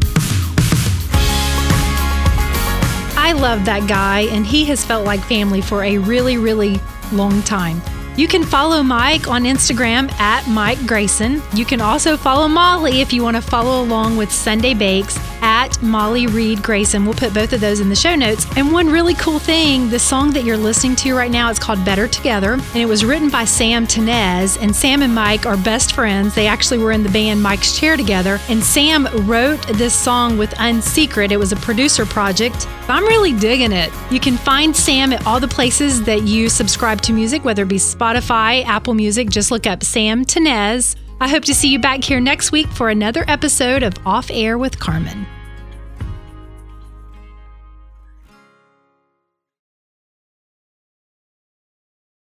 I 3.20 3.34
love 3.34 3.66
that 3.66 3.88
guy, 3.90 4.22
and 4.22 4.46
he 4.46 4.64
has 4.66 4.86
felt 4.86 5.06
like 5.06 5.20
family 5.22 5.62
for 5.62 5.84
a 5.84 5.98
really, 5.98 6.38
really 6.38 6.80
long 7.12 7.42
time. 7.44 7.82
You 8.18 8.28
can 8.28 8.44
follow 8.44 8.82
Mike 8.82 9.28
on 9.28 9.44
Instagram 9.44 10.12
at 10.14 10.48
Mike 10.48 10.84
Grayson. 10.88 11.40
You 11.54 11.66
can 11.66 11.80
also 11.80 12.18
follow 12.18 12.48
Molly 12.48 13.00
if 13.00 13.14
you 13.14 13.22
want 13.22 13.36
to 13.36 13.44
follow 13.44 13.84
along 13.84 14.18
with 14.18 14.32
Sunday 14.32 14.74
Bakes 14.74 15.20
at 15.44 15.80
Molly 15.84 16.26
Reed 16.26 16.64
Grayson. 16.64 17.06
We'll 17.06 17.14
put 17.14 17.32
both 17.32 17.54
of 17.54 17.62
those 17.62 17.80
in 17.80 17.90
the 17.90 17.96
show 17.96 18.16
notes. 18.16 18.48
And 18.58 18.74
one 18.74 18.88
really 18.88 19.14
cool 19.14 19.38
thing 19.38 19.90
the 19.92 20.00
song 20.00 20.32
that 20.32 20.44
you're 20.44 20.58
listening 20.58 20.96
to 20.98 21.16
right 21.16 21.30
now 21.30 21.52
is 21.52 21.60
called 21.60 21.86
Better 21.86 22.08
Together, 22.08 22.54
and 22.54 22.76
it 22.76 22.88
was 22.88 23.06
written 23.06 23.30
by 23.30 23.46
Sam 23.46 23.86
Tinnesz. 23.86 24.60
And 24.60 24.76
Sam 24.76 25.04
and 25.04 25.14
Mike 25.14 25.46
are 25.46 25.56
best 25.56 25.94
friends. 25.94 26.34
They 26.34 26.48
actually 26.48 26.80
were 26.80 26.92
in 26.92 27.04
the 27.04 27.10
band 27.10 27.44
Mike's 27.44 27.78
Chair 27.78 27.98
together. 27.98 28.40
And 28.50 28.64
Sam 28.64 29.08
wrote 29.28 29.62
this 29.74 29.94
song 29.94 30.40
with 30.40 30.50
Unsecret, 30.56 31.32
it 31.32 31.38
was 31.38 31.52
a 31.52 31.58
producer 31.58 32.06
project. 32.06 32.68
I'm 32.90 33.04
really 33.04 33.34
digging 33.34 33.74
it. 33.74 33.92
You 34.10 34.20
can 34.22 34.38
find 34.38 34.74
Sam 34.74 35.12
at 35.12 35.28
all 35.28 35.42
the 35.42 35.48
places 35.48 36.04
that 36.04 36.24
you 36.24 36.48
subscribe 36.48 37.02
to 37.02 37.14
music, 37.14 37.44
whether 37.44 37.64
it 37.64 37.68
be 37.68 37.78
Spotify, 38.08 38.64
Apple 38.64 38.94
Music. 38.94 39.30
Just 39.30 39.52
look 39.52 39.68
up 39.68 39.84
Sam 39.84 40.24
Tinnesz. 40.24 40.96
I 41.20 41.28
hope 41.28 41.44
to 41.46 41.54
see 41.54 41.70
you 41.70 41.80
back 41.80 42.04
here 42.04 42.22
next 42.22 42.54
week 42.54 42.68
for 42.68 42.90
another 42.90 43.26
episode 43.28 43.84
of 43.84 43.96
Off 44.06 44.32
Air 44.32 44.58
with 44.58 44.80
Carmen. 44.80 45.28